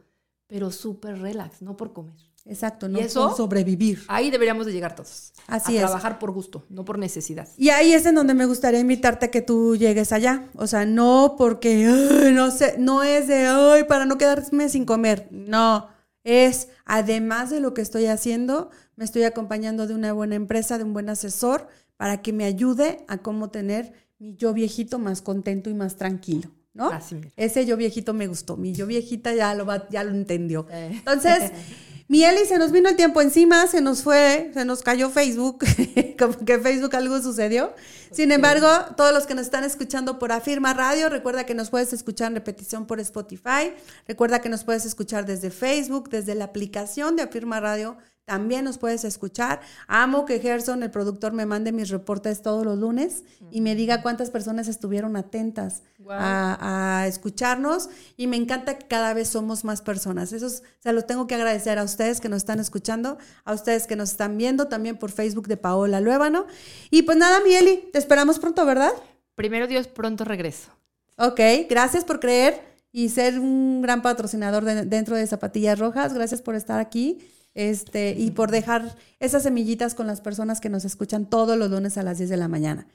pero 0.47 0.71
súper 0.71 1.21
relax, 1.21 1.63
no 1.63 1.77
por 1.77 1.93
comer. 1.93 2.28
Exacto, 2.49 2.89
no 2.89 2.99
por 2.99 3.37
sobrevivir. 3.37 4.03
Ahí 4.09 4.31
deberíamos 4.31 4.67
de 4.67 4.73
llegar 4.73 4.95
todos. 4.95 5.33
Así 5.47 5.77
a 5.77 5.83
trabajar 5.83 6.19
por 6.19 6.33
gusto, 6.33 6.65
no 6.71 6.85
por 6.85 6.99
necesidad. 6.99 7.47
Y 7.59 7.69
ahí 7.69 7.93
es 7.93 8.07
en 8.07 8.15
donde 8.15 8.35
me 8.35 8.47
gustaría 8.47 8.81
invitarte 8.81 9.27
a 9.27 9.31
que 9.31 9.43
tú 9.43 9.77
llegues 9.77 10.13
allá. 10.13 10.49
O 10.55 10.67
sea, 10.67 10.87
no 10.87 11.35
porque, 11.37 11.85
no 12.33 12.51
sé, 12.51 12.77
no 12.79 13.03
es 13.03 13.29
de, 13.29 13.47
ay, 13.47 13.85
para 13.85 14.07
no 14.07 14.17
quedarme 14.17 14.69
sin 14.71 14.87
comer. 14.87 15.29
No 15.31 15.89
es, 16.25 16.69
además 16.85 17.51
de 17.51 17.61
lo 17.61 17.75
que 17.75 17.83
estoy 17.83 18.07
haciendo, 18.07 18.71
me 18.97 19.05
estoy 19.05 19.23
acompañando 19.23 19.87
de 19.87 19.95
una 19.95 20.13
buena 20.13 20.35
empresa, 20.35 20.79
de 20.79 20.85
un 20.85 20.93
buen 20.93 21.09
asesor, 21.09 21.69
para 21.97 22.23
que 22.23 22.33
me 22.33 22.45
ayude 22.45 23.05
a 23.09 23.19
cómo 23.19 23.51
tener 23.51 23.93
mi 24.19 24.35
yo 24.37 24.53
viejito 24.53 24.99
más 24.99 25.23
contento 25.23 25.71
y 25.71 25.75
más 25.75 25.97
tranquilo. 25.97 26.51
¿No? 26.75 26.91
Ese 27.37 27.67
yo 27.67 27.77
viejito 27.77 28.15
me 28.15 28.27
gustó, 28.27 28.57
mi 28.57 28.73
yo 28.73 28.87
viejita 28.87 29.35
ya 29.35 29.55
lo, 29.55 29.67
va, 29.67 29.89
ya 29.89 30.05
lo 30.05 30.11
entendió. 30.11 30.67
Eh. 30.71 30.91
Entonces, 30.93 31.53
Mieli, 32.09 32.47
se 32.47 32.59
nos 32.59 32.73
vino 32.73 32.89
el 32.89 32.97
tiempo 32.97 33.21
encima, 33.21 33.67
se 33.67 33.83
nos 33.83 34.03
fue, 34.03 34.51
se 34.55 34.65
nos 34.65 34.81
cayó 34.83 35.11
Facebook, 35.11 35.59
como 36.19 36.39
que 36.39 36.59
Facebook 36.59 36.97
algo 36.97 37.21
sucedió. 37.21 37.75
Sin 38.11 38.33
embargo, 38.33 38.67
todos 38.97 39.13
los 39.13 39.27
que 39.27 39.35
nos 39.35 39.45
están 39.45 39.65
escuchando 39.65 40.19
por 40.19 40.33
Afirma 40.33 40.73
Radio, 40.73 41.11
recuerda 41.11 41.45
que 41.45 41.55
nos 41.55 41.69
puedes 41.69 41.93
escuchar 41.93 42.29
en 42.29 42.37
repetición 42.37 42.87
por 42.87 42.99
Spotify, 43.01 43.75
recuerda 44.07 44.41
que 44.41 44.49
nos 44.49 44.65
puedes 44.65 44.87
escuchar 44.87 45.27
desde 45.27 45.51
Facebook, 45.51 46.09
desde 46.09 46.35
la 46.35 46.47
aplicación 46.47 47.15
de 47.15 47.25
Afirma 47.25 47.61
Radio 47.61 47.99
también 48.29 48.67
nos 48.67 48.77
puedes 48.77 49.05
escuchar. 49.05 49.63
Amo 49.87 50.27
que 50.27 50.39
Gerson, 50.39 50.83
el 50.83 50.91
productor, 50.91 51.33
me 51.33 51.47
mande 51.47 51.73
mis 51.73 51.89
reportes 51.89 52.43
todos 52.43 52.63
los 52.63 52.77
lunes 52.77 53.25
y 53.51 53.63
me 53.63 53.75
diga 53.75 54.03
cuántas 54.03 54.29
personas 54.29 54.69
estuvieron 54.69 55.17
atentas 55.17 55.83
a, 56.11 57.07
escucharnos. 57.09 57.89
Y 58.19 58.27
me 58.27 58.37
encanta 58.37 58.77
que 58.77 58.87
cada 58.87 59.15
vez 59.15 59.29
somos 59.29 59.65
más 59.65 59.81
personas. 59.81 60.35
Eso 60.35 60.51
se 60.51 60.93
lo 60.93 61.07
tengo 61.07 61.27
que 61.27 61.37
agradecer 61.37 61.79
a 61.79 61.85
ustedes 61.85 62.21
que 62.21 62.29
nos 62.29 62.43
están 62.43 62.61
escuchando, 62.61 63.17
a 63.47 63.55
ustedes 63.55 63.87
que 63.87 63.97
nos 63.97 64.11
están 64.11 64.37
viendo 64.37 64.69
también 64.69 64.99
por 64.99 65.11
Facebook 65.11 65.49
de 65.49 65.57
Paola 65.57 66.03
Luébano. 66.03 66.45
Y 66.91 67.05
pues 67.05 67.17
nada, 67.17 67.41
Mieli, 67.41 67.89
te 67.95 67.99
esperamos 67.99 68.39
pronto, 68.39 68.67
¿verdad? 68.67 68.93
Primero 69.37 69.67
Dios, 69.67 69.89
pronto 69.89 70.27
regreso. 70.27 70.69
Ok, 71.17 71.41
gracias 71.71 72.05
por 72.05 72.21
creer 72.21 72.61
y 72.93 73.09
ser 73.09 73.41
un 73.41 73.81
gran 73.81 74.03
patrocinador 74.03 74.65
dentro 74.65 75.17
de 75.17 75.27
Zapatillas 75.27 75.79
Rojas. 75.79 76.13
Gracias 76.13 76.43
por 76.43 76.57
estar 76.57 76.79
aquí 76.79 77.27
este, 77.59 78.15
y 78.17 78.31
por 78.31 78.53
dejar 78.53 78.95
esas 79.19 79.43
semillitas 79.43 79.97
con 79.97 80.07
las 80.07 80.21
personas 80.21 80.61
que 80.61 80.69
nos 80.69 80.85
escuchan 80.85 81.27
todos 81.27 81.59
los 81.59 81.69
lunes 81.69 81.99
a 81.99 82.05
las 82.05 82.19
10 82.19 82.31
de 82.31 82.37
la 82.37 82.47
mañana. 82.47 82.87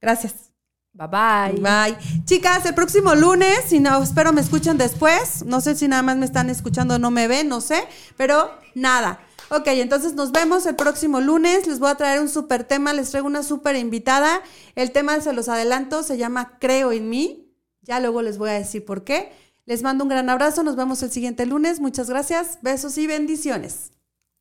Gracias. 0.00 0.52
Bye 0.94 1.06
bye. 1.08 1.60
Bye. 1.60 2.24
Chicas, 2.24 2.64
el 2.64 2.74
próximo 2.74 3.14
lunes, 3.14 3.58
si 3.66 3.78
no, 3.78 4.02
espero 4.02 4.32
me 4.32 4.40
escuchen 4.40 4.78
después. 4.78 5.44
No 5.44 5.60
sé 5.60 5.74
si 5.74 5.86
nada 5.86 6.00
más 6.00 6.16
me 6.16 6.24
están 6.24 6.48
escuchando 6.48 6.94
o 6.94 6.98
no 6.98 7.10
me 7.10 7.28
ven, 7.28 7.48
no 7.48 7.60
sé, 7.60 7.86
pero 8.16 8.50
nada. 8.74 9.20
Ok, 9.50 9.66
entonces 9.66 10.14
nos 10.14 10.32
vemos 10.32 10.64
el 10.64 10.76
próximo 10.76 11.20
lunes. 11.20 11.66
Les 11.66 11.78
voy 11.78 11.90
a 11.90 11.96
traer 11.96 12.22
un 12.22 12.30
súper 12.30 12.64
tema, 12.64 12.94
les 12.94 13.10
traigo 13.10 13.26
una 13.26 13.42
súper 13.42 13.76
invitada. 13.76 14.40
El 14.76 14.92
tema, 14.92 15.20
se 15.20 15.34
los 15.34 15.50
adelanto, 15.50 16.02
se 16.02 16.16
llama 16.16 16.56
Creo 16.58 16.92
en 16.92 17.10
mí. 17.10 17.52
Ya 17.82 18.00
luego 18.00 18.22
les 18.22 18.38
voy 18.38 18.48
a 18.48 18.54
decir 18.54 18.82
por 18.82 19.04
qué. 19.04 19.30
Les 19.70 19.84
mando 19.84 20.02
un 20.02 20.10
gran 20.10 20.28
abrazo, 20.28 20.64
nos 20.64 20.74
vemos 20.74 21.00
el 21.04 21.12
siguiente 21.12 21.46
lunes. 21.46 21.78
Muchas 21.78 22.10
gracias, 22.10 22.58
besos 22.60 22.98
y 22.98 23.06
bendiciones. 23.06 23.92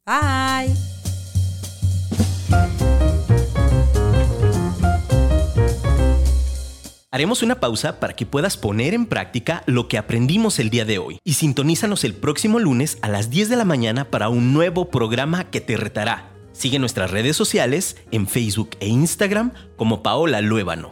Bye. 0.04 0.74
Haremos 7.12 7.44
una 7.44 7.60
pausa 7.60 8.00
para 8.00 8.14
que 8.14 8.26
puedas 8.26 8.58
poner 8.58 8.96
en 8.96 9.06
práctica 9.06 9.62
lo 9.68 9.88
que 9.88 10.00
aprendimos 10.00 10.58
el 10.58 10.72
día 10.72 10.86
de 10.86 10.98
hoy 10.98 11.20
y 11.24 11.34
sintonízanos 11.34 12.04
el 12.06 12.16
próximo 12.16 12.58
lunes 12.58 12.98
a 13.04 13.08
las 13.08 13.30
10 13.30 13.50
de 13.50 13.56
la 13.56 13.66
mañana 13.66 14.06
para 14.06 14.30
un 14.30 14.52
nuevo 14.52 14.90
programa 14.90 15.52
que 15.52 15.62
te 15.62 15.78
retará. 15.78 16.32
Sigue 16.54 16.80
nuestras 16.80 17.12
redes 17.12 17.38
sociales 17.38 17.98
en 18.10 18.28
Facebook 18.28 18.72
e 18.80 18.88
Instagram 18.88 19.54
como 19.78 20.02
Paola 20.02 20.42
Luébano. 20.42 20.90